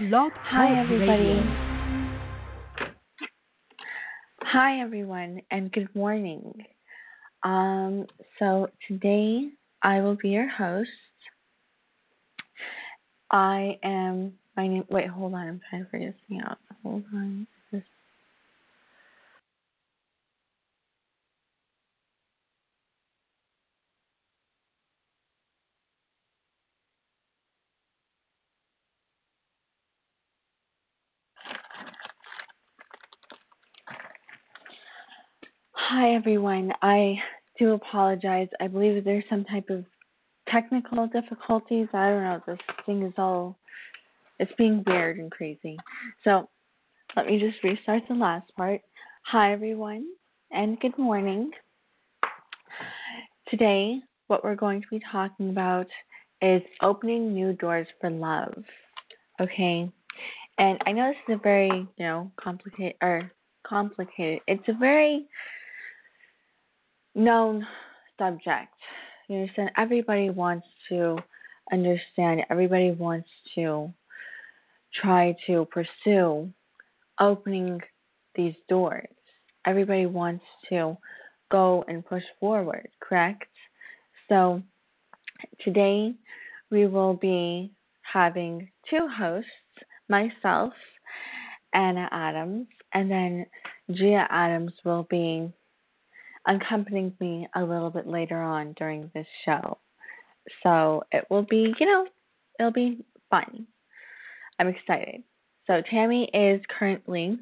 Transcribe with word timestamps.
Blog 0.00 0.32
Hi, 0.34 0.80
everybody. 0.80 1.22
Radio. 1.22 1.42
Hi, 4.42 4.80
everyone, 4.80 5.40
and 5.52 5.70
good 5.70 5.88
morning. 5.94 6.64
Um, 7.44 8.04
so 8.40 8.70
today 8.88 9.50
I 9.84 10.00
will 10.00 10.16
be 10.16 10.30
your 10.30 10.48
host. 10.48 10.90
I 13.30 13.78
am. 13.84 14.32
My 14.56 14.66
name. 14.66 14.84
Wait, 14.90 15.06
hold 15.06 15.32
on. 15.34 15.46
I'm 15.46 15.60
trying 15.70 15.84
to 15.84 15.90
figure 15.90 16.10
this 16.10 16.20
thing 16.28 16.40
out. 16.44 16.58
Hold 16.82 17.04
on. 17.14 17.46
Hi, 35.96 36.12
everyone. 36.16 36.72
I 36.82 37.14
do 37.56 37.74
apologize. 37.74 38.48
I 38.58 38.66
believe 38.66 39.04
there's 39.04 39.22
some 39.30 39.44
type 39.44 39.70
of 39.70 39.84
technical 40.48 41.06
difficulties. 41.06 41.86
I 41.94 42.08
don't 42.08 42.24
know. 42.24 42.42
This 42.48 42.58
thing 42.84 43.04
is 43.04 43.12
all. 43.16 43.56
It's 44.40 44.50
being 44.58 44.82
weird 44.88 45.18
and 45.18 45.30
crazy. 45.30 45.76
So 46.24 46.48
let 47.14 47.26
me 47.26 47.38
just 47.38 47.62
restart 47.62 48.02
the 48.08 48.16
last 48.16 48.50
part. 48.56 48.80
Hi, 49.26 49.52
everyone, 49.52 50.06
and 50.50 50.80
good 50.80 50.98
morning. 50.98 51.52
Today, 53.48 54.00
what 54.26 54.42
we're 54.42 54.56
going 54.56 54.80
to 54.80 54.88
be 54.90 55.00
talking 55.12 55.50
about 55.50 55.86
is 56.42 56.60
opening 56.82 57.32
new 57.32 57.52
doors 57.52 57.86
for 58.00 58.10
love. 58.10 58.64
Okay? 59.40 59.88
And 60.58 60.78
I 60.86 60.90
know 60.90 61.12
this 61.12 61.36
is 61.36 61.38
a 61.40 61.42
very, 61.44 61.70
you 61.70 62.04
know, 62.04 62.32
complicated 62.36 62.96
or 63.00 63.30
complicated. 63.64 64.40
It's 64.48 64.66
a 64.66 64.74
very 64.74 65.28
known 67.14 67.66
subject. 68.18 68.74
You 69.28 69.36
understand? 69.36 69.70
Everybody 69.76 70.30
wants 70.30 70.66
to 70.88 71.18
understand. 71.72 72.42
Everybody 72.50 72.90
wants 72.92 73.28
to 73.54 73.92
try 74.94 75.36
to 75.46 75.66
pursue 75.66 76.50
opening 77.20 77.80
these 78.34 78.54
doors. 78.68 79.08
Everybody 79.66 80.06
wants 80.06 80.44
to 80.68 80.96
go 81.50 81.84
and 81.88 82.04
push 82.04 82.22
forward, 82.40 82.88
correct? 83.00 83.48
So 84.28 84.62
today 85.64 86.14
we 86.70 86.86
will 86.86 87.14
be 87.14 87.72
having 88.02 88.68
two 88.90 89.08
hosts, 89.08 89.48
myself, 90.08 90.72
Anna 91.72 92.08
Adams, 92.12 92.66
and 92.92 93.10
then 93.10 93.46
Gia 93.90 94.26
Adams 94.30 94.72
will 94.84 95.06
be 95.10 95.52
accompanying 96.46 97.12
me 97.20 97.48
a 97.54 97.62
little 97.62 97.90
bit 97.90 98.06
later 98.06 98.40
on 98.40 98.74
during 98.78 99.10
this 99.14 99.26
show. 99.44 99.78
So 100.62 101.04
it 101.12 101.24
will 101.30 101.46
be, 101.48 101.74
you 101.78 101.86
know, 101.86 102.06
it'll 102.58 102.72
be 102.72 103.04
fun. 103.30 103.66
I'm 104.58 104.68
excited. 104.68 105.22
So 105.66 105.82
Tammy 105.90 106.28
is 106.34 106.60
currently 106.78 107.38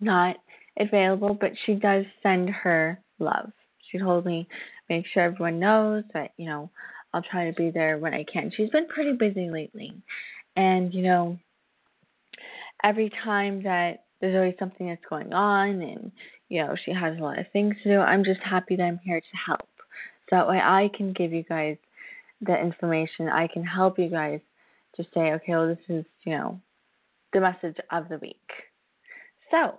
not 0.00 0.36
available, 0.78 1.36
but 1.40 1.52
she 1.64 1.74
does 1.74 2.04
send 2.22 2.50
her 2.50 3.00
love. 3.18 3.52
She 3.90 3.98
told 3.98 4.26
me 4.26 4.48
make 4.88 5.06
sure 5.06 5.22
everyone 5.22 5.60
knows 5.60 6.02
that, 6.12 6.32
you 6.36 6.46
know, 6.46 6.70
I'll 7.12 7.22
try 7.22 7.48
to 7.48 7.52
be 7.52 7.70
there 7.70 7.98
when 7.98 8.12
I 8.12 8.24
can. 8.24 8.50
She's 8.56 8.70
been 8.70 8.88
pretty 8.88 9.12
busy 9.12 9.48
lately. 9.48 9.92
And, 10.56 10.92
you 10.92 11.02
know, 11.02 11.38
every 12.82 13.10
time 13.22 13.62
that 13.62 14.04
there's 14.20 14.34
always 14.34 14.56
something 14.58 14.88
that's 14.88 15.04
going 15.08 15.32
on 15.32 15.80
and, 15.80 16.10
you 16.54 16.64
know, 16.64 16.76
she 16.84 16.92
has 16.92 17.18
a 17.18 17.20
lot 17.20 17.40
of 17.40 17.46
things 17.52 17.74
to 17.82 17.88
do, 17.90 17.98
I'm 17.98 18.22
just 18.22 18.38
happy 18.40 18.76
that 18.76 18.84
I'm 18.84 19.00
here 19.02 19.20
to 19.20 19.36
help. 19.44 19.68
So 20.30 20.36
that 20.36 20.48
way 20.48 20.60
I 20.62 20.88
can 20.96 21.12
give 21.12 21.32
you 21.32 21.42
guys 21.42 21.76
the 22.40 22.56
information. 22.56 23.28
I 23.28 23.48
can 23.48 23.64
help 23.64 23.98
you 23.98 24.08
guys 24.08 24.38
to 24.94 25.02
say, 25.12 25.32
okay, 25.32 25.50
well, 25.50 25.66
this 25.66 25.84
is, 25.88 26.04
you 26.24 26.32
know, 26.32 26.60
the 27.32 27.40
message 27.40 27.76
of 27.90 28.08
the 28.08 28.18
week. 28.18 28.36
So, 29.50 29.76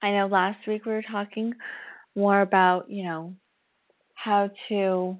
I 0.00 0.12
know 0.12 0.28
last 0.28 0.68
week 0.68 0.86
we 0.86 0.92
were 0.92 1.02
talking 1.02 1.52
more 2.14 2.42
about, 2.42 2.88
you 2.88 3.02
know, 3.02 3.34
how 4.14 4.50
to 4.68 5.18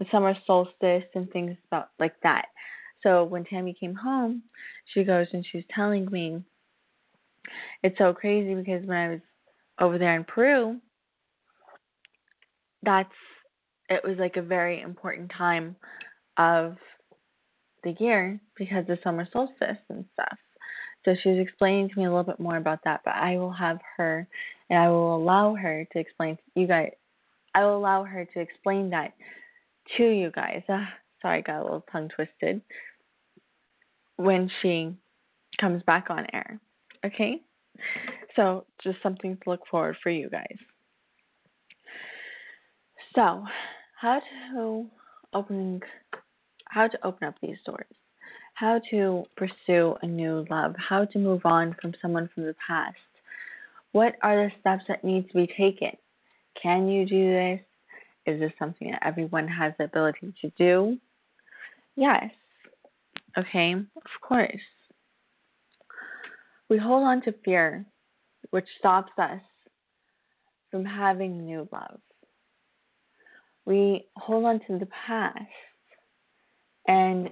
the 0.00 0.06
summer 0.10 0.34
solstice 0.44 1.04
and 1.14 1.30
things 1.30 1.56
about 1.70 1.90
like 2.00 2.14
that. 2.24 2.46
So 3.04 3.22
when 3.22 3.44
Tammy 3.44 3.76
came 3.78 3.94
home, 3.94 4.42
she 4.92 5.04
goes 5.04 5.28
and 5.32 5.46
she's 5.52 5.64
telling 5.72 6.10
me 6.10 6.42
it's 7.84 7.96
so 7.98 8.12
crazy 8.12 8.54
because 8.54 8.84
when 8.86 8.96
I 8.96 9.08
was 9.10 9.20
over 9.82 9.98
there 9.98 10.14
in 10.16 10.24
Peru, 10.24 10.80
that's 12.82 13.10
it 13.90 14.00
was 14.04 14.16
like 14.18 14.36
a 14.36 14.42
very 14.42 14.80
important 14.80 15.30
time 15.36 15.76
of 16.38 16.76
the 17.84 17.94
year 17.98 18.40
because 18.56 18.86
the 18.86 18.98
summer 19.02 19.28
solstice 19.30 19.76
and 19.90 20.04
stuff. 20.14 20.38
So 21.04 21.14
she 21.20 21.30
was 21.30 21.40
explaining 21.40 21.88
to 21.90 21.98
me 21.98 22.04
a 22.04 22.08
little 22.08 22.22
bit 22.22 22.38
more 22.38 22.56
about 22.56 22.78
that, 22.84 23.00
but 23.04 23.14
I 23.14 23.36
will 23.36 23.52
have 23.52 23.80
her 23.96 24.26
and 24.70 24.78
I 24.78 24.88
will 24.88 25.16
allow 25.16 25.54
her 25.54 25.86
to 25.92 25.98
explain 25.98 26.36
to 26.36 26.60
you 26.60 26.68
guys. 26.68 26.92
I 27.54 27.64
will 27.64 27.76
allow 27.76 28.04
her 28.04 28.24
to 28.24 28.40
explain 28.40 28.90
that 28.90 29.12
to 29.96 30.04
you 30.04 30.30
guys. 30.30 30.62
Uh, 30.68 30.84
sorry, 31.20 31.38
I 31.38 31.40
got 31.40 31.60
a 31.60 31.64
little 31.64 31.84
tongue 31.90 32.08
twisted. 32.14 32.62
When 34.16 34.48
she 34.62 34.94
comes 35.60 35.82
back 35.82 36.06
on 36.08 36.26
air. 36.32 36.60
Okay? 37.04 37.42
So, 38.36 38.64
just 38.82 38.98
something 39.02 39.36
to 39.36 39.50
look 39.50 39.66
forward 39.70 39.96
for 40.02 40.10
you 40.10 40.30
guys. 40.30 40.56
So, 43.14 43.44
how 44.00 44.20
to 44.54 44.86
open 45.34 45.80
how 46.72 46.88
to 46.88 47.06
open 47.06 47.28
up 47.28 47.34
these 47.42 47.58
doors. 47.66 47.84
How 48.54 48.80
to 48.90 49.24
pursue 49.36 49.94
a 50.02 50.06
new 50.06 50.46
love, 50.50 50.74
how 50.76 51.04
to 51.04 51.18
move 51.18 51.42
on 51.44 51.76
from 51.80 51.92
someone 52.00 52.30
from 52.34 52.44
the 52.44 52.56
past. 52.66 52.96
What 53.92 54.14
are 54.22 54.46
the 54.46 54.52
steps 54.60 54.84
that 54.88 55.04
need 55.04 55.28
to 55.28 55.34
be 55.34 55.46
taken? 55.46 55.90
Can 56.60 56.88
you 56.88 57.06
do 57.06 57.30
this? 57.30 57.60
Is 58.24 58.40
this 58.40 58.52
something 58.58 58.90
that 58.90 59.04
everyone 59.04 59.48
has 59.48 59.74
the 59.78 59.84
ability 59.84 60.32
to 60.40 60.50
do? 60.56 60.98
Yes. 61.96 62.30
Okay, 63.36 63.72
of 63.74 64.20
course. 64.20 64.60
We 66.68 66.78
hold 66.78 67.02
on 67.02 67.20
to 67.22 67.34
fear, 67.44 67.84
which 68.52 68.66
stops 68.78 69.12
us 69.18 69.40
from 70.70 70.84
having 70.84 71.44
new 71.44 71.66
love. 71.72 71.98
We 73.64 74.06
hold 74.16 74.44
on 74.44 74.60
to 74.68 74.78
the 74.78 74.88
past 75.06 75.38
and 76.86 77.30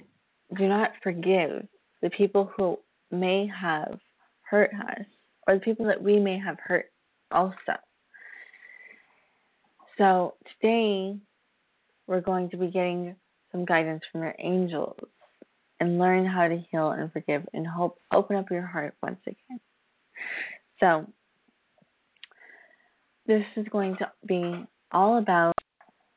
do 0.56 0.66
not 0.66 0.92
forgive 1.02 1.66
the 2.02 2.10
people 2.10 2.50
who 2.56 2.78
may 3.10 3.46
have 3.48 3.98
hurt 4.42 4.70
us 4.88 5.04
or 5.46 5.54
the 5.54 5.60
people 5.60 5.86
that 5.86 6.02
we 6.02 6.18
may 6.18 6.38
have 6.38 6.56
hurt 6.58 6.86
also. 7.30 7.78
So 9.98 10.34
today 10.58 11.18
we're 12.06 12.22
going 12.22 12.48
to 12.50 12.56
be 12.56 12.68
getting 12.68 13.14
some 13.52 13.66
guidance 13.66 14.02
from 14.10 14.22
your 14.22 14.34
angels 14.38 14.96
and 15.80 15.98
learn 15.98 16.24
how 16.24 16.48
to 16.48 16.64
heal 16.70 16.92
and 16.92 17.12
forgive 17.12 17.46
and 17.52 17.66
hope 17.66 17.98
open 18.10 18.36
up 18.36 18.50
your 18.50 18.66
heart 18.66 18.94
once 19.02 19.20
again. 19.26 19.60
So 20.80 21.06
this 23.26 23.44
is 23.56 23.66
going 23.70 23.96
to 23.98 24.10
be 24.26 24.66
all 24.92 25.18
about 25.18 25.54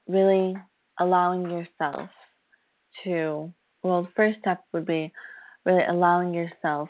really 0.08 0.56
allowing 1.00 1.50
yourself 1.50 2.10
to 3.04 3.54
well 3.84 4.04
the 4.04 4.10
first 4.16 4.40
step 4.40 4.64
would 4.72 4.86
be 4.86 5.12
really 5.66 5.84
allowing 5.88 6.34
yourself 6.34 6.90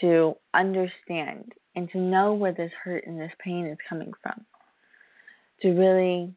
to 0.00 0.34
understand 0.54 1.52
and 1.74 1.90
to 1.90 1.98
know 1.98 2.34
where 2.34 2.52
this 2.52 2.72
hurt 2.82 3.06
and 3.06 3.20
this 3.20 3.32
pain 3.42 3.66
is 3.66 3.78
coming 3.88 4.12
from. 4.22 4.44
To 5.62 5.68
really 5.70 6.32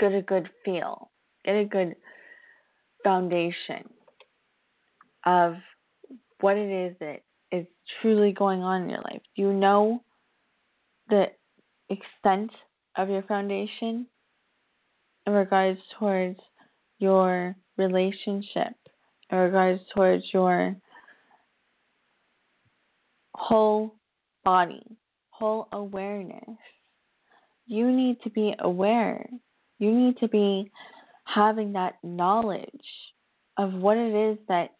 get 0.00 0.12
a 0.12 0.22
good 0.22 0.48
feel, 0.64 1.10
get 1.44 1.56
a 1.56 1.64
good 1.64 1.94
foundation 3.04 3.88
of 5.24 5.56
what 6.40 6.56
it 6.56 6.70
is 6.70 6.96
that 7.00 7.20
is 7.52 7.66
truly 8.00 8.32
going 8.32 8.62
on 8.62 8.82
in 8.82 8.90
your 8.90 9.02
life. 9.02 9.22
Do 9.36 9.42
you 9.42 9.52
know 9.52 10.02
the 11.08 11.26
extent 11.90 12.50
of 12.96 13.08
your 13.08 13.22
foundation 13.22 14.06
in 15.26 15.32
regards 15.32 15.78
towards 15.98 16.40
your 16.98 17.54
relationship, 17.76 18.74
in 19.30 19.38
regards 19.38 19.80
towards 19.94 20.24
your 20.32 20.74
whole 23.34 23.94
body, 24.44 24.82
whole 25.30 25.68
awareness? 25.72 26.58
you 27.66 27.90
need 27.90 28.20
to 28.22 28.30
be 28.30 28.54
aware. 28.58 29.24
You 29.78 29.92
need 29.92 30.18
to 30.18 30.28
be 30.28 30.70
having 31.24 31.72
that 31.72 31.94
knowledge 32.02 32.68
of 33.56 33.72
what 33.72 33.96
it 33.96 34.14
is 34.14 34.38
that 34.48 34.70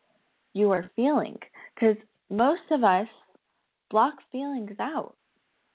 you 0.54 0.70
are 0.70 0.90
feeling. 0.96 1.38
Because 1.74 1.96
most 2.32 2.62
of 2.70 2.82
us 2.82 3.06
block 3.90 4.14
feelings 4.32 4.76
out. 4.81 5.14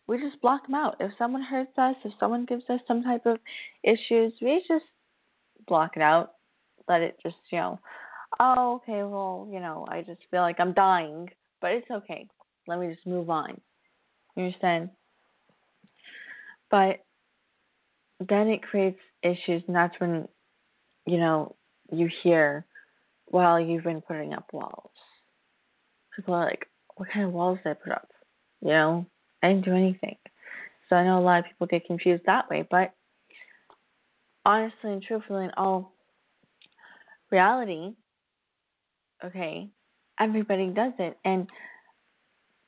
We 0.08 0.18
just 0.18 0.42
block 0.42 0.66
them 0.66 0.76
out. 0.76 0.96
If 1.00 1.12
someone 1.18 1.44
hurts 1.44 1.78
us, 1.78 1.96
if 2.04 2.14
someone 2.20 2.46
gives 2.46 2.64
us 2.70 2.80
some 2.88 3.04
type 3.04 3.26
of 3.26 3.38
issues, 3.84 4.34
we 4.42 4.64
just 4.68 4.86
block 5.68 5.92
it 5.96 6.02
out. 6.02 6.32
Let 6.90 7.02
it 7.02 7.18
just, 7.22 7.36
you 7.52 7.60
know, 7.60 7.80
oh, 8.40 8.76
okay, 8.76 9.04
well, 9.04 9.48
you 9.52 9.60
know, 9.60 9.86
I 9.90 10.02
just 10.02 10.22
feel 10.32 10.42
like 10.42 10.60
I'm 10.60 10.74
dying, 10.74 11.30
but 11.62 11.72
it's 11.72 11.92
okay. 11.92 12.26
Let 12.68 12.80
me 12.80 12.94
just 12.94 13.06
move 13.06 13.30
on. 13.30 13.60
You 14.36 14.46
understand? 14.46 14.90
But 16.72 17.06
then 18.28 18.48
it 18.48 18.64
creates 18.64 19.00
issues, 19.22 19.62
and 19.68 19.76
that's 19.76 20.00
when, 20.00 20.28
you 21.06 21.18
know, 21.18 21.56
you 21.92 22.10
hear, 22.24 22.66
well, 23.30 23.60
you've 23.60 23.84
been 23.84 24.02
putting 24.02 24.34
up 24.34 24.48
walls. 24.54 24.92
People 26.18 26.34
are 26.34 26.46
like, 26.46 26.66
what 26.96 27.10
kind 27.14 27.26
of 27.26 27.32
walls 27.32 27.60
did 27.64 27.70
I 27.70 27.74
put 27.76 27.94
up? 27.94 28.10
You 28.62 28.70
know, 28.70 29.06
I 29.42 29.50
didn't 29.50 29.66
do 29.66 29.76
anything. 29.76 30.18
So 30.90 30.96
I 30.96 31.06
know 31.06 31.20
a 31.20 31.22
lot 31.22 31.40
of 31.40 31.46
people 31.46 31.68
get 31.68 31.86
confused 31.86 32.24
that 32.26 32.50
way, 32.50 32.68
but 32.70 32.94
honestly 34.46 34.92
and 34.92 35.04
truthfully, 35.04 35.46
in 35.46 35.52
all 35.58 35.94
reality, 37.32 37.94
okay, 39.24 39.70
everybody 40.20 40.68
does 40.68 40.94
it, 40.98 41.18
and 41.24 41.48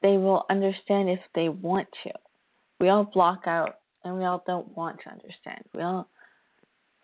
they 0.02 0.18
will 0.18 0.46
understand 0.50 1.10
if 1.10 1.20
they 1.34 1.50
want 1.50 1.88
to. 2.04 2.12
We 2.80 2.90
all 2.90 3.06
block 3.06 3.44
out, 3.48 3.80
and 4.04 4.18
we 4.18 4.26
all 4.26 4.44
don't 4.46 4.78
want 4.78 5.00
to 5.04 5.10
understand. 5.10 5.64
We 5.74 5.82
all, 5.82 6.08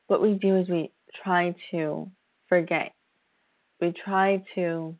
what 0.07 0.21
we 0.21 0.35
do 0.35 0.57
is 0.57 0.69
we 0.69 0.91
try 1.23 1.55
to 1.71 2.09
forget. 2.49 2.91
We 3.81 3.93
try 4.03 4.43
to 4.55 4.95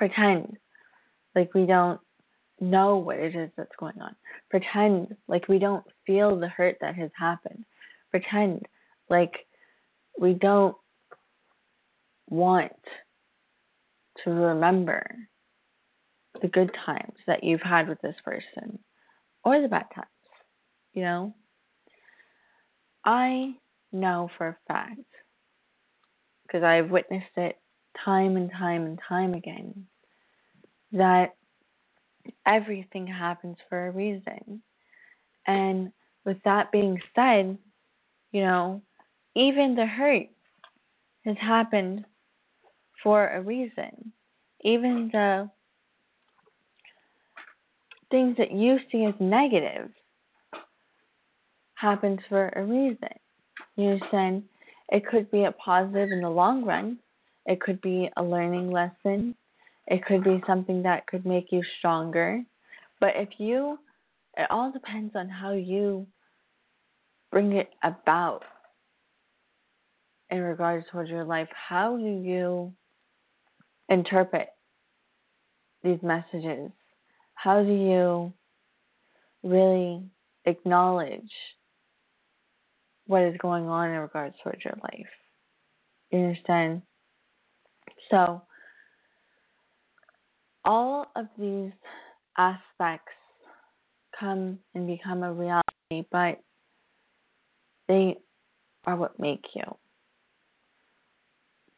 pretend 0.00 0.56
like 1.34 1.52
we 1.52 1.66
don't 1.66 2.00
know 2.58 2.96
what 2.96 3.18
it 3.18 3.36
is 3.36 3.50
that's 3.54 3.76
going 3.78 4.00
on. 4.00 4.16
Pretend 4.48 5.14
like 5.28 5.46
we 5.46 5.58
don't 5.58 5.84
feel 6.06 6.40
the 6.40 6.48
hurt 6.48 6.78
that 6.80 6.94
has 6.94 7.10
happened. 7.14 7.66
Pretend 8.10 8.62
like 9.10 9.46
we 10.18 10.32
don't 10.32 10.74
want 12.30 12.72
to 14.24 14.30
remember 14.30 15.04
the 16.40 16.48
good 16.48 16.70
times 16.86 17.12
that 17.26 17.44
you've 17.44 17.60
had 17.60 17.86
with 17.86 18.00
this 18.00 18.16
person 18.24 18.78
or 19.44 19.60
the 19.60 19.68
bad 19.68 19.84
times, 19.94 20.08
you 20.94 21.02
know? 21.02 21.34
I 23.04 23.52
know 23.92 24.30
for 24.38 24.48
a 24.48 24.56
fact, 24.66 24.96
because 26.46 26.62
I've 26.62 26.90
witnessed 26.90 27.36
it 27.36 27.56
time 28.04 28.36
and 28.36 28.50
time 28.50 28.84
and 28.84 28.98
time 29.08 29.34
again, 29.34 29.86
that 30.92 31.34
everything 32.46 33.06
happens 33.06 33.56
for 33.68 33.88
a 33.88 33.90
reason. 33.90 34.62
And 35.46 35.92
with 36.24 36.38
that 36.44 36.70
being 36.72 36.98
said, 37.14 37.56
you 38.32 38.42
know, 38.42 38.82
even 39.34 39.74
the 39.74 39.86
hurt 39.86 40.26
has 41.24 41.36
happened 41.40 42.04
for 43.02 43.28
a 43.28 43.40
reason. 43.40 44.12
Even 44.62 45.10
the 45.12 45.50
things 48.10 48.36
that 48.36 48.52
you 48.52 48.78
see 48.90 49.04
as 49.04 49.14
negative 49.20 49.90
happens 51.74 52.20
for 52.28 52.48
a 52.50 52.62
reason. 52.62 53.08
You 53.76 53.90
understand? 53.90 54.44
It 54.90 55.06
could 55.06 55.30
be 55.30 55.44
a 55.44 55.52
positive 55.52 56.10
in 56.10 56.20
the 56.20 56.28
long 56.28 56.64
run. 56.64 56.98
It 57.50 57.60
could 57.60 57.80
be 57.80 58.08
a 58.16 58.22
learning 58.22 58.70
lesson. 58.70 59.34
It 59.88 60.06
could 60.06 60.22
be 60.22 60.40
something 60.46 60.84
that 60.84 61.08
could 61.08 61.26
make 61.26 61.50
you 61.50 61.62
stronger. 61.78 62.44
But 63.00 63.14
if 63.16 63.28
you, 63.38 63.76
it 64.36 64.46
all 64.50 64.70
depends 64.70 65.16
on 65.16 65.28
how 65.28 65.54
you 65.54 66.06
bring 67.32 67.54
it 67.54 67.70
about 67.82 68.42
in 70.30 70.38
regards 70.42 70.86
towards 70.92 71.10
your 71.10 71.24
life. 71.24 71.48
How 71.52 71.96
do 71.96 72.04
you 72.04 72.72
interpret 73.88 74.50
these 75.82 75.98
messages? 76.04 76.70
How 77.34 77.64
do 77.64 77.72
you 77.72 78.32
really 79.42 80.04
acknowledge 80.44 81.32
what 83.08 83.22
is 83.22 83.34
going 83.38 83.66
on 83.66 83.90
in 83.90 83.98
regards 83.98 84.36
towards 84.44 84.64
your 84.64 84.78
life? 84.84 85.08
You 86.12 86.20
understand? 86.20 86.82
So, 88.10 88.42
all 90.64 91.06
of 91.16 91.26
these 91.38 91.72
aspects 92.36 93.12
come 94.18 94.58
and 94.74 94.86
become 94.86 95.22
a 95.22 95.32
reality, 95.32 96.06
but 96.10 96.40
they 97.88 98.16
are 98.86 98.96
what 98.96 99.18
make 99.18 99.44
you. 99.54 99.62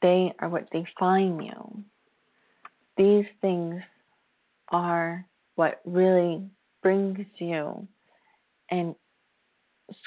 They 0.00 0.32
are 0.40 0.48
what 0.48 0.68
define 0.70 1.40
you. 1.40 1.84
These 2.96 3.26
things 3.40 3.80
are 4.68 5.24
what 5.54 5.80
really 5.84 6.42
brings 6.82 7.24
you 7.38 7.86
and 8.70 8.94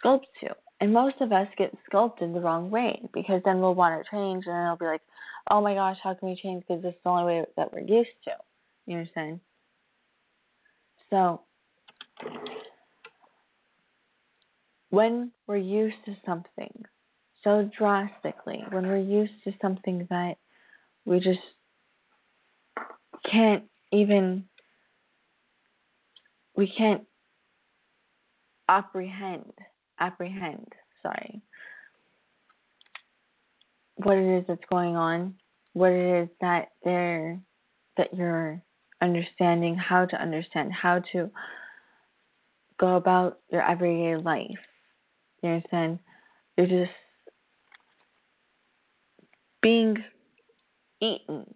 sculpts 0.03 0.23
you. 0.41 0.49
And 0.81 0.91
most 0.91 1.15
of 1.21 1.31
us 1.31 1.47
get 1.57 1.73
sculpted 1.85 2.33
the 2.33 2.41
wrong 2.41 2.69
way 2.69 2.99
because 3.13 3.41
then 3.45 3.61
we'll 3.61 3.75
want 3.75 4.03
to 4.03 4.11
change 4.11 4.43
and 4.45 4.65
it'll 4.65 4.77
be 4.77 4.85
like, 4.85 5.01
oh 5.49 5.61
my 5.61 5.73
gosh, 5.73 5.97
how 6.03 6.13
can 6.13 6.29
we 6.29 6.35
change? 6.35 6.63
Because 6.67 6.83
this 6.83 6.93
is 6.93 6.99
the 7.03 7.09
only 7.09 7.25
way 7.25 7.45
that 7.57 7.73
we're 7.73 7.79
used 7.79 8.09
to. 8.25 8.31
You 8.85 8.97
understand? 8.97 9.39
So, 11.09 11.41
when 14.89 15.31
we're 15.47 15.57
used 15.57 15.97
to 16.05 16.15
something 16.25 16.85
so 17.43 17.69
drastically, 17.77 18.63
when 18.71 18.87
we're 18.87 18.97
used 18.97 19.33
to 19.43 19.53
something 19.61 20.07
that 20.09 20.37
we 21.05 21.19
just 21.19 21.39
can't 23.31 23.65
even, 23.91 24.45
we 26.55 26.71
can't 26.75 27.03
apprehend, 28.67 29.53
apprehend, 29.99 30.73
sorry, 31.03 31.41
what 33.95 34.17
it 34.17 34.39
is 34.39 34.45
that's 34.47 34.63
going 34.69 34.95
on, 34.95 35.35
what 35.73 35.91
it 35.91 36.23
is 36.23 36.29
that 36.41 36.69
they're, 36.83 37.39
that 37.97 38.13
you're 38.13 38.61
understanding 39.01 39.75
how 39.75 40.05
to 40.05 40.21
understand, 40.21 40.73
how 40.73 40.99
to 41.11 41.29
go 42.79 42.95
about 42.95 43.39
your 43.51 43.61
everyday 43.61 44.21
life. 44.21 44.49
You 45.41 45.49
understand? 45.49 45.99
You're 46.57 46.67
just 46.67 46.91
being 49.61 49.97
eaten 51.01 51.53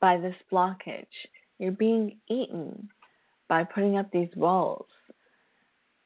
by 0.00 0.18
this 0.18 0.36
blockage. 0.52 1.06
You're 1.58 1.72
being 1.72 2.18
eaten 2.28 2.88
by 3.48 3.64
putting 3.64 3.98
up 3.98 4.10
these 4.12 4.28
walls 4.36 4.86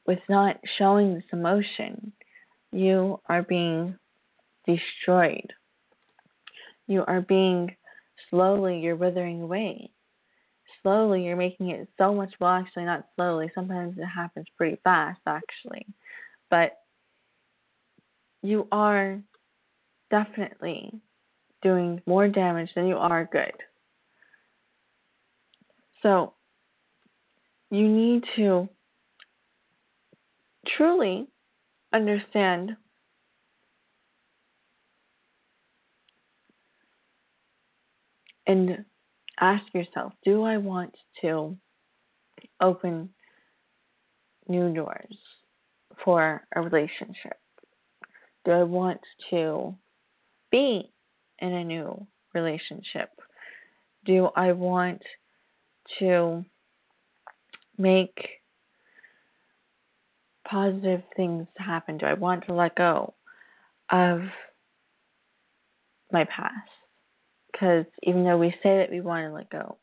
with 0.05 0.19
not 0.29 0.57
showing 0.77 1.13
this 1.13 1.23
emotion. 1.31 2.11
You 2.71 3.19
are 3.27 3.43
being 3.43 3.97
destroyed. 4.65 5.53
You 6.87 7.03
are 7.07 7.21
being 7.21 7.75
slowly, 8.29 8.79
you're 8.79 8.95
withering 8.95 9.41
away. 9.41 9.91
Slowly 10.81 11.23
you're 11.23 11.37
making 11.37 11.69
it 11.69 11.87
so 11.97 12.13
much 12.13 12.33
well 12.41 12.51
actually 12.51 12.83
not 12.83 13.05
slowly 13.15 13.49
sometimes 13.55 13.97
it 13.97 14.05
happens 14.05 14.47
pretty 14.57 14.77
fast 14.83 15.21
actually. 15.25 15.85
But 16.49 16.77
you 18.41 18.67
are 18.71 19.21
definitely 20.11 20.91
doing 21.61 22.01
more 22.05 22.27
damage 22.27 22.69
than 22.75 22.87
you 22.87 22.97
are 22.97 23.27
good. 23.31 23.53
So 26.01 26.33
you 27.71 27.87
need 27.87 28.23
to 28.35 28.67
truly 30.77 31.27
understand 31.93 32.75
and 38.47 38.85
ask 39.39 39.63
yourself 39.73 40.13
do 40.23 40.43
I 40.43 40.57
want 40.57 40.95
to 41.21 41.57
open 42.61 43.09
new 44.47 44.73
doors 44.73 45.17
for 46.03 46.43
a 46.55 46.61
relationship? 46.61 47.37
Do 48.45 48.51
I 48.51 48.63
want 48.63 48.99
to 49.29 49.75
be 50.51 50.91
in 51.39 51.53
a 51.53 51.63
new 51.63 52.05
relationship? 52.33 53.09
Do 54.05 54.29
I 54.35 54.51
want 54.51 55.01
to 55.99 56.43
make 57.77 58.29
positive 60.47 61.01
things 61.15 61.47
happen? 61.57 61.97
Do 61.97 62.05
I 62.05 62.13
want 62.13 62.45
to 62.47 62.53
let 62.53 62.75
go 62.75 63.13
of 63.89 64.21
my 66.11 66.25
past? 66.25 66.69
Because 67.63 67.85
even 68.01 68.25
though 68.25 68.37
we 68.37 68.49
say 68.61 68.79
that 68.79 68.91
we 68.91 68.99
want 68.99 69.25
to 69.25 69.33
let 69.33 69.49
go, 69.49 69.77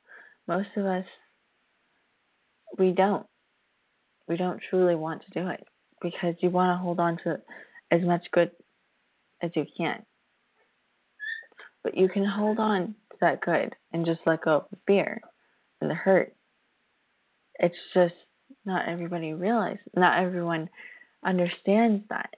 most 0.47 0.69
of 0.77 0.85
us, 0.85 1.07
we 2.79 2.93
don't. 2.93 3.25
We 4.29 4.37
don't 4.37 4.61
truly 4.69 4.95
want 4.95 5.23
to 5.25 5.31
do 5.31 5.49
it 5.49 5.67
because 6.03 6.35
you 6.41 6.51
want 6.51 6.75
to 6.75 6.83
hold 6.83 7.01
on 7.01 7.17
to 7.25 7.41
as 7.91 8.03
much 8.03 8.27
good 8.33 8.51
as 9.43 9.51
you 9.57 9.65
can. 9.79 10.05
But 11.83 11.97
you 11.97 12.11
can 12.11 12.27
hold 12.27 12.59
on 12.59 12.89
to 13.13 13.17
that 13.23 13.41
good 13.41 13.75
and 13.95 14.05
just 14.05 14.21
let 14.27 14.45
go 14.45 14.57
of 14.57 14.65
the 14.71 14.77
fear 14.87 15.23
and 15.81 15.91
the 15.91 15.95
hurt. 15.95 16.35
It's 17.61 17.75
just 17.95 18.15
not 18.67 18.91
everybody 18.91 19.33
realizes, 19.33 19.81
not 19.97 20.23
everyone 20.23 20.69
understands 21.25 22.05
that. 22.11 22.35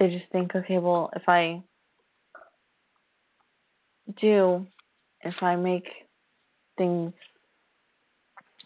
They 0.00 0.08
just 0.08 0.32
think, 0.32 0.52
okay, 0.56 0.78
well, 0.78 1.10
if 1.14 1.22
I 1.28 1.62
do, 4.20 4.66
if 5.22 5.34
I 5.42 5.56
make 5.56 5.86
things, 6.78 7.12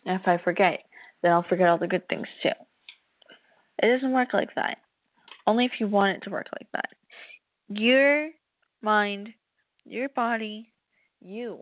if 0.05 0.23
I 0.27 0.39
forget, 0.39 0.81
then 1.23 1.33
I'll 1.33 1.43
forget 1.49 1.69
all 1.69 1.79
the 1.79 1.87
good 1.87 2.09
things 2.09 2.27
too. 2.43 2.51
It 3.83 3.95
doesn't 3.95 4.13
work 4.13 4.33
like 4.33 4.55
that. 4.57 4.79
Only 5.47 5.65
if 5.65 5.73
you 5.79 5.89
want 5.89 6.17
it 6.17 6.23
to 6.25 6.31
work 6.31 6.47
like 6.59 6.69
that. 6.73 6.91
Your 7.69 8.31
mind, 8.83 9.31
your 9.85 10.09
body, 10.11 10.73
you 11.21 11.61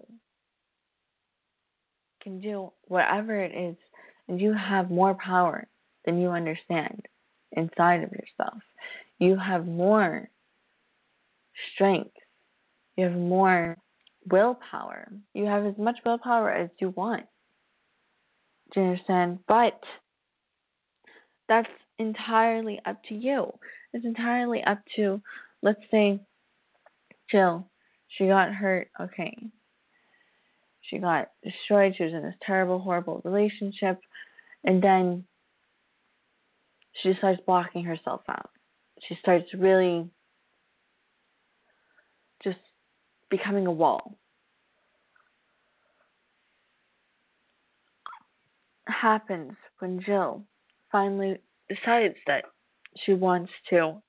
can 2.22 2.40
do 2.40 2.72
whatever 2.86 3.38
it 3.38 3.52
is, 3.54 3.76
and 4.28 4.40
you 4.40 4.52
have 4.52 4.90
more 4.90 5.14
power 5.14 5.66
than 6.04 6.20
you 6.20 6.30
understand 6.30 7.06
inside 7.52 8.02
of 8.02 8.12
yourself. 8.12 8.62
You 9.18 9.36
have 9.36 9.66
more 9.66 10.28
strength. 11.74 12.14
You 12.98 13.04
have 13.04 13.14
more 13.16 13.78
willpower. 14.28 15.08
You 15.32 15.44
have 15.44 15.64
as 15.64 15.78
much 15.78 15.98
willpower 16.04 16.50
as 16.50 16.68
you 16.80 16.90
want. 16.90 17.26
Do 18.74 18.80
you 18.80 18.86
understand? 18.88 19.38
But 19.46 19.78
that's 21.48 21.68
entirely 22.00 22.80
up 22.84 23.00
to 23.08 23.14
you. 23.14 23.52
It's 23.92 24.04
entirely 24.04 24.64
up 24.64 24.80
to, 24.96 25.22
let's 25.62 25.80
say, 25.92 26.18
Jill, 27.30 27.68
she 28.08 28.26
got 28.26 28.52
hurt. 28.52 28.88
Okay. 29.00 29.38
She 30.80 30.98
got 30.98 31.28
destroyed. 31.44 31.94
She 31.96 32.02
was 32.02 32.14
in 32.14 32.22
this 32.22 32.34
terrible, 32.44 32.80
horrible 32.80 33.22
relationship. 33.24 34.00
And 34.64 34.82
then 34.82 35.22
she 37.00 37.14
starts 37.18 37.40
blocking 37.46 37.84
herself 37.84 38.22
out. 38.28 38.50
She 39.06 39.16
starts 39.22 39.54
really 39.54 40.10
just 42.42 42.58
becoming 43.30 43.66
a 43.66 43.72
wall. 43.72 44.18
Happens 48.86 49.52
when 49.78 50.00
Jill 50.04 50.42
finally 50.90 51.38
decides 51.68 52.16
that 52.26 52.44
she 53.04 53.12
wants 53.12 53.52
to 53.70 54.02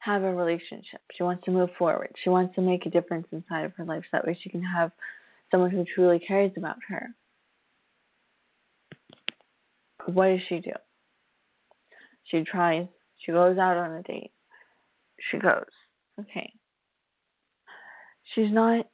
have 0.00 0.22
a 0.22 0.34
relationship. 0.34 1.00
She 1.16 1.22
wants 1.22 1.44
to 1.44 1.50
move 1.50 1.70
forward. 1.78 2.10
She 2.22 2.30
wants 2.30 2.54
to 2.54 2.62
make 2.62 2.86
a 2.86 2.90
difference 2.90 3.26
inside 3.32 3.64
of 3.64 3.72
her 3.76 3.84
life 3.84 4.02
so 4.04 4.08
that 4.12 4.26
way 4.26 4.38
she 4.40 4.48
can 4.48 4.62
have 4.62 4.92
someone 5.50 5.70
who 5.70 5.84
truly 5.94 6.18
cares 6.18 6.52
about 6.56 6.76
her. 6.88 7.08
What 10.06 10.28
does 10.28 10.40
she 10.48 10.60
do? 10.60 10.72
She 12.24 12.44
tries. 12.44 12.86
She 13.18 13.32
goes 13.32 13.58
out 13.58 13.76
on 13.76 13.92
a 13.92 14.02
date. 14.02 14.32
She 15.30 15.38
goes. 15.38 15.64
Okay. 16.20 16.52
She's 18.34 18.52
not 18.52 18.86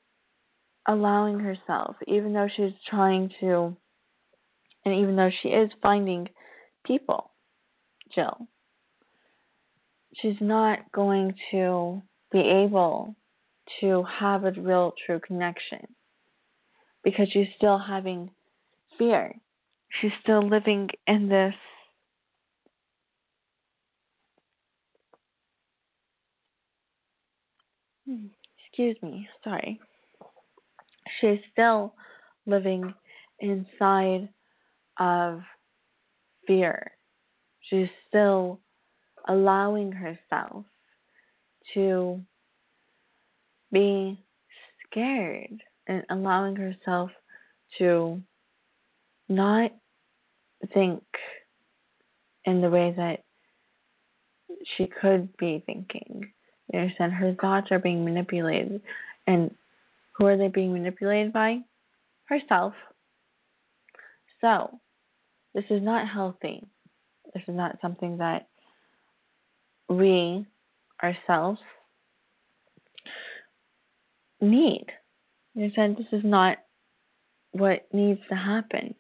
allowing 0.87 1.41
herself, 1.41 1.97
even 2.07 2.33
though 2.33 2.49
she's 2.55 2.73
trying 2.89 3.31
to, 3.41 3.77
and 4.85 4.95
even 4.95 5.17
though 5.17 5.31
she 5.43 5.49
is 5.49 5.71
finding 5.83 6.29
people, 6.87 7.33
Jill, 8.15 8.47
she's 10.15 10.41
not 10.41 10.91
going 10.93 11.35
to 11.51 12.03
be 12.33 12.41
able 12.41 13.15
to 13.81 14.05
have 14.05 14.45
a 14.45 14.53
real 14.53 14.95
true 15.05 15.21
connection 15.21 15.81
because 17.03 17.29
she's 17.33 17.49
still 17.57 17.79
having 17.79 18.31
fear. 18.97 19.35
She's 20.01 20.13
still 20.23 20.47
living 20.47 20.89
in 21.07 21.29
this 21.29 21.55
excuse 28.07 28.97
me, 29.03 29.29
sorry. 29.43 29.81
She's 31.21 31.41
still 31.53 31.95
living 32.47 32.95
inside 33.41 34.29
of 34.99 35.41
fear. 36.47 36.93
She's 37.61 37.89
still 38.09 38.61
allowing 39.29 39.93
herself 39.93 40.65
to 41.75 42.21
be 43.73 44.23
scared 44.85 45.63
and 45.89 46.05
allowing 46.11 46.57
herself 46.57 47.11
to 47.79 48.23
not 49.29 49.73
think 50.73 51.03
in 52.45 52.61
the 52.61 52.71
way 52.71 52.95
that 52.97 53.25
she 54.77 54.87
could 54.87 55.37
be 55.37 55.63
thinking. 55.67 56.33
You 56.73 56.81
understand? 56.81 57.13
Her 57.13 57.35
thoughts 57.41 57.69
are 57.71 57.79
being 57.79 58.05
manipulated. 58.05 58.81
And 59.27 59.55
who 60.13 60.27
are 60.27 60.37
they 60.37 60.49
being 60.49 60.73
manipulated 60.73 61.33
by? 61.33 61.61
Herself. 62.25 62.75
So, 64.41 64.79
this 65.55 65.65
is 65.71 65.83
not 65.83 66.09
healthy. 66.09 66.63
This 67.35 67.43
is 67.49 67.55
not 67.55 67.79
something 67.81 68.19
that 68.19 68.49
we 69.89 70.45
ourselves 71.03 71.61
need. 74.41 74.87
You 75.55 75.65
understand? 75.65 75.97
This 75.97 76.19
is 76.19 76.25
not 76.25 76.59
what 77.53 77.87
needs 77.93 78.21
to 78.29 78.35
happen. 78.35 78.95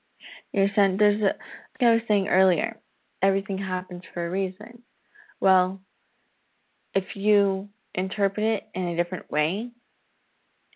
You 0.52 0.62
understand? 0.62 0.98
There's 0.98 1.20
a, 1.20 1.24
like 1.24 1.82
I 1.82 1.92
was 1.92 2.02
saying 2.08 2.28
earlier, 2.28 2.78
everything 3.22 3.58
happens 3.58 4.02
for 4.14 4.26
a 4.26 4.30
reason. 4.30 4.82
Well, 5.40 5.80
if 6.96 7.04
you 7.14 7.68
interpret 7.94 8.44
it 8.44 8.62
in 8.74 8.88
a 8.88 8.96
different 8.96 9.30
way 9.30 9.68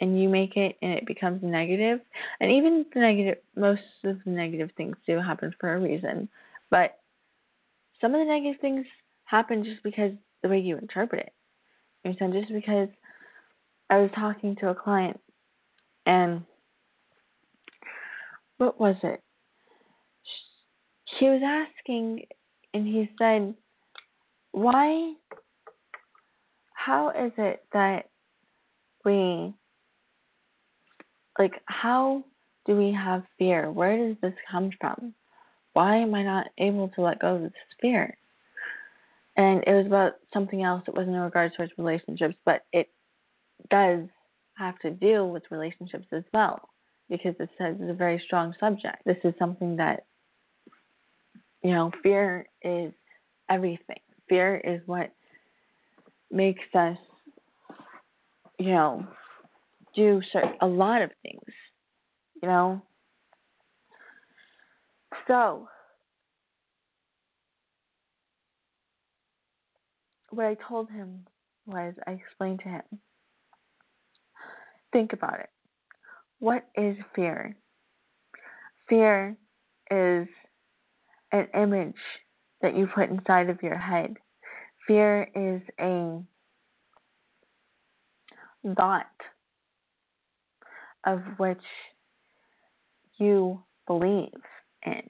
and 0.01 0.21
you 0.21 0.29
make 0.29 0.57
it 0.57 0.77
and 0.83 0.93
it 0.93 1.07
becomes 1.07 1.43
negative, 1.43 1.99
and 2.41 2.53
even 2.53 2.85
the 2.95 3.01
negative, 3.01 3.39
most 3.57 3.83
of 4.05 4.19
the 4.25 4.31
negative 4.31 4.71
things 4.77 4.97
do 5.07 5.19
happen 5.19 5.53
for 5.59 5.75
a 5.75 5.81
reason, 5.81 6.29
but 6.71 6.99
some 8.01 8.15
of 8.15 8.21
the 8.21 8.25
negative 8.25 8.61
things 8.61 8.87
happen 9.25 9.65
just 9.65 9.83
because 9.83 10.13
the 10.43 10.49
way 10.49 10.59
you 10.59 10.77
interpret 10.77 11.27
it. 11.27 11.33
You 12.05 12.11
understand? 12.11 12.35
Just 12.35 12.53
because 12.53 12.89
I 13.89 13.99
was 13.99 14.11
talking 14.15 14.57
to 14.57 14.69
a 14.69 14.75
client 14.75 15.19
and 16.05 16.43
what 18.59 18.79
was 18.79 18.97
it? 19.03 19.23
He 21.19 21.27
was 21.27 21.41
asking, 21.43 22.25
and 22.75 22.87
he 22.87 23.11
said, 23.19 23.55
Why, 24.53 25.15
how 26.85 27.11
is 27.11 27.33
it 27.37 27.65
that 27.73 28.09
we, 29.05 29.55
like, 31.39 31.61
how 31.67 32.25
do 32.67 32.77
we 32.77 32.93
have 32.93 33.25
fear? 33.39 33.71
Where 33.71 33.97
does 33.97 34.17
this 34.23 34.35
come 34.51 34.71
from? 34.81 35.15
Why 35.73 35.97
am 35.97 36.15
I 36.15 36.23
not 36.23 36.47
able 36.59 36.89
to 36.91 37.03
let 37.03 37.21
go 37.21 37.37
of 37.37 37.43
this 37.43 37.53
fear? 37.81 38.17
and 39.37 39.65
it 39.67 39.73
was 39.73 39.87
about 39.87 40.15
something 40.35 40.63
else. 40.63 40.83
It 40.87 40.95
wasn't 40.95 41.17
in 41.17 41.23
regards 41.23 41.57
towards 41.57 41.73
relationships, 41.79 42.35
but 42.45 42.63
it 42.73 42.91
does 43.71 44.01
have 44.55 44.79
to 44.81 44.91
deal 44.91 45.31
with 45.31 45.43
relationships 45.51 46.07
as 46.13 46.25
well 46.35 46.69
because 47.09 47.35
it 47.41 47.49
says 47.57 47.77
it's 47.81 47.91
a 47.91 47.95
very 47.95 48.23
strong 48.27 48.55
subject. 48.61 48.99
This 49.07 49.17
is 49.25 49.33
something 49.39 49.77
that 49.77 50.05
you 51.63 51.73
know, 51.73 51.91
fear 52.03 52.47
is 52.63 52.93
everything. 53.49 54.01
Fear 54.29 54.57
is 54.59 54.81
what 54.87 55.11
makes 56.31 56.63
us, 56.75 56.97
you 58.59 58.71
know, 58.71 59.07
do 59.95 60.21
certain, 60.33 60.55
a 60.61 60.67
lot 60.67 61.03
of 61.03 61.11
things, 61.23 61.43
you 62.43 62.49
know. 62.49 62.83
So, 65.27 65.69
what 70.31 70.47
I 70.47 70.57
told 70.69 70.91
him 70.91 71.27
was 71.67 71.95
I 72.07 72.13
explained 72.13 72.61
to 72.61 72.69
him 72.69 72.83
think 74.93 75.13
about 75.13 75.41
it. 75.41 75.51
What 76.39 76.67
is 76.77 76.97
fear? 77.15 77.57
Fear 78.89 79.37
is 79.91 80.29
an 81.33 81.49
image 81.55 81.95
that 82.63 82.77
you 82.77 82.89
put 82.93 83.11
inside 83.11 83.51
of 83.51 83.63
your 83.63 83.79
head. 83.79 84.17
Fear 84.91 85.31
is 85.37 85.63
a 85.79 86.21
thought 88.75 89.07
of 91.07 91.21
which 91.37 91.63
you 93.17 93.63
believe 93.87 94.33
in. 94.85 95.03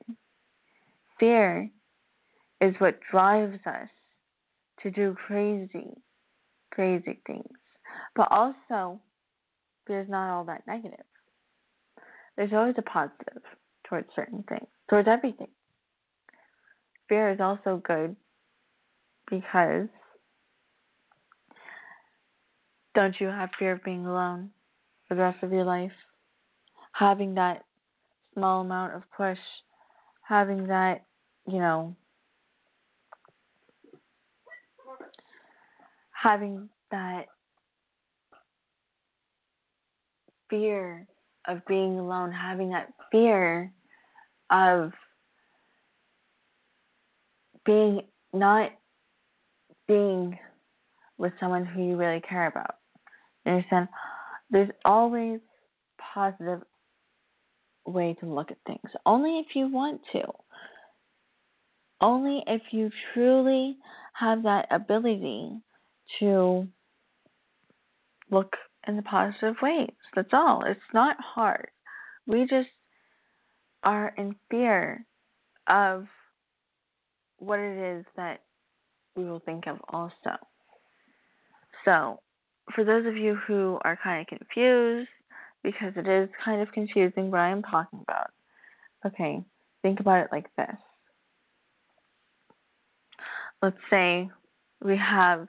Fear 1.18 1.70
is 2.60 2.74
what 2.76 3.00
drives 3.10 3.58
us 3.64 3.88
to 4.82 4.90
do 4.90 5.16
crazy, 5.26 5.96
crazy 6.70 7.18
things. 7.26 7.48
But 8.14 8.28
also, 8.30 9.00
fear 9.86 10.02
is 10.02 10.10
not 10.10 10.30
all 10.30 10.44
that 10.44 10.66
negative. 10.66 11.06
There's 12.36 12.52
always 12.52 12.74
a 12.76 12.82
positive 12.82 13.42
towards 13.88 14.08
certain 14.14 14.44
things, 14.46 14.68
towards 14.90 15.08
everything. 15.08 15.48
Fear 17.08 17.30
is 17.30 17.40
also 17.40 17.80
good 17.82 18.14
because 19.30 19.88
don't 22.94 23.14
you 23.20 23.28
have 23.28 23.50
fear 23.58 23.72
of 23.72 23.84
being 23.84 24.04
alone 24.04 24.50
for 25.06 25.14
the 25.14 25.22
rest 25.22 25.42
of 25.42 25.52
your 25.52 25.64
life? 25.64 25.92
Having 26.92 27.34
that 27.34 27.64
small 28.34 28.62
amount 28.62 28.94
of 28.94 29.02
push, 29.16 29.38
having 30.22 30.66
that, 30.66 31.04
you 31.46 31.58
know, 31.58 31.94
having 36.12 36.68
that 36.90 37.26
fear 40.50 41.06
of 41.46 41.64
being 41.66 41.98
alone, 41.98 42.32
having 42.32 42.70
that 42.70 42.92
fear 43.10 43.72
of 44.50 44.92
being 47.64 48.02
not 48.32 48.72
being 49.90 50.38
with 51.18 51.32
someone 51.40 51.66
who 51.66 51.82
you 51.82 51.96
really 51.96 52.20
care 52.20 52.46
about. 52.46 52.76
You 53.44 53.52
understand? 53.52 53.88
There's 54.48 54.70
always 54.84 55.40
positive 56.14 56.60
way 57.84 58.16
to 58.20 58.26
look 58.26 58.52
at 58.52 58.58
things. 58.66 58.88
Only 59.04 59.40
if 59.40 59.56
you 59.56 59.66
want 59.68 60.00
to. 60.12 60.22
Only 62.00 62.44
if 62.46 62.62
you 62.70 62.90
truly 63.12 63.78
have 64.14 64.44
that 64.44 64.68
ability 64.70 65.60
to 66.20 66.68
look 68.30 68.56
in 68.86 68.96
the 68.96 69.02
positive 69.02 69.56
ways. 69.60 69.90
That's 70.14 70.32
all. 70.32 70.62
It's 70.64 70.80
not 70.94 71.16
hard. 71.18 71.68
We 72.26 72.42
just 72.42 72.68
are 73.82 74.14
in 74.16 74.36
fear 74.50 75.04
of 75.66 76.06
what 77.38 77.58
it 77.58 77.98
is 77.98 78.04
that 78.16 78.40
we 79.16 79.24
will 79.24 79.40
think 79.40 79.66
of 79.66 79.78
also. 79.88 80.36
So, 81.84 82.20
for 82.74 82.84
those 82.84 83.06
of 83.06 83.16
you 83.16 83.36
who 83.46 83.78
are 83.84 83.98
kind 84.02 84.20
of 84.20 84.26
confused, 84.38 85.08
because 85.62 85.92
it 85.96 86.06
is 86.08 86.28
kind 86.44 86.62
of 86.62 86.72
confusing 86.72 87.30
what 87.30 87.40
I'm 87.40 87.62
talking 87.62 88.00
about, 88.02 88.30
okay, 89.06 89.42
think 89.82 90.00
about 90.00 90.24
it 90.24 90.28
like 90.32 90.46
this. 90.56 90.76
Let's 93.62 93.76
say 93.90 94.30
we 94.82 94.96
have 94.96 95.48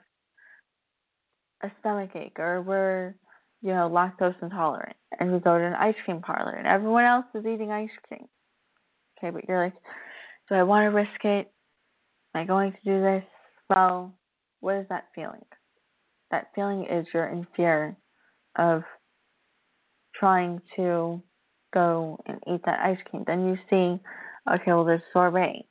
a 1.62 1.70
stomach 1.80 2.10
ache 2.14 2.38
or 2.38 2.60
we're, 2.60 3.14
you 3.62 3.72
know, 3.72 3.88
lactose 3.88 4.34
intolerant 4.42 4.96
and 5.18 5.32
we 5.32 5.38
go 5.38 5.56
to 5.56 5.64
an 5.64 5.74
ice 5.74 5.94
cream 6.04 6.20
parlor 6.20 6.52
and 6.52 6.66
everyone 6.66 7.04
else 7.04 7.26
is 7.34 7.46
eating 7.46 7.70
ice 7.70 7.90
cream. 8.08 8.26
Okay, 9.16 9.30
but 9.30 9.48
you're 9.48 9.62
like, 9.62 9.74
do 10.48 10.56
I 10.56 10.62
want 10.64 10.84
to 10.84 10.96
risk 10.96 11.24
it? 11.24 11.50
Am 12.34 12.42
I 12.42 12.44
going 12.44 12.72
to 12.72 12.78
do 12.84 13.00
this? 13.00 13.24
Well, 13.74 14.12
what 14.60 14.76
is 14.76 14.86
that 14.90 15.06
feeling? 15.14 15.44
That 16.30 16.48
feeling 16.54 16.86
is 16.90 17.06
you're 17.14 17.28
in 17.28 17.46
fear 17.56 17.96
of 18.56 18.82
trying 20.14 20.60
to 20.76 21.22
go 21.72 22.22
and 22.26 22.38
eat 22.52 22.60
that 22.66 22.80
ice 22.80 22.98
cream. 23.08 23.24
Then 23.26 23.46
you 23.46 23.56
see, 23.70 23.98
okay, 24.52 24.72
well, 24.72 24.84
there's 24.84 25.00
sorbet. 25.12 25.64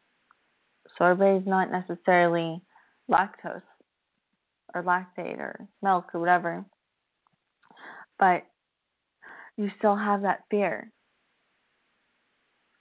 Sorbet 0.97 1.37
is 1.37 1.45
not 1.45 1.69
necessarily 1.71 2.61
lactose 3.09 3.61
or 4.73 4.81
lactate 4.81 5.37
or 5.37 5.67
milk 5.83 6.05
or 6.15 6.19
whatever, 6.19 6.65
but 8.17 8.43
you 9.57 9.69
still 9.77 9.95
have 9.95 10.23
that 10.23 10.43
fear 10.49 10.91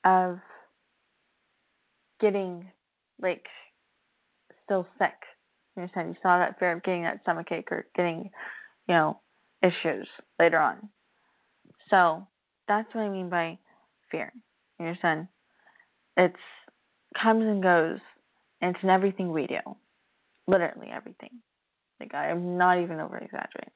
of 0.03 0.39
getting 2.21 2.67
like 3.21 3.45
still 4.71 4.87
sick. 4.99 5.15
You 5.77 5.83
understand? 5.83 6.11
You 6.11 6.17
saw 6.23 6.39
that 6.39 6.59
fear 6.59 6.73
of 6.73 6.83
getting 6.85 7.03
that 7.03 7.21
stomach 7.23 7.51
ache 7.51 7.73
or 7.73 7.87
getting, 7.97 8.31
you 8.89 8.95
know, 8.95 9.19
issues 9.63 10.07
later 10.39 10.59
on. 10.59 10.89
So 11.91 12.27
that's 12.69 12.89
what 12.95 13.03
I 13.03 13.09
mean 13.09 13.29
by 13.29 13.59
fear. 14.11 14.33
You 14.79 14.87
understand? 14.87 15.27
It's 16.17 16.37
comes 17.21 17.43
and 17.43 17.63
goes, 17.63 17.99
and 18.61 18.75
it's 18.75 18.85
in 18.85 18.91
everything 18.91 19.33
we 19.33 19.49
do. 19.49 19.59
Literally 20.47 20.89
everything. 20.95 21.31
Like 21.99 22.15
I 22.15 22.31
am 22.31 22.57
not 22.57 22.81
even 22.81 23.01
over 23.01 23.19
exaggerating. 23.19 23.73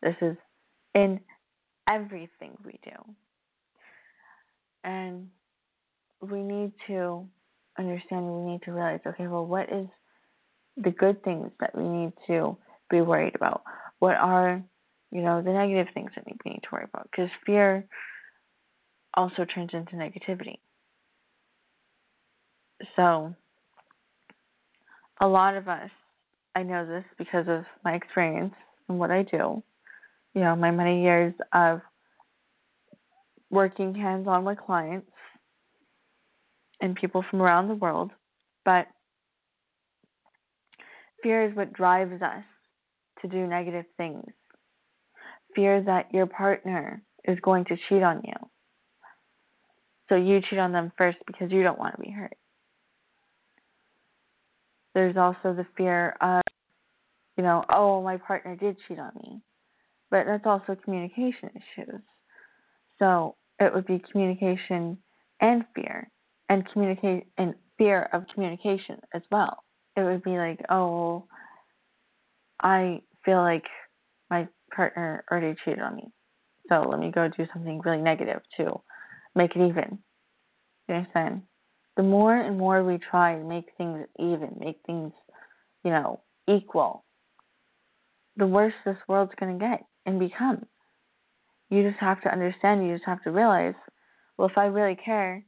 This 0.00 0.14
is 0.22 0.36
in 0.94 1.20
everything 1.88 2.56
we 2.64 2.78
do. 2.84 3.14
And 4.84 5.28
we 6.20 6.42
need 6.42 6.72
to 6.86 7.26
understand, 7.78 8.26
we 8.26 8.52
need 8.52 8.62
to 8.62 8.72
realize 8.72 9.00
okay, 9.06 9.26
well, 9.26 9.46
what 9.46 9.72
is 9.72 9.88
the 10.76 10.90
good 10.90 11.22
things 11.22 11.50
that 11.60 11.76
we 11.76 11.84
need 11.84 12.12
to 12.26 12.56
be 12.90 13.00
worried 13.00 13.34
about? 13.34 13.62
What 13.98 14.16
are, 14.16 14.62
you 15.10 15.22
know, 15.22 15.42
the 15.42 15.52
negative 15.52 15.92
things 15.94 16.10
that 16.14 16.24
we 16.26 16.50
need 16.50 16.60
to 16.62 16.68
worry 16.72 16.84
about? 16.92 17.08
Because 17.10 17.30
fear 17.46 17.84
also 19.14 19.44
turns 19.44 19.70
into 19.72 19.94
negativity. 19.94 20.58
So, 22.96 23.34
a 25.20 25.26
lot 25.26 25.56
of 25.56 25.68
us, 25.68 25.90
I 26.54 26.62
know 26.62 26.86
this 26.86 27.04
because 27.18 27.46
of 27.48 27.64
my 27.84 27.94
experience 27.94 28.54
and 28.88 28.98
what 28.98 29.10
I 29.10 29.22
do, 29.22 29.62
you 30.34 30.40
know, 30.40 30.56
my 30.56 30.70
many 30.70 31.02
years 31.02 31.34
of 31.52 31.80
working 33.50 33.94
hands 33.94 34.26
on 34.26 34.44
with 34.44 34.58
clients 34.58 35.10
and 36.80 36.96
people 36.96 37.24
from 37.30 37.40
around 37.40 37.68
the 37.68 37.74
world, 37.74 38.10
but 38.64 38.86
fear 41.24 41.48
is 41.48 41.56
what 41.56 41.72
drives 41.72 42.22
us 42.22 42.44
to 43.22 43.28
do 43.28 43.48
negative 43.48 43.86
things. 43.96 44.30
Fear 45.56 45.82
that 45.84 46.12
your 46.12 46.26
partner 46.26 47.02
is 47.24 47.38
going 47.40 47.64
to 47.64 47.76
cheat 47.88 48.02
on 48.02 48.20
you. 48.22 48.34
So 50.08 50.16
you 50.16 50.40
cheat 50.48 50.58
on 50.58 50.70
them 50.70 50.92
first 50.98 51.18
because 51.26 51.50
you 51.50 51.62
don't 51.62 51.78
want 51.78 51.96
to 51.96 52.02
be 52.02 52.10
hurt. 52.10 52.36
There's 54.94 55.16
also 55.16 55.54
the 55.54 55.66
fear 55.76 56.14
of, 56.20 56.42
you 57.36 57.42
know, 57.42 57.64
oh, 57.70 58.02
my 58.02 58.18
partner 58.18 58.54
did 58.54 58.76
cheat 58.86 58.98
on 58.98 59.12
me. 59.22 59.40
But 60.10 60.26
that's 60.26 60.46
also 60.46 60.76
communication 60.84 61.50
issues. 61.56 62.02
So 62.98 63.36
it 63.58 63.74
would 63.74 63.86
be 63.86 64.02
communication 64.12 64.98
and 65.40 65.64
fear 65.74 66.10
and 66.48 66.70
communicate 66.70 67.26
and 67.38 67.54
fear 67.78 68.08
of 68.12 68.24
communication 68.32 68.98
as 69.14 69.22
well. 69.32 69.64
It 69.96 70.02
would 70.02 70.22
be 70.22 70.36
like, 70.38 70.60
oh, 70.70 71.26
I 72.60 73.02
feel 73.24 73.38
like 73.38 73.64
my 74.30 74.48
partner 74.74 75.24
already 75.30 75.56
cheated 75.64 75.80
on 75.80 75.96
me, 75.96 76.10
so 76.68 76.86
let 76.88 76.98
me 76.98 77.10
go 77.10 77.28
do 77.28 77.46
something 77.52 77.80
really 77.84 78.02
negative 78.02 78.40
to 78.56 78.80
make 79.34 79.54
it 79.54 79.68
even. 79.68 79.98
You 80.88 80.96
understand? 80.96 81.42
The 81.96 82.02
more 82.02 82.36
and 82.36 82.58
more 82.58 82.82
we 82.82 82.98
try 82.98 83.36
to 83.36 83.44
make 83.44 83.66
things 83.78 84.06
even, 84.18 84.56
make 84.58 84.78
things, 84.84 85.12
you 85.84 85.90
know, 85.90 86.20
equal, 86.48 87.04
the 88.36 88.46
worse 88.46 88.74
this 88.84 88.96
world's 89.06 89.34
going 89.38 89.58
to 89.58 89.64
get 89.64 89.84
and 90.06 90.18
become. 90.18 90.66
You 91.70 91.88
just 91.88 92.00
have 92.00 92.20
to 92.22 92.32
understand, 92.32 92.86
you 92.86 92.94
just 92.94 93.06
have 93.06 93.22
to 93.22 93.30
realize, 93.30 93.74
well, 94.36 94.48
if 94.48 94.58
I 94.58 94.66
really 94.66 94.96
care, 94.96 95.44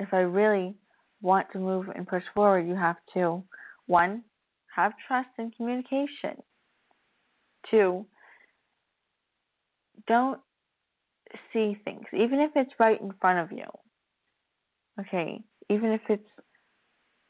if 0.00 0.12
I 0.12 0.18
really 0.18 0.74
want 1.22 1.46
to 1.52 1.58
move 1.58 1.86
and 1.94 2.06
push 2.06 2.24
forward, 2.34 2.66
you 2.66 2.74
have 2.74 2.96
to, 3.14 3.44
one, 3.86 4.24
have 4.74 4.92
trust 5.06 5.28
and 5.38 5.54
communication. 5.56 6.42
Two, 7.70 8.06
don't 10.06 10.40
see 11.52 11.76
things, 11.84 12.04
even 12.12 12.40
if 12.40 12.50
it's 12.56 12.72
right 12.78 13.00
in 13.00 13.12
front 13.20 13.38
of 13.38 13.56
you. 13.56 13.66
Okay, 15.00 15.40
even 15.70 15.90
if 15.90 16.00
it's 16.08 16.28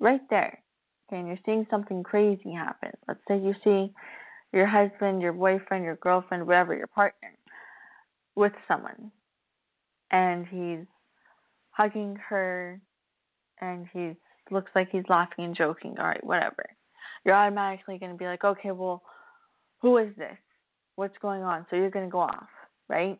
right 0.00 0.20
there. 0.30 0.58
Okay, 1.08 1.18
and 1.18 1.28
you're 1.28 1.38
seeing 1.46 1.66
something 1.70 2.02
crazy 2.02 2.52
happen. 2.52 2.90
Let's 3.06 3.20
say 3.28 3.38
you 3.38 3.54
see 3.62 3.92
your 4.52 4.66
husband, 4.66 5.22
your 5.22 5.32
boyfriend, 5.32 5.84
your 5.84 5.96
girlfriend, 5.96 6.46
whatever, 6.46 6.74
your 6.74 6.86
partner 6.86 7.34
with 8.34 8.52
someone, 8.66 9.10
and 10.10 10.46
he's 10.46 10.86
hugging 11.70 12.16
her 12.28 12.80
and 13.60 13.86
he 13.92 14.12
looks 14.50 14.70
like 14.74 14.90
he's 14.90 15.08
laughing 15.08 15.44
and 15.44 15.56
joking, 15.56 15.94
all 15.98 16.06
right, 16.06 16.24
whatever. 16.24 16.64
You're 17.24 17.34
automatically 17.34 17.98
going 17.98 18.12
to 18.12 18.18
be 18.18 18.26
like, 18.26 18.44
okay, 18.44 18.70
well, 18.70 19.02
who 19.80 19.98
is 19.98 20.14
this? 20.16 20.36
what's 20.96 21.16
going 21.20 21.42
on. 21.42 21.66
So 21.70 21.76
you're 21.76 21.90
going 21.90 22.06
to 22.06 22.10
go 22.10 22.20
off, 22.20 22.48
right? 22.88 23.18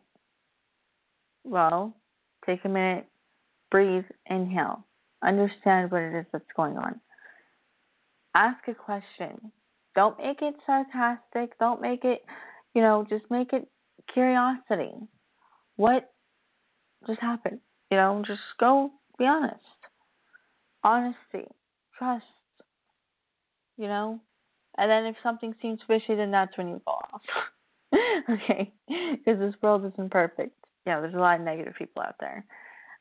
Well, 1.43 1.95
take 2.45 2.63
a 2.65 2.69
minute, 2.69 3.05
breathe, 3.71 4.05
inhale, 4.29 4.85
understand 5.23 5.91
what 5.91 6.01
it 6.01 6.17
is 6.17 6.25
that's 6.31 6.43
going 6.55 6.77
on. 6.77 6.99
Ask 8.33 8.67
a 8.67 8.73
question. 8.73 9.51
Don't 9.95 10.17
make 10.17 10.41
it 10.41 10.55
sarcastic. 10.65 11.57
Don't 11.59 11.81
make 11.81 12.03
it, 12.03 12.23
you 12.73 12.81
know, 12.81 13.05
just 13.09 13.23
make 13.29 13.53
it 13.53 13.67
curiosity. 14.13 14.91
What 15.77 16.11
just 17.07 17.21
happened? 17.21 17.59
You 17.91 17.97
know, 17.97 18.23
just 18.25 18.41
go 18.59 18.91
be 19.17 19.25
honest. 19.25 19.59
Honesty, 20.85 21.49
trust, 21.97 22.25
you 23.75 23.87
know? 23.87 24.19
And 24.77 24.91
then 24.91 25.05
if 25.07 25.15
something 25.23 25.55
seems 25.59 25.79
fishy, 25.87 26.13
then 26.13 26.29
that's 26.29 26.55
when 26.59 26.67
you 26.67 26.79
go 26.85 26.91
off. 26.91 27.21
okay? 28.29 28.71
Because 28.87 29.39
this 29.39 29.55
world 29.63 29.91
isn't 29.91 30.11
perfect. 30.11 30.53
Yeah, 30.85 30.99
there's 31.01 31.15
a 31.15 31.17
lot 31.17 31.39
of 31.39 31.45
negative 31.45 31.73
people 31.75 32.03
out 32.03 32.13
there, 32.19 32.45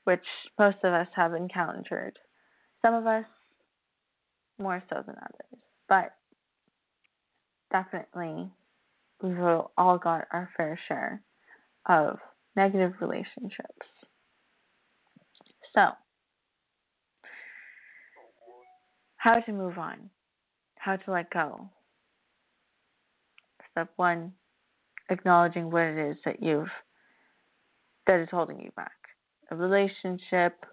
which 0.05 0.25
most 0.59 0.79
of 0.83 0.95
us 0.95 1.09
have 1.15 1.35
encountered. 1.35 2.19
Some 2.81 2.95
of 2.95 3.07
us 3.07 3.27
more 4.59 4.83
so 4.89 5.03
than 5.07 5.17
others. 5.17 5.61
But 5.87 6.15
definitely, 7.71 8.51
we've 9.23 9.39
all 9.77 9.99
got 9.99 10.27
our 10.33 10.49
fair 10.57 10.81
share 10.89 11.21
of 11.87 12.17
negative 12.57 12.95
relationships. 13.03 13.87
So, 15.75 15.91
how 19.25 19.41
to 19.41 19.53
move 19.53 19.79
on, 19.79 20.11
how 20.77 20.97
to 20.97 21.11
let 21.11 21.31
go. 21.31 21.67
Step 23.71 23.89
one, 23.97 24.35
acknowledging 25.09 25.71
what 25.71 25.85
it 25.85 26.11
is 26.11 26.19
that 26.27 26.43
you've 26.43 26.69
that 28.07 28.21
is 28.21 28.29
holding 28.31 28.61
you 28.61 28.71
back. 28.77 28.93
A 29.51 29.57
relationship, 29.57 30.67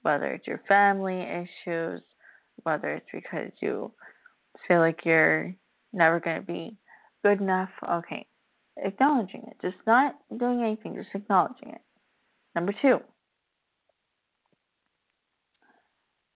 whether 0.00 0.28
it's 0.28 0.46
your 0.46 0.62
family 0.66 1.20
issues, 1.20 2.00
whether 2.62 2.88
it's 2.94 3.06
because 3.12 3.52
you 3.60 3.92
feel 4.66 4.78
like 4.78 5.04
you're 5.04 5.54
never 5.92 6.20
going 6.20 6.40
to 6.40 6.46
be 6.46 6.78
good 7.22 7.42
enough. 7.42 7.68
Okay, 7.86 8.26
acknowledging 8.78 9.42
it, 9.46 9.58
just 9.60 9.76
not 9.86 10.14
doing 10.38 10.62
anything, 10.62 10.94
just 10.94 11.14
acknowledging 11.14 11.68
it. 11.68 11.82
Number 12.54 12.74
two, 12.80 13.00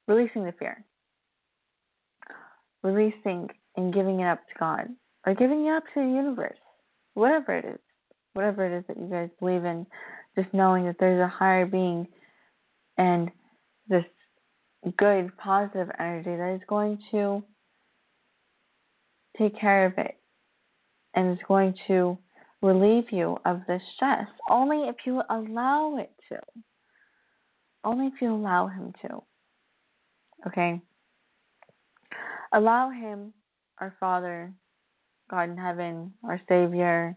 releasing 0.06 0.44
the 0.44 0.52
fear, 0.52 0.84
releasing 2.84 3.48
and 3.76 3.92
giving 3.92 4.20
it 4.20 4.26
up 4.26 4.46
to 4.46 4.54
God 4.60 4.88
or 5.26 5.34
giving 5.34 5.66
it 5.66 5.70
up 5.70 5.82
to 5.94 6.00
the 6.00 6.06
universe, 6.06 6.58
whatever 7.14 7.56
it 7.56 7.64
is, 7.64 7.80
whatever 8.34 8.64
it 8.64 8.78
is 8.78 8.84
that 8.86 8.98
you 8.98 9.08
guys 9.08 9.30
believe 9.40 9.64
in, 9.64 9.86
just 10.36 10.52
knowing 10.52 10.84
that 10.84 10.96
there's 11.00 11.20
a 11.20 11.28
higher 11.28 11.66
being 11.66 12.06
and 12.98 13.30
this 13.88 14.04
good, 14.96 15.36
positive 15.38 15.88
energy 15.98 16.36
that 16.36 16.54
is 16.54 16.60
going 16.68 16.98
to 17.10 17.42
take 19.38 19.58
care 19.58 19.86
of 19.86 19.94
it 19.98 20.16
and 21.14 21.32
is 21.32 21.44
going 21.48 21.74
to 21.88 22.18
relieve 22.62 23.10
you 23.10 23.36
of 23.44 23.60
the 23.66 23.80
stress 23.94 24.26
only 24.48 24.88
if 24.88 24.96
you 25.04 25.22
allow 25.30 25.96
it 25.96 26.12
to. 26.28 26.38
Only 27.82 28.06
if 28.06 28.14
you 28.20 28.32
allow 28.32 28.68
Him 28.68 28.92
to. 29.02 29.22
Okay? 30.46 30.80
Allow 32.54 32.90
Him, 32.90 33.32
our 33.78 33.94
Father, 33.98 34.52
God 35.30 35.50
in 35.50 35.56
heaven, 35.56 36.12
our 36.22 36.40
Savior, 36.48 37.16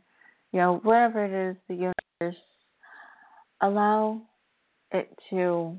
you 0.52 0.60
know, 0.60 0.80
whatever 0.84 1.24
it 1.24 1.52
is, 1.52 1.56
the 1.68 1.76
universe, 1.76 2.42
allow 3.62 4.22
it 4.92 5.10
to 5.30 5.78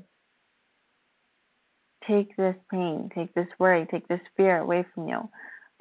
take 2.07 2.35
this 2.37 2.55
pain, 2.71 3.09
take 3.13 3.33
this 3.33 3.47
worry, 3.59 3.85
take 3.91 4.07
this 4.07 4.21
fear 4.37 4.59
away 4.59 4.85
from 4.93 5.07
you. 5.07 5.27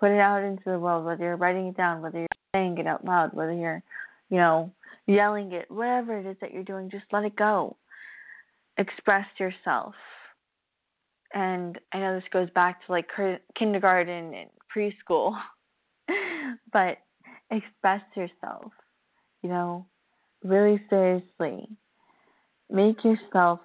Put 0.01 0.11
it 0.11 0.21
out 0.21 0.43
into 0.43 0.65
the 0.67 0.79
world, 0.79 1.05
whether 1.05 1.25
you're 1.25 1.37
writing 1.37 1.69
it 1.69 1.77
down, 1.77 2.03
whether 2.03 2.19
you're 2.19 2.29
saying 2.55 2.79
it 2.79 2.87
out 2.87 3.05
loud, 3.05 3.33
whether 3.33 3.53
you're, 3.53 3.83
you 4.31 4.37
know, 4.39 4.73
yelling 5.07 5.53
it, 5.53 5.71
whatever 5.71 6.19
it 6.19 6.27
is 6.27 6.37
that 6.41 6.53
you're 6.53 6.65
doing, 6.65 6.91
just 6.91 7.05
let 7.13 7.25
it 7.25 7.37
go. 7.37 7.77
Express 8.77 9.27
yourself. 9.39 9.95
And 11.35 11.79
I 11.93 11.99
know 11.99 12.15
this 12.15 12.29
goes 12.33 12.49
back 12.55 12.85
to 12.87 12.93
like 12.93 13.09
kindergarten 13.57 14.35
and 14.35 14.51
preschool, 14.75 15.39
but 16.73 16.99
express 17.51 18.03
yourself, 18.17 18.73
you 19.43 19.49
know, 19.51 19.87
really 20.43 20.81
seriously. 20.89 21.69
Make 22.71 23.05
yourself 23.05 23.61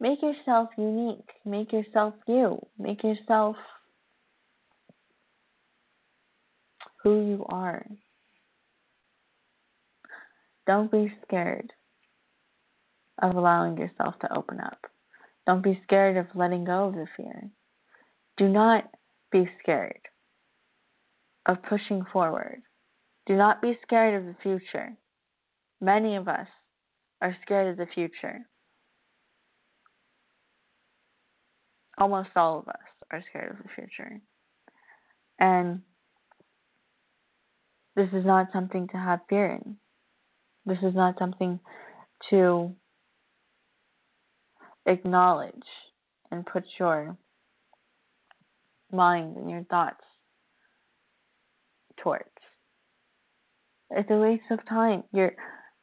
Make 0.00 0.22
yourself 0.22 0.68
unique. 0.76 1.28
Make 1.44 1.72
yourself 1.72 2.14
you. 2.26 2.64
Make 2.78 3.02
yourself 3.02 3.56
who 7.02 7.26
you 7.26 7.46
are. 7.48 7.84
Don't 10.66 10.90
be 10.90 11.12
scared 11.26 11.72
of 13.20 13.36
allowing 13.36 13.76
yourself 13.76 14.14
to 14.20 14.36
open 14.36 14.60
up. 14.60 14.78
Don't 15.46 15.62
be 15.62 15.80
scared 15.84 16.16
of 16.16 16.26
letting 16.34 16.64
go 16.64 16.88
of 16.88 16.94
the 16.94 17.06
fear. 17.16 17.50
Do 18.36 18.48
not 18.48 18.84
be 19.32 19.48
scared 19.62 20.00
of 21.46 21.62
pushing 21.62 22.04
forward. 22.12 22.62
Do 23.26 23.36
not 23.36 23.62
be 23.62 23.78
scared 23.82 24.14
of 24.14 24.26
the 24.26 24.36
future. 24.42 24.92
Many 25.80 26.16
of 26.16 26.28
us 26.28 26.48
are 27.20 27.36
scared 27.42 27.68
of 27.68 27.76
the 27.76 27.92
future. 27.92 28.46
almost 31.98 32.30
all 32.36 32.60
of 32.60 32.68
us 32.68 32.76
are 33.10 33.22
scared 33.28 33.50
of 33.50 33.58
the 33.58 33.68
future. 33.74 34.20
And 35.38 35.82
this 37.96 38.08
is 38.12 38.24
not 38.24 38.48
something 38.52 38.88
to 38.88 38.96
have 38.96 39.20
fear 39.28 39.46
in. 39.46 39.76
This 40.64 40.78
is 40.82 40.94
not 40.94 41.18
something 41.18 41.60
to 42.30 42.74
acknowledge 44.86 45.54
and 46.30 46.46
put 46.46 46.64
your 46.78 47.16
mind 48.92 49.36
and 49.36 49.50
your 49.50 49.64
thoughts 49.64 50.04
towards. 52.02 52.24
It's 53.90 54.10
a 54.10 54.16
waste 54.16 54.42
of 54.50 54.66
time. 54.68 55.02
You're 55.12 55.34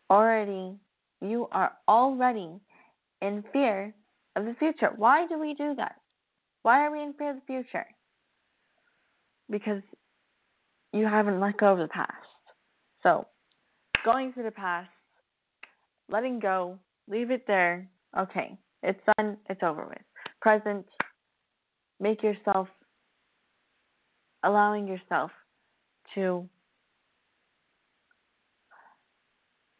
already, 0.10 0.76
you 1.22 1.48
are 1.52 1.74
already 1.88 2.60
in 3.22 3.44
fear 3.52 3.94
of 4.36 4.46
the 4.46 4.56
future. 4.60 4.92
Why 4.96 5.28
do 5.28 5.40
we 5.40 5.54
do 5.54 5.74
that? 5.76 5.96
Why 6.62 6.86
are 6.86 6.92
we 6.92 7.02
in 7.02 7.14
fear 7.14 7.32
of 7.32 7.38
the 7.38 7.42
future? 7.46 7.86
Because 9.50 9.82
you 10.94 11.06
haven't 11.06 11.40
let 11.40 11.58
go 11.58 11.74
of 11.74 11.80
the 11.80 11.88
past. 11.88 12.12
So, 13.04 13.28
going 14.04 14.34
through 14.34 14.44
the 14.44 14.52
past, 14.52 14.90
letting 16.10 16.40
go, 16.40 16.80
leave 17.08 17.32
it 17.32 17.46
there. 17.48 17.88
Okay, 18.18 18.58
it's 18.86 19.00
done, 19.18 19.38
it's 19.50 19.64
over 19.64 19.86
with. 19.86 19.98
Present, 20.42 20.86
make 22.00 22.22
yourself, 22.22 22.68
allowing 24.44 24.88
yourself 24.88 25.32
to 26.14 26.48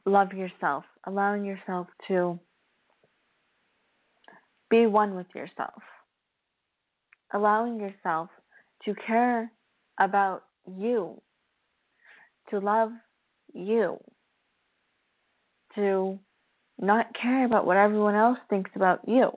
love 0.06 0.34
yourself, 0.34 0.84
allowing 1.06 1.46
yourself 1.46 1.88
to 2.08 2.40
be 4.70 4.88
one 4.88 5.16
with 5.16 5.28
yourself. 5.36 5.82
Allowing 7.34 7.80
yourself 7.80 8.30
to 8.86 8.96
care 9.06 9.52
about 10.00 10.44
you, 10.68 11.22
to 12.50 12.60
love 12.60 12.92
you, 13.54 13.98
to 15.76 16.20
not 16.80 17.08
care 17.20 17.46
about 17.46 17.66
what 17.66 17.78
everyone 17.78 18.16
else 18.16 18.38
thinks 18.50 18.72
about 18.76 19.08
you. 19.08 19.32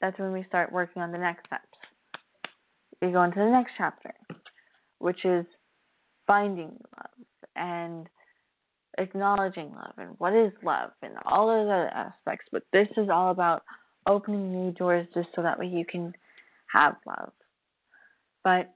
That's 0.00 0.18
when 0.18 0.32
we 0.32 0.44
start 0.48 0.72
working 0.72 1.02
on 1.02 1.12
the 1.12 1.18
next 1.18 1.46
steps. 1.46 1.64
We 3.00 3.10
go 3.10 3.22
into 3.22 3.38
the 3.38 3.50
next 3.50 3.72
chapter, 3.76 4.12
which 4.98 5.24
is 5.24 5.44
finding 6.26 6.78
love 6.96 7.26
and 7.56 8.08
acknowledging 8.98 9.72
love 9.74 9.94
and 9.98 10.14
what 10.18 10.34
is 10.34 10.52
love 10.62 10.90
and 11.02 11.14
all 11.26 11.48
those 11.48 11.66
other 11.66 11.88
aspects. 11.88 12.46
But 12.52 12.62
this 12.72 12.88
is 12.96 13.08
all 13.10 13.30
about 13.30 13.62
opening 14.06 14.52
new 14.52 14.72
doors 14.72 15.06
just 15.14 15.28
so 15.34 15.42
that 15.42 15.58
way 15.58 15.66
you 15.66 15.84
can 15.84 16.12
have 16.72 16.96
love. 17.06 17.32
But 18.42 18.72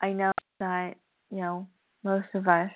I 0.00 0.12
know 0.12 0.32
that, 0.60 0.94
you 1.30 1.38
know, 1.38 1.66
most 2.04 2.28
of 2.34 2.46
us 2.46 2.70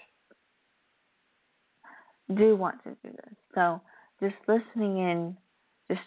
do 2.34 2.56
want 2.56 2.82
to 2.84 2.90
do 3.02 3.10
this. 3.10 3.34
So 3.54 3.80
just 4.20 4.36
listening 4.46 4.98
in, 4.98 5.36
just 5.90 6.02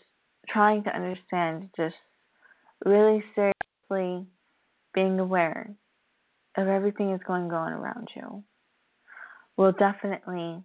trying 0.49 0.83
to 0.83 0.95
understand, 0.95 1.69
just 1.75 1.95
really 2.85 3.23
seriously 3.35 4.25
being 4.93 5.19
aware 5.19 5.71
of 6.57 6.67
everything 6.67 7.11
that's 7.11 7.23
going 7.23 7.51
on 7.51 7.73
around 7.73 8.07
you 8.15 8.43
will 9.57 9.71
definitely 9.71 10.61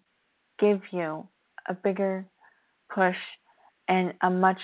give 0.59 0.81
you 0.91 1.27
a 1.69 1.75
bigger 1.75 2.27
push 2.95 3.17
and 3.89 4.13
a 4.23 4.31
much 4.31 4.61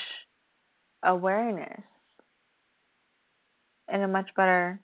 awareness 1.02 1.82
and 3.88 4.02
a 4.02 4.08
much 4.08 4.28
better 4.36 4.80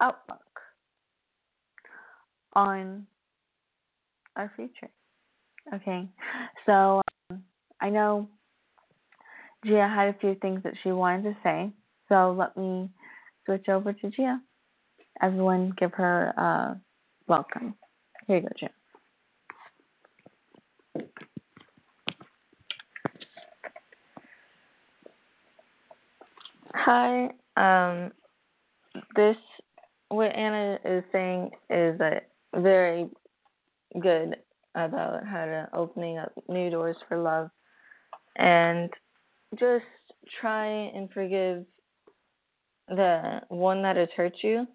outlook 0.00 0.40
on 2.54 3.06
our 4.36 4.52
future. 4.56 4.90
Okay, 5.72 6.08
so 6.66 7.00
um, 7.30 7.42
I 7.80 7.90
know 7.90 8.28
Gia 9.64 9.86
had 9.86 10.08
a 10.08 10.18
few 10.18 10.34
things 10.36 10.62
that 10.64 10.74
she 10.82 10.90
wanted 10.90 11.22
to 11.24 11.36
say, 11.44 11.70
so 12.08 12.34
let 12.36 12.56
me 12.56 12.90
switch 13.44 13.68
over 13.68 13.92
to 13.92 14.10
Gia. 14.10 14.40
Everyone, 15.22 15.72
give 15.78 15.92
her 15.92 16.28
a 16.36 16.80
welcome. 17.28 17.74
Here 18.26 18.38
you 18.38 18.42
go, 18.42 18.48
Gia. 18.58 18.70
Hi. 26.74 27.30
Um, 27.56 28.12
this 29.14 29.36
what 30.08 30.34
Anna 30.34 30.78
is 30.84 31.04
saying 31.12 31.50
is 31.68 32.00
a 32.00 32.20
very 32.56 33.08
good 34.00 34.36
about 34.74 35.26
how 35.26 35.44
to 35.44 35.68
opening 35.72 36.18
up 36.18 36.32
new 36.48 36.70
doors 36.70 36.96
for 37.08 37.18
love 37.18 37.50
and 38.36 38.90
just 39.58 39.84
try 40.40 40.66
and 40.66 41.10
forgive 41.12 41.64
the 42.88 43.40
one 43.48 43.82
that 43.82 43.96
has 43.96 44.08
hurt 44.16 44.34
you. 44.42 44.66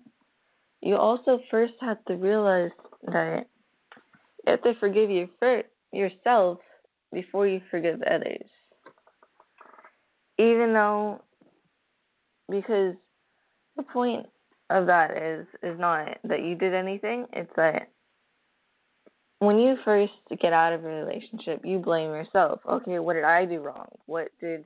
You 0.81 0.95
also 0.97 1.39
first 1.49 1.73
have 1.81 2.03
to 2.05 2.15
realize 2.15 2.71
that 3.07 3.47
you 4.45 4.51
have 4.51 4.63
to 4.63 4.73
forgive 4.79 5.09
you 5.09 5.29
first 5.39 5.67
yourself 5.91 6.59
before 7.13 7.47
you 7.47 7.61
forgive 7.71 8.01
others. 8.03 8.45
Even 10.37 10.73
though 10.73 11.21
because 12.49 12.95
the 13.77 13.83
point 13.83 14.27
of 14.69 14.85
that 14.87 15.17
is 15.17 15.47
is 15.63 15.79
not 15.79 16.17
that 16.23 16.43
you 16.43 16.55
did 16.55 16.73
anything, 16.73 17.25
it's 17.33 17.51
that 17.55 17.89
when 19.45 19.59
you 19.59 19.75
first 19.85 20.13
get 20.41 20.53
out 20.53 20.73
of 20.73 20.83
a 20.83 20.87
relationship, 20.87 21.61
you 21.63 21.79
blame 21.79 22.09
yourself. 22.09 22.59
Okay, 22.67 22.99
what 22.99 23.13
did 23.13 23.23
I 23.23 23.45
do 23.45 23.59
wrong? 23.59 23.87
What 24.05 24.29
did 24.39 24.65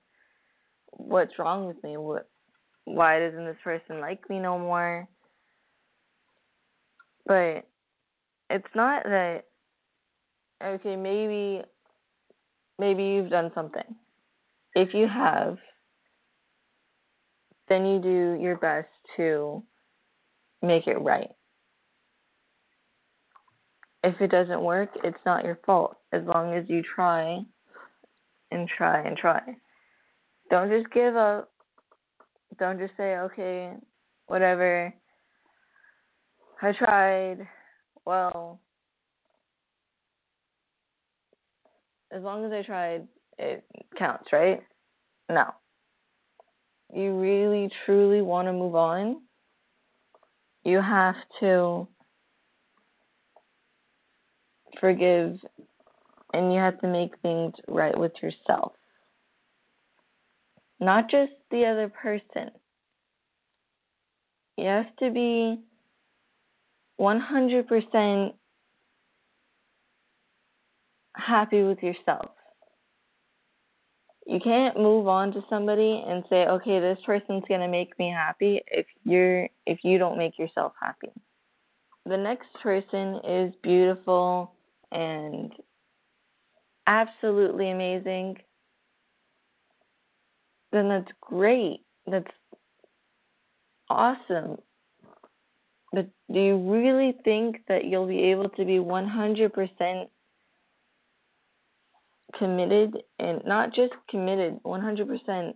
what's 0.91 1.37
wrong 1.39 1.67
with 1.67 1.81
me? 1.83 1.97
What 1.97 2.29
why 2.85 3.19
doesn't 3.19 3.45
this 3.45 3.57
person 3.63 3.99
like 3.99 4.27
me 4.29 4.39
no 4.39 4.57
more? 4.57 5.07
But 7.25 7.67
it's 8.49 8.75
not 8.75 9.03
that 9.03 9.43
okay, 10.63 10.95
maybe 10.95 11.63
maybe 12.79 13.03
you've 13.03 13.29
done 13.29 13.51
something. 13.53 13.95
If 14.75 14.93
you 14.93 15.07
have, 15.07 15.57
then 17.67 17.85
you 17.85 17.99
do 17.99 18.37
your 18.41 18.57
best 18.57 18.87
to 19.17 19.63
make 20.61 20.87
it 20.87 20.97
right. 21.01 21.29
If 24.03 24.21
it 24.21 24.31
doesn't 24.31 24.61
work, 24.61 24.89
it's 25.03 25.17
not 25.25 25.43
your 25.43 25.59
fault 25.65 25.97
as 26.13 26.23
long 26.23 26.53
as 26.53 26.65
you 26.69 26.81
try 26.95 27.41
and 28.51 28.67
try 28.77 29.01
and 29.05 29.17
try. 29.17 29.41
Don't 30.49 30.69
just 30.69 30.91
give 30.93 31.15
up. 31.15 31.51
Don't 32.57 32.79
just 32.79 32.93
say, 32.97 33.17
okay, 33.17 33.73
whatever. 34.27 34.93
I 36.61 36.71
tried. 36.73 37.47
Well, 38.05 38.59
as 42.11 42.23
long 42.23 42.45
as 42.45 42.51
I 42.51 42.63
tried, 42.63 43.07
it 43.37 43.63
counts, 43.97 44.29
right? 44.31 44.61
No. 45.29 45.53
You 46.93 47.19
really, 47.19 47.69
truly 47.85 48.21
want 48.21 48.47
to 48.47 48.53
move 48.53 48.75
on, 48.75 49.21
you 50.63 50.81
have 50.81 51.15
to 51.39 51.87
forgive 54.79 55.39
and 56.33 56.53
you 56.53 56.59
have 56.59 56.79
to 56.81 56.87
make 56.87 57.17
things 57.21 57.53
right 57.67 57.97
with 57.97 58.11
yourself. 58.21 58.73
Not 60.79 61.09
just 61.09 61.31
the 61.51 61.65
other 61.65 61.89
person. 61.89 62.51
You 64.57 64.65
have 64.65 64.95
to 64.97 65.11
be 65.11 65.59
100% 66.99 68.33
happy 71.15 71.63
with 71.63 71.81
yourself. 71.81 72.31
You 74.25 74.39
can't 74.39 74.77
move 74.77 75.07
on 75.07 75.31
to 75.33 75.43
somebody 75.49 76.03
and 76.05 76.23
say, 76.29 76.45
"Okay, 76.45 76.79
this 76.79 76.99
person's 77.03 77.45
going 77.45 77.61
to 77.61 77.67
make 77.67 77.97
me 77.97 78.09
happy" 78.09 78.61
if 78.67 78.85
you're 79.03 79.49
if 79.65 79.83
you 79.83 79.97
don't 79.97 80.19
make 80.19 80.37
yourself 80.37 80.73
happy. 80.79 81.11
The 82.05 82.17
next 82.17 82.53
person 82.61 83.19
is 83.23 83.55
beautiful 83.63 84.53
and 84.91 85.51
absolutely 86.87 87.71
amazing. 87.71 88.37
Then 90.71 90.89
that's 90.89 91.11
great. 91.21 91.81
That's 92.07 92.27
awesome. 93.89 94.57
But 95.91 96.07
do 96.31 96.39
you 96.39 96.57
really 96.57 97.15
think 97.23 97.61
that 97.67 97.85
you'll 97.85 98.07
be 98.07 98.23
able 98.25 98.49
to 98.49 98.65
be 98.65 98.77
100% 98.77 100.07
committed 102.37 102.97
and 103.17 103.41
not 103.45 103.73
just 103.73 103.93
committed, 104.09 104.59
100% 104.63 105.53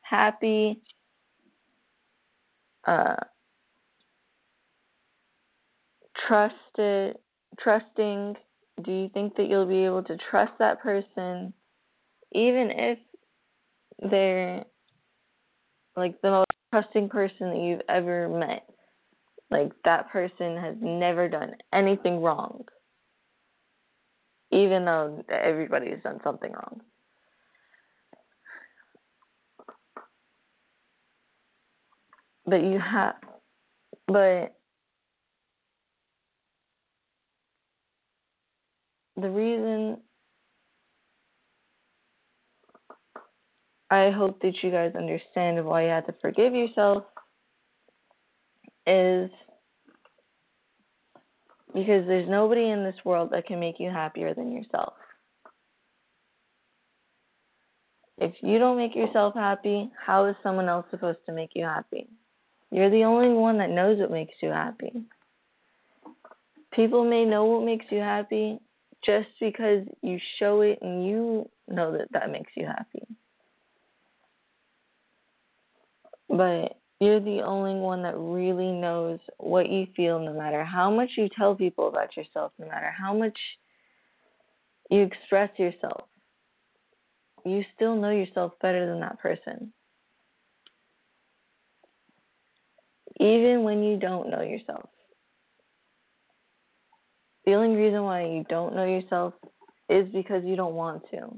happy, 0.00 0.80
uh, 2.86 3.16
trusted, 6.26 7.16
trusting? 7.60 8.36
Do 8.82 8.92
you 8.92 9.10
think 9.12 9.36
that 9.36 9.48
you'll 9.48 9.66
be 9.66 9.84
able 9.84 10.02
to 10.04 10.16
trust 10.30 10.52
that 10.58 10.80
person 10.80 11.52
even 12.32 12.70
if 12.70 12.98
they're 14.10 14.64
like 15.96 16.20
the 16.22 16.30
most 16.30 16.50
trusting 16.72 17.08
person 17.08 17.50
that 17.50 17.60
you've 17.60 17.82
ever 17.88 18.28
met? 18.28 18.66
Like 19.50 19.72
that 19.84 20.10
person 20.10 20.56
has 20.56 20.76
never 20.80 21.28
done 21.28 21.54
anything 21.72 22.20
wrong 22.20 22.64
even 24.52 24.84
though 24.84 25.24
everybody's 25.30 26.02
done 26.04 26.20
something 26.22 26.52
wrong. 26.52 26.82
But 32.44 32.62
you 32.62 32.78
have, 32.78 33.14
but 34.06 34.54
the 39.16 39.28
reason 39.28 39.98
I 43.90 44.10
hope 44.10 44.40
that 44.40 44.54
you 44.62 44.70
guys 44.70 44.92
understand 44.96 45.64
why 45.64 45.84
you 45.84 45.90
have 45.90 46.06
to 46.06 46.14
forgive 46.22 46.54
yourself 46.54 47.04
is 48.86 49.30
because 51.74 52.06
there's 52.06 52.28
nobody 52.28 52.70
in 52.70 52.84
this 52.84 52.96
world 53.04 53.30
that 53.32 53.46
can 53.46 53.60
make 53.60 53.76
you 53.78 53.90
happier 53.90 54.34
than 54.34 54.50
yourself. 54.50 54.94
If 58.18 58.34
you 58.40 58.58
don't 58.58 58.76
make 58.76 58.94
yourself 58.94 59.34
happy, 59.34 59.90
how 60.06 60.26
is 60.26 60.36
someone 60.42 60.68
else 60.68 60.86
supposed 60.90 61.18
to 61.26 61.32
make 61.32 61.50
you 61.54 61.64
happy? 61.64 62.08
You're 62.70 62.90
the 62.90 63.04
only 63.04 63.28
one 63.28 63.58
that 63.58 63.70
knows 63.70 63.98
what 63.98 64.10
makes 64.10 64.34
you 64.42 64.48
happy. 64.48 64.92
People 66.72 67.04
may 67.04 67.26
know 67.26 67.44
what 67.44 67.64
makes 67.64 67.84
you 67.90 67.98
happy 67.98 68.58
just 69.04 69.28
because 69.40 69.86
you 70.02 70.18
show 70.38 70.60
it 70.60 70.78
and 70.82 71.06
you 71.06 71.48
know 71.68 71.92
that 71.92 72.12
that 72.12 72.30
makes 72.30 72.52
you 72.54 72.66
happy. 72.66 73.06
But 76.28 76.78
you're 77.00 77.20
the 77.20 77.42
only 77.42 77.74
one 77.74 78.02
that 78.04 78.16
really 78.16 78.70
knows 78.70 79.18
what 79.38 79.68
you 79.68 79.86
feel, 79.96 80.18
no 80.20 80.32
matter 80.32 80.64
how 80.64 80.90
much 80.90 81.10
you 81.16 81.28
tell 81.36 81.54
people 81.54 81.88
about 81.88 82.16
yourself, 82.16 82.52
no 82.58 82.68
matter 82.68 82.92
how 82.96 83.12
much 83.12 83.36
you 84.90 85.02
express 85.02 85.50
yourself. 85.58 86.04
You 87.44 87.64
still 87.74 87.96
know 87.96 88.10
yourself 88.10 88.52
better 88.62 88.86
than 88.86 89.00
that 89.00 89.18
person. 89.18 89.72
Even 93.18 93.64
when 93.64 93.82
you 93.82 93.96
don't 93.96 94.30
know 94.30 94.42
yourself. 94.42 94.88
The 97.44 97.54
only 97.54 97.76
reason 97.76 98.04
why 98.04 98.26
you 98.26 98.44
don't 98.48 98.74
know 98.74 98.84
yourself 98.84 99.34
is 99.88 100.06
because 100.12 100.44
you 100.44 100.56
don't 100.56 100.74
want 100.74 101.02
to 101.10 101.36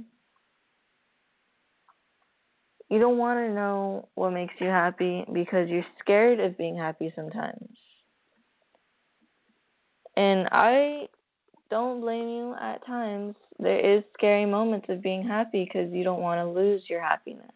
you 2.90 2.98
don't 2.98 3.18
want 3.18 3.40
to 3.40 3.52
know 3.52 4.08
what 4.14 4.30
makes 4.30 4.54
you 4.60 4.68
happy 4.68 5.24
because 5.32 5.68
you're 5.68 5.86
scared 6.00 6.38
of 6.40 6.56
being 6.58 6.76
happy 6.76 7.12
sometimes. 7.16 7.76
And 10.16 10.48
I 10.52 11.08
don't 11.70 12.00
blame 12.00 12.28
you 12.28 12.54
at 12.60 12.86
times. 12.86 13.34
There 13.58 13.80
is 13.80 14.04
scary 14.16 14.46
moments 14.46 14.86
of 14.88 15.02
being 15.02 15.26
happy 15.26 15.64
because 15.64 15.92
you 15.92 16.04
don't 16.04 16.20
want 16.20 16.38
to 16.38 16.48
lose 16.48 16.82
your 16.88 17.00
happiness. 17.00 17.50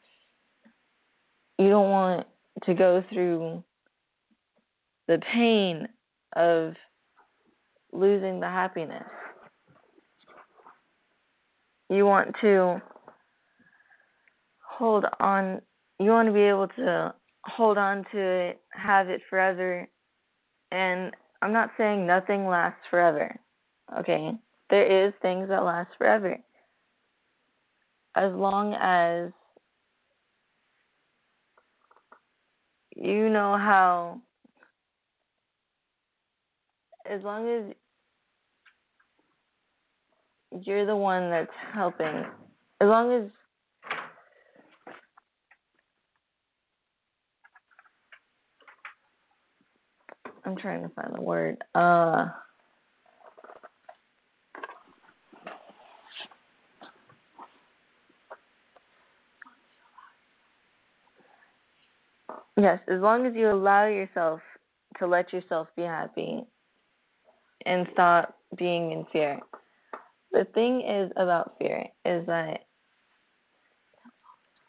You 1.58 1.68
don't 1.68 1.90
want 1.90 2.26
to 2.64 2.74
go 2.74 3.04
through 3.12 3.62
the 5.06 5.20
pain 5.32 5.88
of 6.34 6.74
losing 7.92 8.40
the 8.40 8.46
happiness. 8.46 9.04
You 11.90 12.04
want 12.04 12.34
to 12.42 12.82
hold 14.62 15.04
on, 15.20 15.60
you 15.98 16.10
want 16.10 16.28
to 16.28 16.32
be 16.32 16.42
able 16.42 16.68
to 16.68 17.14
hold 17.44 17.78
on 17.78 18.04
to 18.12 18.18
it, 18.18 18.60
have 18.70 19.08
it 19.08 19.22
forever. 19.28 19.88
And 20.70 21.12
I'm 21.40 21.52
not 21.52 21.70
saying 21.78 22.06
nothing 22.06 22.46
lasts 22.46 22.82
forever. 22.90 23.34
Okay? 23.98 24.32
There 24.70 25.06
is 25.06 25.14
things 25.22 25.48
that 25.48 25.64
last 25.64 25.90
forever. 25.96 26.36
As 28.14 28.32
long 28.34 28.74
as 28.74 29.32
you 32.96 33.30
know 33.30 33.56
how 33.56 34.20
as 37.08 37.22
long 37.22 37.48
as 37.48 37.74
you're 40.66 40.86
the 40.86 40.96
one 40.96 41.30
that's 41.30 41.50
helping, 41.72 42.24
as 42.80 42.86
long 42.86 43.12
as 43.12 43.30
I'm 50.44 50.56
trying 50.56 50.82
to 50.82 50.88
find 50.90 51.14
the 51.14 51.20
word. 51.20 51.58
Uh, 51.74 52.26
yes, 62.56 62.80
as 62.88 63.00
long 63.00 63.26
as 63.26 63.34
you 63.34 63.50
allow 63.50 63.86
yourself 63.86 64.40
to 64.98 65.06
let 65.06 65.32
yourself 65.32 65.68
be 65.76 65.82
happy 65.82 66.44
and 67.68 67.86
stop 67.92 68.34
being 68.56 68.92
in 68.92 69.04
fear. 69.12 69.38
The 70.32 70.46
thing 70.54 70.80
is 70.80 71.12
about 71.16 71.54
fear 71.58 71.84
is 72.04 72.26
that 72.26 72.60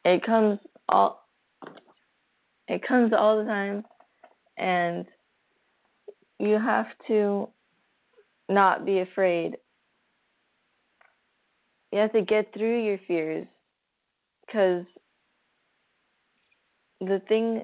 it 0.04 0.24
comes 0.24 0.60
all 0.90 1.24
it 2.68 2.86
comes 2.86 3.14
all 3.18 3.40
the 3.40 3.46
time 3.46 3.84
and 4.58 5.06
you 6.40 6.60
have 6.60 6.88
to 7.08 7.48
not 8.50 8.86
be 8.86 9.00
afraid. 9.00 9.58
You 11.92 12.00
have 12.00 12.12
to 12.14 12.22
get 12.22 12.54
through 12.54 12.84
your 12.84 13.00
fears 13.08 13.48
because 14.46 14.86
the 17.00 17.22
thing 17.30 17.64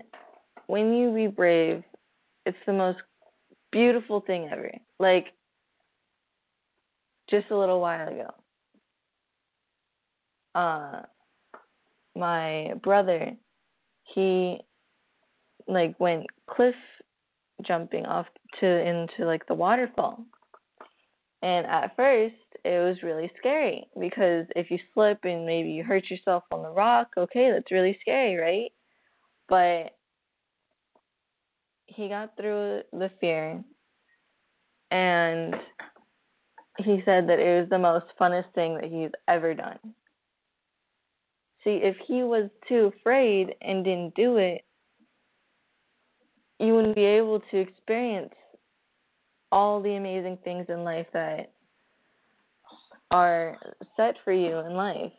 when 0.67 0.93
you 0.93 1.13
be 1.13 1.27
brave, 1.27 1.83
it's 2.45 2.57
the 2.65 2.73
most 2.73 2.99
beautiful 3.71 4.21
thing 4.21 4.49
ever. 4.51 4.71
Like 4.99 5.27
just 7.29 7.47
a 7.51 7.57
little 7.57 7.81
while 7.81 8.07
ago. 8.07 8.33
Uh 10.53 11.01
my 12.15 12.73
brother, 12.81 13.33
he 14.13 14.59
like 15.67 15.99
went 15.99 16.25
cliff 16.49 16.75
jumping 17.65 18.05
off 18.05 18.27
to 18.59 18.65
into 18.65 19.25
like 19.25 19.45
the 19.47 19.53
waterfall. 19.53 20.23
And 21.41 21.65
at 21.67 21.95
first 21.95 22.35
it 22.63 22.83
was 22.83 23.03
really 23.03 23.31
scary 23.37 23.87
because 23.99 24.45
if 24.55 24.71
you 24.71 24.79
slip 24.93 25.19
and 25.23 25.45
maybe 25.45 25.69
you 25.69 25.83
hurt 25.83 26.09
yourself 26.09 26.43
on 26.51 26.63
the 26.63 26.69
rock, 26.69 27.09
okay, 27.17 27.51
that's 27.51 27.71
really 27.71 27.97
scary, 28.01 28.35
right? 28.35 28.71
But 29.47 29.95
he 31.85 32.07
got 32.09 32.35
through 32.35 32.81
the 32.91 33.11
fear 33.19 33.63
and 34.95 35.55
he 36.77 37.01
said 37.03 37.27
that 37.27 37.39
it 37.39 37.59
was 37.59 37.69
the 37.69 37.77
most 37.77 38.05
funnest 38.19 38.53
thing 38.53 38.75
that 38.75 38.85
he's 38.85 39.11
ever 39.27 39.53
done. 39.53 39.77
See, 41.63 41.81
if 41.83 41.97
he 42.07 42.23
was 42.23 42.49
too 42.69 42.93
afraid 42.97 43.55
and 43.61 43.83
didn't 43.83 44.15
do 44.15 44.37
it, 44.37 44.63
you 46.59 46.73
wouldn't 46.73 46.95
be 46.95 47.03
able 47.03 47.41
to 47.51 47.57
experience 47.57 48.33
all 49.51 49.81
the 49.81 49.95
amazing 49.95 50.37
things 50.45 50.65
in 50.69 50.85
life 50.85 51.07
that 51.11 51.51
are 53.11 53.57
set 53.97 54.15
for 54.23 54.31
you 54.31 54.59
in 54.59 54.73
life. 54.75 55.11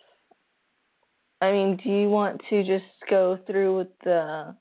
I 1.42 1.52
mean, 1.52 1.78
do 1.84 1.90
you 1.90 2.08
want 2.08 2.40
to 2.48 2.64
just 2.64 2.84
go 3.10 3.38
through 3.46 3.76
with 3.76 3.88
the 4.04 4.54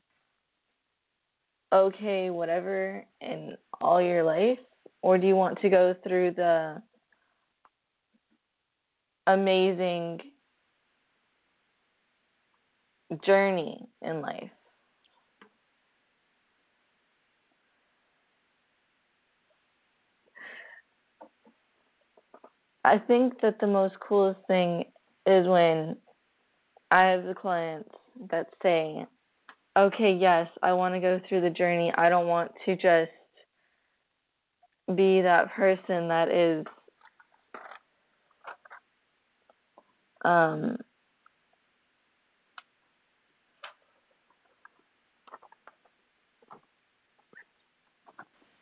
okay, 1.71 2.29
whatever 2.31 3.05
in 3.21 3.55
all 3.79 4.01
your 4.01 4.23
life? 4.23 4.59
Or 5.05 5.19
do 5.19 5.27
you 5.27 5.35
want 5.35 5.61
to 5.61 5.69
go 5.69 5.93
through 6.03 6.31
the 6.31 6.81
amazing 9.27 10.19
journey 13.23 13.87
in 14.01 14.23
life? 14.23 14.49
I 22.83 22.97
think 22.97 23.39
that 23.41 23.59
the 23.59 23.67
most 23.67 23.93
coolest 23.99 24.39
thing 24.47 24.85
is 25.27 25.45
when 25.45 25.97
I 26.89 27.03
have 27.03 27.25
the 27.25 27.35
clients 27.35 27.91
that 28.31 28.47
say, 28.63 29.05
okay, 29.77 30.17
yes, 30.19 30.47
I 30.63 30.73
want 30.73 30.95
to 30.95 30.99
go 30.99 31.21
through 31.29 31.41
the 31.41 31.51
journey. 31.51 31.93
I 31.95 32.09
don't 32.09 32.25
want 32.25 32.53
to 32.65 32.75
just 32.75 33.11
be 34.93 35.21
that 35.21 35.51
person 35.53 36.09
that 36.09 36.29
is 36.29 36.65
um 40.23 40.77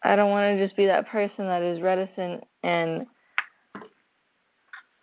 I 0.04 0.16
don't 0.16 0.32
want 0.32 0.58
to 0.58 0.66
just 0.66 0.76
be 0.78 0.86
that 0.88 1.08
person 1.08 1.46
that 1.48 1.62
is 1.62 1.82
reticent 1.82 2.44
and 2.64 3.06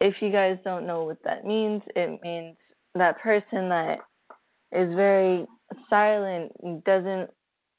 if 0.01 0.15
you 0.21 0.31
guys 0.31 0.59
don't 0.65 0.87
know 0.87 1.05
what 1.05 1.19
that 1.25 1.45
means, 1.45 1.83
it 1.95 2.21
means 2.23 2.57
that 2.95 3.21
person 3.21 3.69
that 3.69 3.99
is 4.73 4.95
very 4.95 5.47
silent, 5.89 6.53
doesn't 6.85 7.31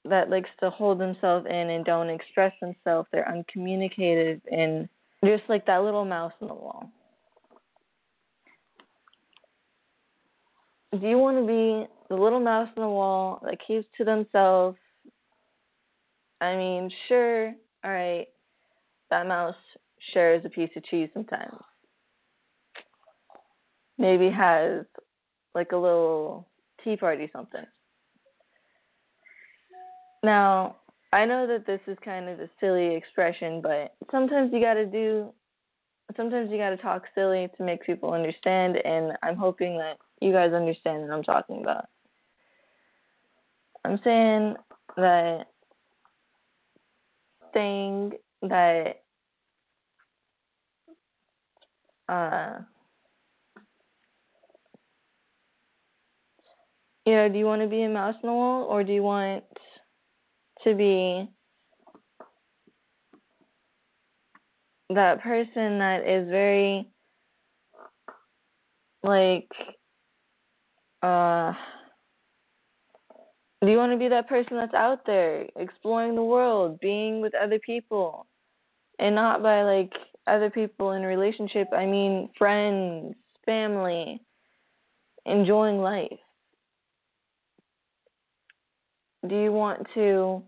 that 0.05 0.29
likes 0.29 0.49
to 0.59 0.69
hold 0.69 0.99
themselves 0.99 1.45
in 1.49 1.69
and 1.69 1.85
don't 1.85 2.09
express 2.09 2.53
themselves. 2.59 3.07
They're 3.11 3.27
uncommunicative 3.27 4.41
and 4.51 4.89
just 5.23 5.43
like 5.47 5.65
that 5.67 5.83
little 5.83 6.05
mouse 6.05 6.33
in 6.41 6.47
the 6.47 6.53
wall. 6.53 6.89
Do 10.99 11.07
you 11.07 11.17
want 11.17 11.37
to 11.37 11.47
be 11.47 11.87
the 12.09 12.21
little 12.21 12.39
mouse 12.39 12.69
in 12.75 12.81
the 12.81 12.89
wall 12.89 13.41
that 13.45 13.57
keeps 13.65 13.85
to 13.97 14.03
themselves? 14.03 14.77
I 16.41 16.55
mean, 16.55 16.89
sure, 17.07 17.53
all 17.83 17.91
right, 17.91 18.27
that 19.09 19.27
mouse 19.27 19.55
shares 20.13 20.43
a 20.43 20.49
piece 20.49 20.71
of 20.75 20.83
cheese 20.85 21.09
sometimes 21.13 21.61
maybe 24.01 24.29
has 24.29 24.83
like 25.53 25.71
a 25.71 25.77
little 25.77 26.47
tea 26.83 26.97
party 26.97 27.29
something. 27.31 27.65
Now, 30.23 30.77
I 31.13 31.25
know 31.25 31.47
that 31.47 31.65
this 31.65 31.81
is 31.87 31.97
kind 32.03 32.29
of 32.29 32.39
a 32.39 32.49
silly 32.59 32.95
expression, 32.95 33.61
but 33.61 33.95
sometimes 34.11 34.51
you 34.53 34.61
got 34.61 34.75
to 34.75 34.85
do 34.85 35.33
sometimes 36.15 36.51
you 36.51 36.57
got 36.57 36.71
to 36.71 36.77
talk 36.77 37.03
silly 37.15 37.49
to 37.57 37.63
make 37.63 37.85
people 37.85 38.13
understand 38.13 38.77
and 38.77 39.13
I'm 39.23 39.35
hoping 39.35 39.77
that 39.77 39.97
you 40.21 40.31
guys 40.31 40.53
understand 40.53 41.03
what 41.03 41.11
I'm 41.11 41.23
talking 41.23 41.61
about. 41.61 41.85
I'm 43.85 43.99
saying 44.03 44.55
that 44.97 45.47
thing 47.53 48.11
that 48.43 49.01
uh 52.07 52.59
you 57.05 57.13
know, 57.13 57.29
do 57.29 57.37
you 57.37 57.45
want 57.45 57.61
to 57.61 57.67
be 57.67 57.81
a 57.83 57.89
mouse 57.89 58.15
wall 58.23 58.65
or 58.65 58.83
do 58.83 58.93
you 58.93 59.03
want 59.03 59.43
to 60.63 60.75
be 60.75 61.29
that 64.89 65.21
person 65.21 65.79
that 65.79 66.07
is 66.07 66.29
very 66.29 66.87
like 69.03 69.49
uh 71.01 71.53
do 73.61 73.71
you 73.71 73.77
want 73.77 73.91
to 73.91 73.97
be 73.97 74.09
that 74.09 74.27
person 74.27 74.57
that's 74.57 74.73
out 74.73 75.05
there 75.05 75.47
exploring 75.55 76.15
the 76.15 76.23
world 76.23 76.79
being 76.79 77.21
with 77.21 77.33
other 77.35 77.59
people 77.59 78.27
and 78.99 79.15
not 79.15 79.41
by 79.41 79.63
like 79.63 79.91
other 80.27 80.49
people 80.49 80.91
in 80.91 81.03
a 81.03 81.07
relationship. 81.07 81.67
I 81.73 81.85
mean 81.85 82.29
friends, 82.37 83.15
family, 83.45 84.21
enjoying 85.25 85.79
life. 85.79 86.19
Do 89.27 89.35
you 89.35 89.51
want 89.51 89.87
to 89.95 90.43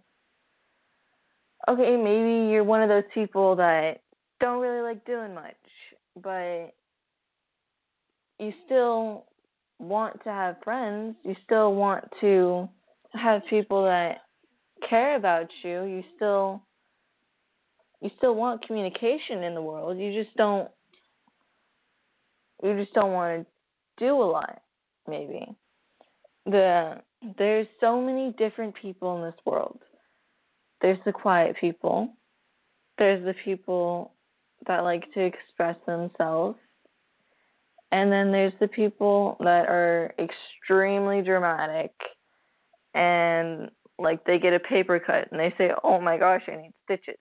okay, 1.68 1.98
maybe 1.98 2.52
you're 2.52 2.64
one 2.64 2.82
of 2.82 2.90
those 2.90 3.04
people 3.14 3.56
that 3.56 4.02
don't 4.40 4.60
really 4.60 4.82
like 4.82 5.06
doing 5.06 5.34
much, 5.34 5.56
but 6.22 6.74
you 8.40 8.54
still 8.66 9.26
want 9.80 10.22
to 10.24 10.30
have 10.30 10.58
friends, 10.64 11.16
you 11.24 11.36
still 11.46 11.74
want 11.76 12.06
to 12.22 12.68
have 13.14 13.42
people 13.50 13.84
that 13.84 14.18
care 14.90 15.16
about 15.16 15.48
you, 15.64 15.84
you 15.84 16.04
still 16.16 16.62
you 18.02 18.10
still 18.18 18.36
want 18.36 18.66
communication 18.68 19.44
in 19.44 19.54
the 19.56 19.62
world. 19.62 19.98
You 19.98 20.12
just 20.12 20.36
don't 20.36 20.70
you 22.62 22.76
just 22.78 22.94
don't 22.94 23.14
want 23.14 23.46
to 23.46 24.06
do 24.06 24.14
a 24.22 24.24
lot, 24.24 24.62
maybe. 25.08 25.48
The 26.46 27.02
there's 27.38 27.68
so 27.80 28.02
many 28.02 28.34
different 28.38 28.76
people 28.76 29.18
in 29.18 29.24
this 29.24 29.40
world. 29.46 29.80
There's 30.84 31.00
the 31.06 31.14
quiet 31.14 31.56
people. 31.60 32.10
There's 32.98 33.24
the 33.26 33.34
people 33.46 34.12
that 34.68 34.84
like 34.84 35.12
to 35.14 35.22
express 35.22 35.78
themselves. 35.88 36.60
And 37.94 38.12
then 38.12 38.32
there's 38.32 38.54
the 38.60 38.68
people 38.68 39.38
that 39.40 39.68
are 39.68 40.14
extremely 40.20 41.22
dramatic 41.22 41.92
and 42.94 43.72
like 43.98 44.26
they 44.26 44.38
get 44.38 44.54
a 44.54 44.60
paper 44.60 45.00
cut 45.00 45.32
and 45.32 45.40
they 45.40 45.54
say, 45.58 45.72
"Oh 45.84 46.02
my 46.02 46.18
gosh, 46.18 46.44
I 46.48 46.58
need 46.58 46.74
stitches." 46.84 47.20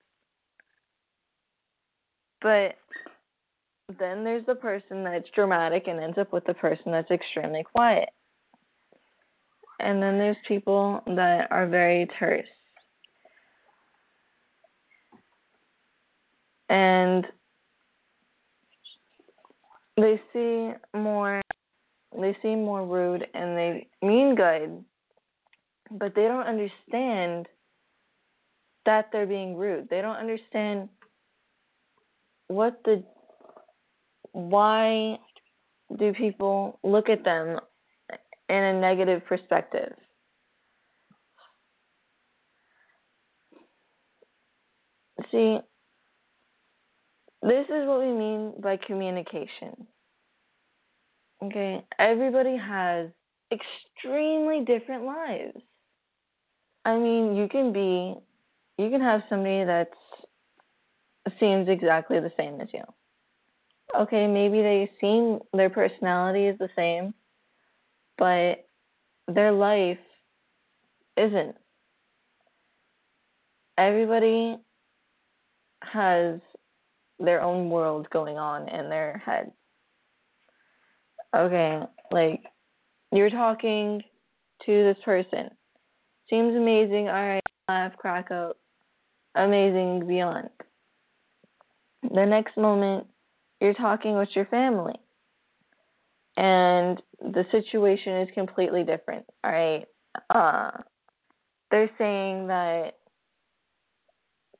But 2.40 2.76
then 3.98 4.24
there's 4.24 4.44
the 4.46 4.56
person 4.56 5.04
that's 5.04 5.28
dramatic 5.30 5.86
and 5.86 6.00
ends 6.00 6.18
up 6.18 6.32
with 6.32 6.44
the 6.46 6.54
person 6.54 6.90
that's 6.90 7.10
extremely 7.10 7.62
quiet. 7.62 8.08
And 9.78 10.02
then 10.02 10.18
there's 10.18 10.36
people 10.48 11.02
that 11.06 11.52
are 11.52 11.66
very 11.66 12.06
terse. 12.18 12.48
And 16.72 17.26
they 19.96 20.20
see 20.32 20.70
more 20.94 21.42
they 22.18 22.36
seem 22.42 22.64
more 22.64 22.86
rude 22.86 23.26
and 23.34 23.56
they 23.56 23.88
mean 24.02 24.34
good 24.34 24.84
but 25.98 26.14
they 26.14 26.22
don't 26.22 26.46
understand 26.46 27.46
that 28.86 29.10
they're 29.12 29.26
being 29.26 29.56
rude. 29.56 29.88
They 29.90 30.00
don't 30.00 30.16
understand 30.16 30.88
what 32.48 32.80
the 32.84 33.04
why 34.32 35.18
do 35.98 36.12
people 36.14 36.78
look 36.82 37.08
at 37.08 37.24
them 37.24 37.60
in 38.48 38.56
a 38.56 38.80
negative 38.80 39.24
perspective. 39.26 39.92
See 45.30 45.58
this 47.42 47.66
is 47.66 47.86
what 47.86 48.00
we 48.00 48.12
mean 48.12 48.52
by 48.60 48.76
communication. 48.76 49.86
Okay, 51.42 51.84
everybody 51.98 52.56
has 52.56 53.08
extremely 53.52 54.64
different 54.64 55.04
lives. 55.04 55.58
I 56.84 56.96
mean, 56.96 57.36
you 57.36 57.48
can 57.48 57.72
be, 57.72 58.14
you 58.78 58.90
can 58.90 59.00
have 59.00 59.22
somebody 59.28 59.64
that 59.64 59.90
seems 61.40 61.68
exactly 61.68 62.20
the 62.20 62.32
same 62.36 62.60
as 62.60 62.68
you. 62.72 62.82
Okay, 63.98 64.26
maybe 64.26 64.62
they 64.62 64.90
seem, 65.00 65.40
their 65.52 65.68
personality 65.68 66.46
is 66.46 66.58
the 66.58 66.70
same, 66.76 67.12
but 68.18 68.64
their 69.28 69.52
life 69.52 69.98
isn't. 71.16 71.56
Everybody 73.76 74.58
has 75.82 76.40
their 77.24 77.42
own 77.42 77.70
world 77.70 78.08
going 78.10 78.38
on 78.38 78.68
in 78.68 78.88
their 78.88 79.22
head. 79.24 79.52
Okay, 81.34 81.80
like 82.10 82.42
you're 83.10 83.30
talking 83.30 84.02
to 84.66 84.84
this 84.84 85.02
person. 85.04 85.50
Seems 86.28 86.54
amazing. 86.54 87.08
All 87.08 87.14
right, 87.14 87.42
laugh, 87.68 87.96
crack 87.96 88.30
up. 88.30 88.58
Amazing 89.34 90.06
beyond. 90.06 90.50
The 92.02 92.26
next 92.26 92.56
moment, 92.56 93.06
you're 93.60 93.74
talking 93.74 94.16
with 94.16 94.28
your 94.34 94.46
family. 94.46 94.94
And 96.36 97.00
the 97.20 97.44
situation 97.50 98.20
is 98.20 98.28
completely 98.34 98.84
different. 98.84 99.24
All 99.44 99.52
right. 99.52 99.84
Uh, 100.28 100.70
they're 101.70 101.90
saying 101.96 102.48
that 102.48 102.98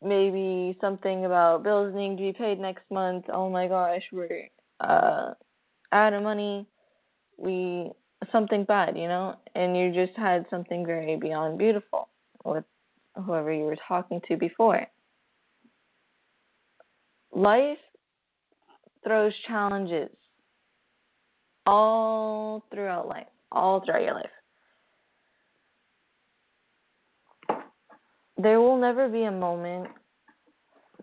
maybe 0.05 0.77
something 0.81 1.25
about 1.25 1.63
bills 1.63 1.95
needing 1.95 2.17
to 2.17 2.23
be 2.23 2.33
paid 2.33 2.59
next 2.59 2.85
month. 2.91 3.27
Oh 3.33 3.51
my 3.51 3.69
gosh, 3.69 4.03
we're 4.13 4.49
uh, 4.81 5.33
out 5.93 6.13
of 6.13 6.23
money. 6.23 6.67
We 7.37 7.91
something 8.31 8.65
bad, 8.65 8.97
you 8.97 9.09
know, 9.09 9.37
and 9.55 9.77
you 9.77 9.93
just 9.93 10.17
had 10.17 10.47
something 10.51 10.87
very 10.87 11.17
beyond 11.17 11.59
beautiful 11.59 12.09
with 12.45 12.65
whoever 13.25 13.53
you 13.53 13.65
were 13.65 13.77
talking 13.89 14.21
to 14.29 14.37
before. 14.37 14.87
Life 17.35 17.79
throws 19.05 19.33
challenges 19.47 20.11
all 21.67 22.65
throughout 22.73 23.09
life, 23.09 23.27
all 23.51 23.85
throughout 23.85 24.03
your 24.03 24.15
life. 24.15 24.31
There 28.37 28.61
will 28.61 28.79
never 28.79 29.09
be 29.09 29.25
a 29.25 29.31
moment 29.31 29.89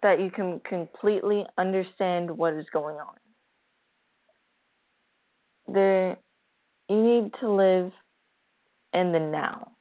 that 0.01 0.19
you 0.19 0.32
can 0.32 0.61
completely 0.67 1.45
understand 1.57 2.30
what 2.30 2.53
is 2.53 2.65
going 2.71 2.97
on. 2.97 3.15
There, 5.71 6.17
you 6.88 7.03
need 7.03 7.32
to 7.41 7.51
live 7.51 7.91
in 8.93 9.11
the 9.11 9.19
now, 9.19 9.71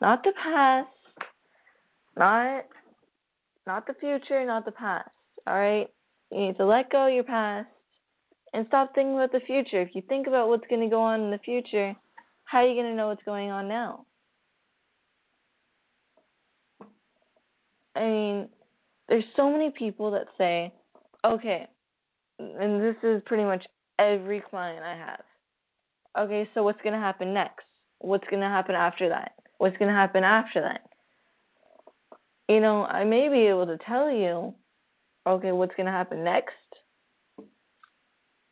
not 0.00 0.24
the 0.24 0.32
past, 0.42 0.88
not 2.16 2.64
not 3.66 3.86
the 3.86 3.94
future, 3.94 4.44
not 4.44 4.64
the 4.64 4.72
past. 4.72 5.08
All 5.46 5.54
right, 5.54 5.88
you 6.32 6.46
need 6.46 6.56
to 6.56 6.64
let 6.64 6.90
go 6.90 7.06
of 7.06 7.14
your 7.14 7.22
past 7.24 7.68
and 8.52 8.66
stop 8.66 8.94
thinking 8.94 9.14
about 9.14 9.32
the 9.32 9.40
future. 9.40 9.80
If 9.80 9.94
you 9.94 10.02
think 10.08 10.26
about 10.26 10.48
what's 10.48 10.66
going 10.68 10.80
to 10.82 10.88
go 10.88 11.00
on 11.00 11.20
in 11.20 11.30
the 11.30 11.38
future, 11.38 11.94
how 12.44 12.58
are 12.58 12.66
you 12.66 12.74
going 12.74 12.90
to 12.90 12.96
know 12.96 13.08
what's 13.08 13.22
going 13.24 13.50
on 13.50 13.68
now? 13.68 14.04
I 17.94 18.00
mean, 18.00 18.48
there's 19.08 19.24
so 19.36 19.50
many 19.50 19.70
people 19.70 20.10
that 20.12 20.26
say, 20.38 20.72
okay, 21.24 21.66
and 22.38 22.82
this 22.82 22.96
is 23.02 23.22
pretty 23.26 23.44
much 23.44 23.64
every 23.98 24.40
client 24.40 24.84
I 24.84 24.96
have. 24.96 25.22
Okay, 26.18 26.48
so 26.54 26.62
what's 26.62 26.80
going 26.82 26.94
to 26.94 26.98
happen 26.98 27.32
next? 27.32 27.64
What's 27.98 28.26
going 28.28 28.42
to 28.42 28.48
happen 28.48 28.74
after 28.74 29.08
that? 29.08 29.32
What's 29.58 29.76
going 29.76 29.90
to 29.90 29.94
happen 29.94 30.24
after 30.24 30.60
that? 30.60 30.82
You 32.48 32.60
know, 32.60 32.84
I 32.84 33.04
may 33.04 33.28
be 33.28 33.46
able 33.46 33.66
to 33.66 33.78
tell 33.86 34.10
you, 34.10 34.54
okay, 35.26 35.52
what's 35.52 35.74
going 35.76 35.86
to 35.86 35.92
happen 35.92 36.24
next, 36.24 36.54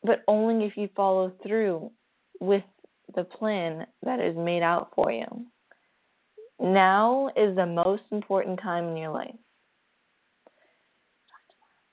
but 0.03 0.22
only 0.28 0.66
if 0.66 0.76
you 0.76 0.88
follow 0.95 1.32
through 1.43 1.91
with 2.41 2.62
the 3.14 3.24
plan 3.24 3.86
that 4.05 4.20
is 4.20 4.36
made 4.36 4.62
out 4.62 4.91
for 4.95 5.11
you. 5.11 5.26
Now 6.61 7.31
is 7.37 7.57
the 7.57 7.67
most 7.67 8.03
important 8.11 8.61
time 8.61 8.89
in 8.89 8.97
your 8.97 9.13
life. 9.13 9.35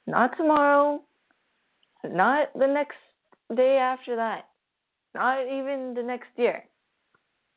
Not 0.05 0.35
tomorrow, 0.37 1.01
not 2.05 2.49
the 2.53 2.67
next 2.67 2.97
day 3.55 3.77
after 3.77 4.15
that, 4.17 4.47
not 5.15 5.41
even 5.45 5.93
the 5.95 6.03
next 6.03 6.29
year. 6.37 6.63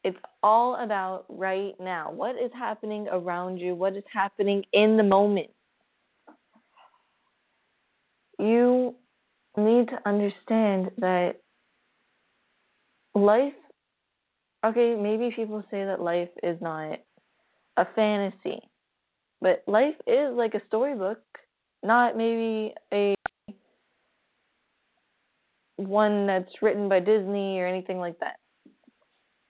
It's 0.03 0.19
all 0.43 0.77
about 0.83 1.27
right 1.29 1.75
now. 1.79 2.11
What 2.11 2.37
is 2.37 2.51
happening 2.55 3.07
around 3.11 3.59
you? 3.59 3.75
What 3.75 3.97
is 3.97 4.05
happening 4.13 4.65
in 4.73 4.97
the 4.97 5.03
moment? 5.03 5.51
You 8.39 8.95
need 9.57 9.89
to 9.89 9.99
understand 10.07 10.91
that 10.99 11.41
life 13.15 13.53
okay, 14.65 14.95
maybe 14.95 15.33
people 15.35 15.65
say 15.71 15.85
that 15.85 16.01
life 16.01 16.29
is 16.43 16.61
not 16.61 16.99
a 17.77 17.87
fantasy, 17.95 18.61
but 19.41 19.63
life 19.67 19.95
is 20.07 20.35
like 20.35 20.55
a 20.55 20.63
storybook, 20.69 21.21
not 21.83 22.17
maybe 22.17 22.75
a 22.93 23.15
one 25.77 26.27
that's 26.27 26.63
written 26.63 26.89
by 26.89 27.01
Disney 27.01 27.59
or 27.59 27.67
anything 27.67 27.99
like 27.99 28.19
that. 28.21 28.37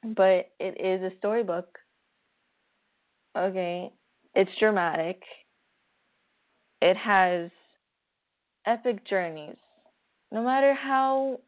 But 0.05 0.51
it 0.59 0.81
is 0.81 1.03
a 1.03 1.17
storybook. 1.19 1.79
Okay, 3.37 3.93
it's 4.35 4.51
dramatic. 4.59 5.23
it 6.81 6.97
has 6.97 7.51
epic 8.67 9.07
journeys. 9.09 9.57
No 10.33 10.43
matter 10.43 10.75
how, 10.75 11.41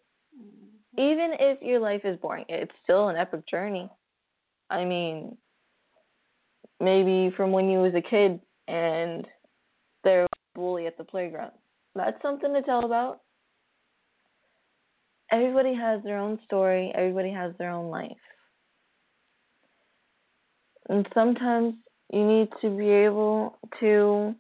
even 0.99 1.33
if 1.39 1.63
your 1.63 1.81
life 1.81 2.03
is 2.05 2.19
boring, 2.19 2.45
it's 2.49 2.73
still 2.83 3.09
an 3.09 3.17
epic 3.17 3.47
journey. 3.49 3.91
I 4.69 4.85
mean, 4.85 5.37
maybe 6.81 7.35
from 7.37 7.53
when 7.53 7.69
you 7.69 7.79
was 7.79 7.95
a 7.95 8.03
kid 8.03 8.41
and 8.69 9.27
there 10.05 10.23
was 10.23 10.29
a 10.33 10.59
bully 10.59 10.87
at 10.87 10.99
the 10.99 11.05
playground. 11.05 11.53
That's 11.95 12.21
something 12.23 12.53
to 12.53 12.63
tell 12.63 12.85
about. 12.85 13.21
Everybody 15.31 15.75
has 15.75 16.03
their 16.03 16.19
own 16.19 16.39
story, 16.45 16.93
everybody 16.95 17.31
has 17.31 17.53
their 17.59 17.71
own 17.71 17.91
life. 17.91 18.11
And 20.89 21.09
sometimes 21.15 21.75
you 22.13 22.27
need 22.27 22.49
to 22.61 22.77
be 22.77 22.89
able 22.89 23.59
to 23.81 24.35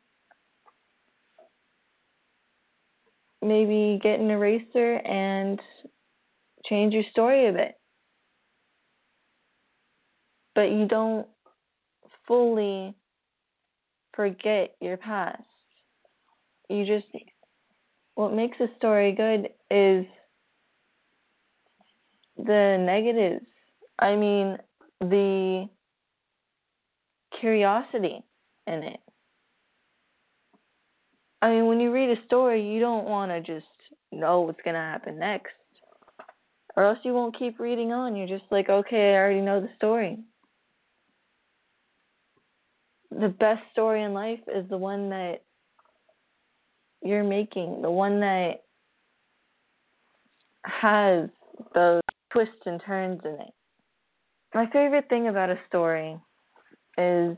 maybe 3.41 3.99
get 4.03 4.21
an 4.21 4.31
eraser 4.31 4.97
and 4.97 5.59
change 6.65 6.95
your 6.95 7.05
story 7.11 7.49
a 7.49 7.53
bit. 7.53 7.75
But 10.55 10.71
you 10.71 10.87
don't 10.87 11.27
fully 12.27 12.95
forget 14.15 14.75
your 14.81 14.97
past. 14.97 15.43
You 16.69 16.85
just, 16.85 17.07
what 18.15 18.35
makes 18.35 18.59
a 18.61 18.69
story 18.77 19.13
good 19.13 19.49
is 19.71 20.07
the 22.37 22.77
negatives. 22.79 23.47
I 23.99 24.17
mean, 24.17 24.59
the 25.01 25.69
curiosity 27.41 28.23
in 28.67 28.83
it. 28.83 29.01
I 31.41 31.51
mean, 31.51 31.67
when 31.67 31.81
you 31.81 31.93
read 31.93 32.17
a 32.17 32.25
story, 32.25 32.63
you 32.73 32.79
don't 32.79 33.05
want 33.05 33.33
to 33.33 33.41
just 33.41 33.67
know 34.13 34.43
what's 34.43 34.61
going 34.65 34.75
to 34.75 34.81
happen 34.81 35.19
next. 35.19 35.53
Or 36.77 36.85
else 36.85 36.99
you 37.03 37.13
won't 37.13 37.39
keep 37.39 37.61
reading 37.61 37.93
on. 37.93 38.17
You're 38.17 38.29
just 38.29 38.51
like, 38.51 38.69
okay, 38.69 39.13
I 39.13 39.17
already 39.17 39.41
know 39.41 39.61
the 39.61 39.69
story. 39.77 40.19
The 43.11 43.29
best 43.29 43.63
story 43.73 44.03
in 44.03 44.15
life 44.15 44.41
is 44.49 44.69
the 44.71 44.79
one 44.79 45.11
that 45.11 45.43
you're 47.03 47.25
making, 47.25 47.83
the 47.83 47.91
one 47.91 48.21
that 48.21 48.63
has 50.65 51.29
those 51.75 52.01
twists 52.33 52.55
and 52.65 52.81
turns 52.87 53.21
in 53.25 53.33
it. 53.33 53.53
My 54.55 54.67
favorite 54.71 55.09
thing 55.09 55.29
about 55.29 55.51
a 55.51 55.59
story 55.69 56.17
is 56.97 57.37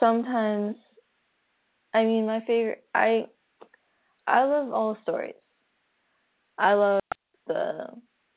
sometimes 0.00 0.76
I 1.94 2.04
mean 2.04 2.26
my 2.26 2.40
favorite 2.46 2.84
I 2.94 3.26
I 4.26 4.44
love 4.44 4.72
all 4.72 4.96
stories. 5.02 5.34
I 6.58 6.74
love 6.74 7.00
the 7.46 7.86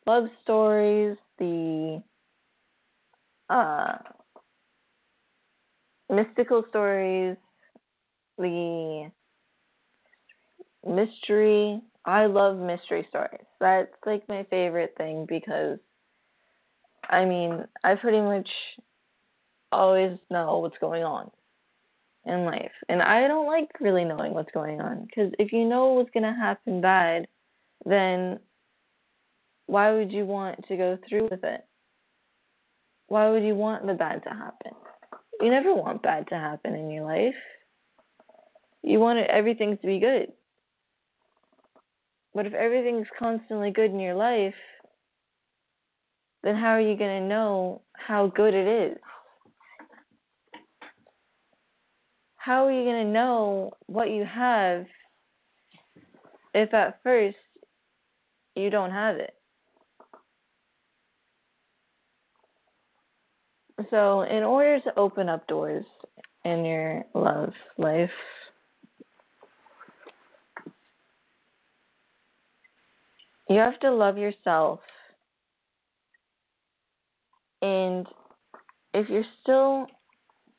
love 0.05 0.26
stories, 0.43 1.17
the 1.38 2.01
uh 3.49 3.97
mystical 6.09 6.63
stories, 6.70 7.38
the 8.38 9.11
mystery. 10.86 11.82
I 12.05 12.26
love 12.26 12.57
mystery 12.57 13.05
stories. 13.09 13.45
That's 13.59 13.93
like 14.05 14.28
my 14.28 14.45
favorite 14.49 14.95
thing 14.97 15.26
because 15.28 15.80
I 17.09 17.26
mean, 17.26 17.65
I 17.84 17.95
pretty 17.95 18.22
much 18.22 18.49
always 19.72 20.17
know 20.30 20.59
what's 20.59 20.78
going 20.80 21.03
on 21.03 21.30
in 22.26 22.45
life. 22.45 22.72
And 22.88 23.01
I 23.01 23.28
don't 23.28 23.47
like 23.47 23.70
really 23.80 24.05
knowing 24.05 24.34
what's 24.34 24.51
going 24.51 24.82
on 24.82 25.05
because 25.05 25.32
if 25.39 25.51
you 25.51 25.65
know 25.65 25.93
what's 25.93 26.11
going 26.11 26.24
to 26.24 26.34
happen 26.39 26.82
bad, 26.82 27.28
then 27.86 28.39
why 29.65 29.91
would 29.91 30.11
you 30.11 30.25
want 30.25 30.67
to 30.67 30.77
go 30.77 30.97
through 31.07 31.30
with 31.30 31.43
it? 31.43 31.61
Why 33.07 33.30
would 33.30 33.43
you 33.43 33.55
want 33.55 33.86
the 33.86 33.93
bad 33.93 34.23
to 34.23 34.30
happen? 34.30 34.71
You 35.41 35.49
never 35.49 35.73
want 35.73 36.01
bad 36.01 36.27
to 36.30 36.36
happen 36.36 36.75
in 36.75 36.89
your 36.89 37.05
life. 37.05 37.36
You 38.84 38.99
want 38.99 39.19
everything 39.19 39.77
to 39.77 39.88
be 39.88 39.99
good. 39.99 40.32
But 42.34 42.45
if 42.45 42.53
everything's 42.53 43.07
constantly 43.17 43.71
good 43.71 43.91
in 43.91 43.99
your 43.99 44.15
life, 44.15 44.55
then 46.43 46.55
how 46.55 46.69
are 46.69 46.82
you 46.82 46.97
going 46.97 47.21
to 47.21 47.27
know 47.27 47.82
how 47.93 48.27
good 48.27 48.53
it 48.53 48.91
is? 48.91 48.97
How 52.38 52.65
are 52.65 52.71
you 52.71 52.84
going 52.84 53.05
to 53.05 53.11
know 53.11 53.73
what 53.88 54.09
you 54.09 54.25
have 54.25 54.86
if 56.53 56.73
at 56.73 56.99
first 57.03 57.38
you 58.56 58.70
don't 58.70 58.91
have 58.91 59.16
it? 59.18 59.34
So, 63.89 64.22
in 64.22 64.43
order 64.43 64.82
to 64.82 65.00
open 65.00 65.30
up 65.30 65.47
doors 65.47 65.86
in 66.43 66.66
your 66.66 67.06
love 67.14 67.54
life, 67.78 68.10
you 73.47 73.60
have 73.60 73.80
to 73.80 73.91
love 73.91 74.18
yourself 74.18 74.82
and 77.62 78.08
if 78.93 79.10
you're 79.10 79.26
still, 79.41 79.88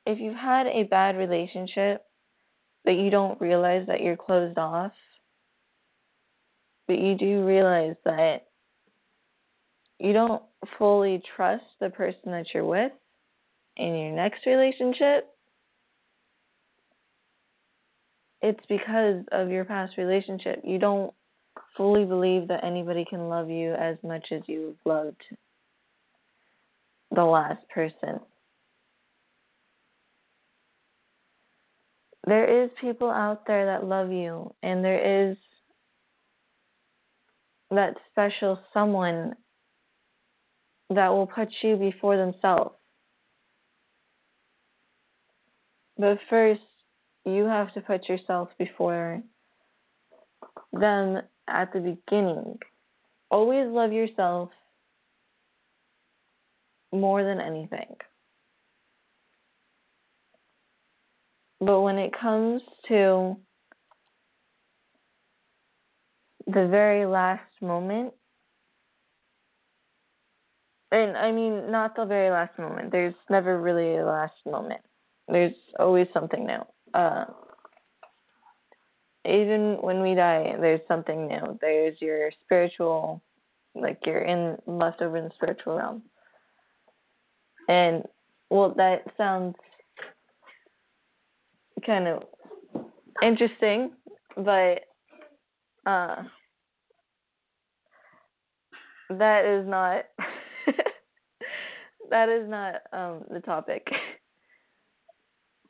if 0.06 0.18
you've 0.18 0.36
had 0.36 0.66
a 0.66 0.84
bad 0.84 1.16
relationship, 1.16 2.04
but 2.84 2.92
you 2.92 3.10
don't 3.10 3.40
realize 3.40 3.86
that 3.86 4.02
you're 4.02 4.16
closed 4.16 4.58
off, 4.58 4.92
but 6.90 6.98
you 6.98 7.14
do 7.14 7.46
realize 7.46 7.94
that 8.04 8.48
you 10.00 10.12
don't 10.12 10.42
fully 10.76 11.22
trust 11.36 11.62
the 11.80 11.88
person 11.88 12.32
that 12.32 12.46
you're 12.52 12.64
with 12.64 12.90
in 13.76 13.94
your 13.94 14.10
next 14.10 14.44
relationship, 14.44 15.32
it's 18.42 18.66
because 18.68 19.22
of 19.30 19.50
your 19.50 19.64
past 19.64 19.96
relationship. 19.98 20.62
You 20.64 20.80
don't 20.80 21.14
fully 21.76 22.04
believe 22.04 22.48
that 22.48 22.64
anybody 22.64 23.06
can 23.08 23.28
love 23.28 23.48
you 23.48 23.72
as 23.74 23.96
much 24.02 24.26
as 24.32 24.42
you've 24.46 24.74
loved 24.84 25.22
the 27.14 27.22
last 27.22 27.62
person. 27.68 28.18
There 32.26 32.64
is 32.64 32.70
people 32.80 33.12
out 33.12 33.46
there 33.46 33.66
that 33.66 33.84
love 33.84 34.10
you, 34.10 34.52
and 34.64 34.84
there 34.84 35.30
is 35.30 35.36
that 37.70 37.94
special 38.10 38.58
someone 38.74 39.34
that 40.90 41.08
will 41.08 41.26
put 41.26 41.48
you 41.62 41.76
before 41.76 42.16
themselves. 42.16 42.74
But 45.96 46.18
first, 46.28 46.62
you 47.24 47.44
have 47.44 47.72
to 47.74 47.80
put 47.80 48.08
yourself 48.08 48.48
before 48.58 49.22
them 50.72 51.20
at 51.46 51.72
the 51.72 51.80
beginning. 51.80 52.58
Always 53.30 53.68
love 53.68 53.92
yourself 53.92 54.50
more 56.92 57.22
than 57.22 57.40
anything. 57.40 57.96
But 61.60 61.82
when 61.82 61.98
it 61.98 62.12
comes 62.18 62.62
to 62.88 63.36
the 66.52 66.66
very 66.68 67.06
last 67.06 67.42
moment, 67.60 68.12
and 70.92 71.16
I 71.16 71.30
mean, 71.32 71.70
not 71.70 71.94
the 71.96 72.04
very 72.04 72.30
last 72.30 72.58
moment, 72.58 72.92
there's 72.92 73.14
never 73.28 73.60
really 73.60 73.96
a 73.96 74.04
last 74.04 74.34
moment, 74.46 74.80
there's 75.28 75.54
always 75.78 76.06
something 76.12 76.46
new. 76.46 76.62
Uh, 76.94 77.24
even 79.26 79.76
when 79.80 80.00
we 80.00 80.14
die, 80.14 80.54
there's 80.60 80.80
something 80.88 81.28
new. 81.28 81.58
There's 81.60 82.00
your 82.00 82.30
spiritual, 82.42 83.22
like 83.74 83.98
you're 84.06 84.22
in 84.22 84.56
left 84.66 85.02
over 85.02 85.16
in 85.18 85.24
the 85.24 85.30
spiritual 85.34 85.76
realm. 85.76 86.02
And 87.68 88.04
well, 88.48 88.74
that 88.76 89.04
sounds 89.16 89.56
kind 91.84 92.08
of 92.08 92.22
interesting, 93.22 93.92
but 94.36 94.80
uh, 95.86 96.22
that 99.18 99.44
is 99.44 99.66
not 99.66 100.04
that 102.10 102.28
is 102.28 102.48
not 102.48 102.74
um, 102.92 103.24
the 103.30 103.40
topic, 103.40 103.86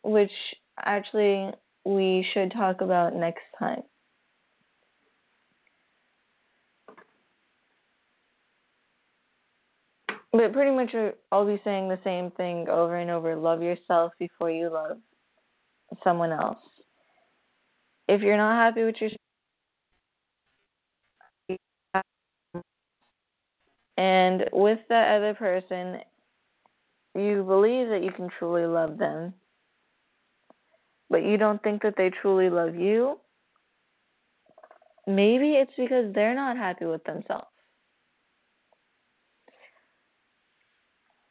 which 0.03 0.33
actually 0.79 1.51
we 1.85 2.27
should 2.33 2.53
talk 2.53 2.81
about 2.81 3.15
next 3.15 3.43
time. 3.59 3.83
But 10.33 10.53
pretty 10.53 10.71
much 10.71 10.95
I'll 11.33 11.47
be 11.47 11.61
saying 11.65 11.89
the 11.89 11.99
same 12.05 12.31
thing 12.33 12.69
over 12.69 12.97
and 12.97 13.11
over. 13.11 13.35
Love 13.35 13.63
yourself 13.63 14.13
before 14.19 14.51
you 14.51 14.71
love 14.71 14.99
someone 16.05 16.31
else. 16.31 16.59
If 18.07 18.23
you're 18.23 18.37
not 18.37 18.65
happy 18.65 18.85
with 18.85 19.01
yourself, 19.01 19.21
and 24.01 24.47
with 24.55 24.79
that 24.89 25.15
other 25.15 25.35
person, 25.35 25.99
you 27.15 27.43
believe 27.43 27.91
that 27.91 28.03
you 28.03 28.11
can 28.11 28.31
truly 28.39 28.65
love 28.65 28.97
them, 28.97 29.35
but 31.11 31.23
you 31.23 31.37
don't 31.37 31.63
think 31.63 31.83
that 31.83 31.97
they 31.99 32.09
truly 32.09 32.49
love 32.49 32.75
you, 32.75 33.19
maybe 35.07 35.51
it's 35.51 35.73
because 35.77 36.15
they're 36.15 36.35
not 36.35 36.57
happy 36.57 36.87
with 36.87 37.05
themselves. 37.05 37.45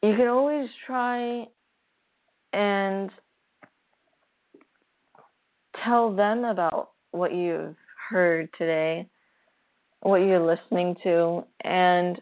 You 0.00 0.14
can 0.14 0.28
always 0.28 0.68
try 0.86 1.48
and 2.52 3.10
tell 5.84 6.14
them 6.14 6.44
about 6.44 6.90
what 7.10 7.34
you've 7.34 7.74
heard 8.08 8.48
today, 8.56 9.08
what 10.02 10.18
you're 10.18 10.38
listening 10.38 10.94
to, 11.02 11.42
and 11.64 12.20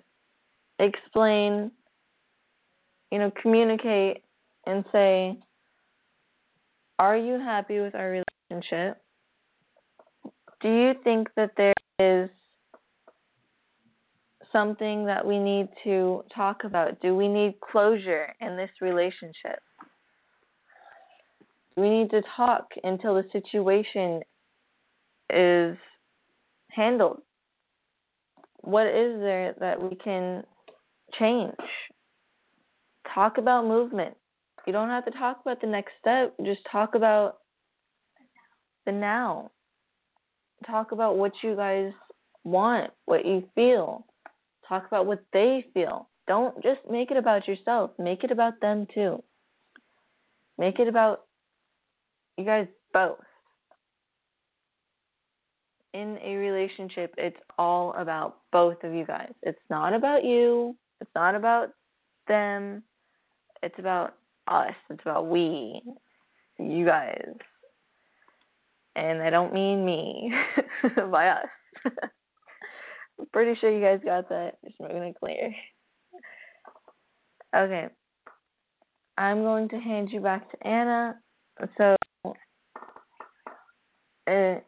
explain, 0.78 1.70
you 3.10 3.18
know, 3.18 3.32
communicate 3.42 4.22
and 4.66 4.84
say, 4.92 5.38
Are 6.98 7.16
you 7.16 7.38
happy 7.38 7.80
with 7.80 7.94
our 7.94 8.22
relationship? 8.50 9.00
Do 10.60 10.68
you 10.68 10.94
think 11.04 11.28
that 11.36 11.52
there 11.56 11.74
is 11.98 12.28
something 14.52 15.04
that 15.06 15.24
we 15.24 15.38
need 15.38 15.68
to 15.84 16.24
talk 16.34 16.64
about? 16.64 17.00
Do 17.00 17.14
we 17.14 17.28
need 17.28 17.54
closure 17.60 18.34
in 18.40 18.56
this 18.56 18.70
relationship? 18.80 19.60
We 21.76 21.88
need 21.88 22.10
to 22.10 22.22
talk 22.36 22.66
until 22.82 23.14
the 23.14 23.24
situation 23.32 24.20
is 25.30 25.76
handled. 26.70 27.22
What 28.62 28.86
is 28.86 29.20
there 29.20 29.54
that 29.60 29.80
we 29.80 29.96
can 29.96 30.42
change? 31.18 31.54
Talk 33.14 33.38
about 33.38 33.66
movement. 33.66 34.16
You 34.66 34.72
don't 34.72 34.88
have 34.88 35.04
to 35.06 35.10
talk 35.12 35.40
about 35.40 35.60
the 35.60 35.66
next 35.66 35.92
step, 36.00 36.34
just 36.44 36.60
talk 36.70 36.94
about 36.94 37.38
the 38.84 38.92
now. 38.92 39.50
Talk 40.66 40.92
about 40.92 41.16
what 41.16 41.32
you 41.42 41.56
guys 41.56 41.92
want, 42.44 42.90
what 43.06 43.24
you 43.24 43.48
feel. 43.54 44.04
Talk 44.68 44.86
about 44.86 45.06
what 45.06 45.24
they 45.32 45.64
feel. 45.72 46.08
Don't 46.26 46.62
just 46.62 46.80
make 46.90 47.10
it 47.10 47.16
about 47.16 47.48
yourself, 47.48 47.92
make 47.98 48.24
it 48.24 48.30
about 48.30 48.60
them 48.60 48.86
too. 48.92 49.22
Make 50.58 50.78
it 50.78 50.88
about 50.88 51.22
you 52.36 52.44
guys 52.44 52.66
both. 52.92 53.18
In 55.94 56.18
a 56.22 56.36
relationship, 56.36 57.14
it's 57.16 57.38
all 57.58 57.94
about 57.94 58.38
both 58.52 58.84
of 58.84 58.92
you 58.92 59.06
guys. 59.06 59.32
It's 59.42 59.58
not 59.70 59.94
about 59.94 60.24
you, 60.24 60.76
it's 61.00 61.10
not 61.14 61.34
about 61.34 61.70
them, 62.26 62.82
it's 63.62 63.78
about 63.78 64.14
us, 64.46 64.74
it's 64.90 65.02
about 65.02 65.28
we, 65.28 65.82
you 66.58 66.84
guys. 66.84 67.32
And 68.96 69.22
I 69.22 69.30
don't 69.30 69.52
mean 69.52 69.84
me, 69.84 70.32
by 71.10 71.28
us. 71.28 71.46
I'm 73.18 73.26
pretty 73.32 73.58
sure 73.60 73.70
you 73.70 73.80
guys 73.80 74.00
got 74.04 74.28
that. 74.28 74.58
Just 74.64 74.80
making 74.80 75.02
it 75.02 75.16
clear. 75.18 75.54
Okay. 77.54 77.88
I'm 79.16 79.42
going 79.42 79.68
to 79.70 79.76
hand 79.78 80.10
you 80.12 80.20
back 80.20 80.50
to 80.50 80.66
Anna. 80.66 81.16
So 81.76 81.96
it's 84.26 84.64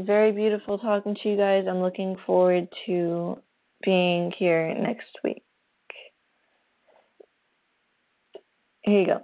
very 0.00 0.32
beautiful 0.32 0.78
talking 0.78 1.16
to 1.22 1.28
you 1.28 1.36
guys. 1.36 1.64
I'm 1.68 1.80
looking 1.80 2.16
forward 2.26 2.68
to 2.86 3.38
being 3.82 4.32
here 4.36 4.74
next 4.74 5.08
week. 5.24 5.42
Here 8.88 9.00
you 9.00 9.06
go. 9.06 9.22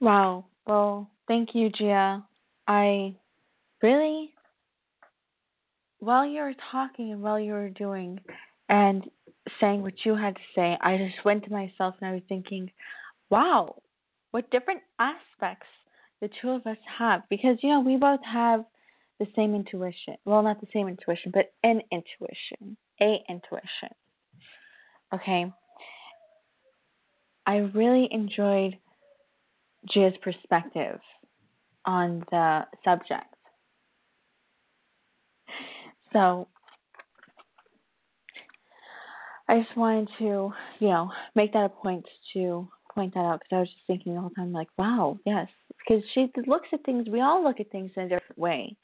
Wow. 0.00 0.46
Well, 0.66 1.08
thank 1.28 1.50
you, 1.54 1.70
Gia. 1.70 2.24
I 2.66 3.14
really, 3.80 4.34
while 6.00 6.26
you 6.26 6.40
were 6.40 6.54
talking 6.72 7.12
and 7.12 7.22
while 7.22 7.38
you 7.38 7.52
were 7.52 7.70
doing 7.70 8.18
and 8.68 9.08
saying 9.60 9.82
what 9.82 10.04
you 10.04 10.16
had 10.16 10.34
to 10.34 10.42
say, 10.56 10.76
I 10.80 10.96
just 10.96 11.24
went 11.24 11.44
to 11.44 11.52
myself 11.52 11.94
and 12.00 12.10
I 12.10 12.14
was 12.14 12.22
thinking, 12.28 12.68
wow, 13.30 13.76
what 14.32 14.50
different 14.50 14.80
aspects 14.98 15.68
the 16.20 16.28
two 16.42 16.50
of 16.50 16.66
us 16.66 16.76
have. 16.98 17.22
Because, 17.30 17.56
you 17.62 17.68
know, 17.68 17.80
we 17.80 17.96
both 17.96 18.20
have 18.24 18.64
the 19.20 19.28
same 19.36 19.54
intuition. 19.54 20.16
Well, 20.24 20.42
not 20.42 20.60
the 20.60 20.66
same 20.72 20.88
intuition, 20.88 21.30
but 21.32 21.52
an 21.62 21.82
intuition, 21.92 22.76
a 23.00 23.18
intuition. 23.28 23.94
Okay. 25.14 25.52
I 27.46 27.56
really 27.56 28.08
enjoyed 28.10 28.78
Gia's 29.90 30.14
perspective 30.22 31.00
on 31.84 32.22
the 32.30 32.64
subject. 32.84 33.34
So 36.12 36.48
I 39.48 39.60
just 39.62 39.76
wanted 39.76 40.08
to, 40.18 40.52
you 40.78 40.88
know, 40.88 41.10
make 41.34 41.52
that 41.54 41.64
a 41.64 41.68
point 41.68 42.04
to 42.34 42.68
point 42.94 43.14
that 43.14 43.20
out 43.20 43.40
because 43.40 43.56
I 43.56 43.60
was 43.60 43.68
just 43.68 43.86
thinking 43.86 44.14
the 44.14 44.20
whole 44.20 44.30
time, 44.30 44.52
like, 44.52 44.68
wow, 44.78 45.18
yes, 45.24 45.48
because 45.78 46.04
she 46.14 46.30
looks 46.46 46.68
at 46.72 46.84
things. 46.84 47.08
We 47.08 47.20
all 47.20 47.42
look 47.42 47.60
at 47.60 47.70
things 47.70 47.90
in 47.96 48.04
a 48.04 48.08
different 48.08 48.38
way. 48.38 48.76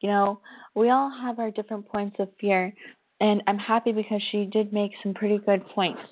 You 0.00 0.10
know, 0.10 0.40
we 0.74 0.90
all 0.90 1.10
have 1.10 1.38
our 1.38 1.50
different 1.50 1.86
points 1.88 2.16
of 2.18 2.28
fear, 2.40 2.72
and 3.24 3.42
I'm 3.46 3.58
happy 3.58 3.92
because 3.92 4.20
she 4.30 4.44
did 4.44 4.70
make 4.70 4.90
some 5.02 5.14
pretty 5.14 5.38
good 5.38 5.66
points, 5.68 6.02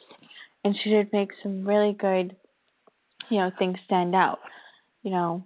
and 0.64 0.74
she 0.82 0.88
did 0.88 1.12
make 1.12 1.28
some 1.42 1.62
really 1.68 1.92
good, 1.92 2.34
you 3.28 3.36
know, 3.36 3.50
things 3.58 3.76
stand 3.84 4.14
out. 4.14 4.38
You 5.02 5.10
know, 5.10 5.44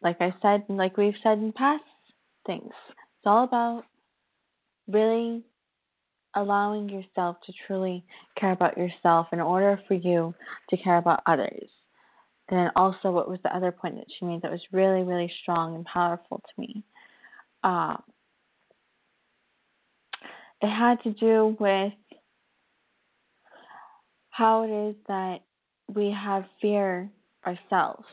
like 0.00 0.16
I 0.22 0.32
said, 0.40 0.64
like 0.70 0.96
we've 0.96 1.12
said 1.22 1.36
in 1.36 1.52
past 1.52 1.84
things, 2.46 2.72
it's 2.88 3.26
all 3.26 3.44
about 3.44 3.84
really 4.88 5.42
allowing 6.34 6.88
yourself 6.88 7.36
to 7.44 7.52
truly 7.66 8.02
care 8.38 8.52
about 8.52 8.78
yourself 8.78 9.26
in 9.32 9.40
order 9.40 9.78
for 9.86 9.94
you 9.94 10.34
to 10.70 10.78
care 10.78 10.96
about 10.96 11.22
others. 11.26 11.68
And 12.48 12.58
then 12.58 12.70
also, 12.74 13.10
what 13.10 13.28
was 13.28 13.38
the 13.42 13.54
other 13.54 13.70
point 13.70 13.96
that 13.96 14.06
she 14.18 14.24
made 14.24 14.40
that 14.40 14.50
was 14.50 14.62
really, 14.72 15.02
really 15.02 15.30
strong 15.42 15.74
and 15.74 15.84
powerful 15.84 16.38
to 16.38 16.60
me? 16.60 16.82
Uh, 17.62 17.96
it 20.62 20.68
had 20.68 21.02
to 21.02 21.12
do 21.12 21.56
with 21.58 21.92
how 24.30 24.62
it 24.64 24.90
is 24.90 24.96
that 25.08 25.40
we 25.88 26.10
have 26.10 26.44
fear 26.60 27.10
ourselves, 27.46 28.04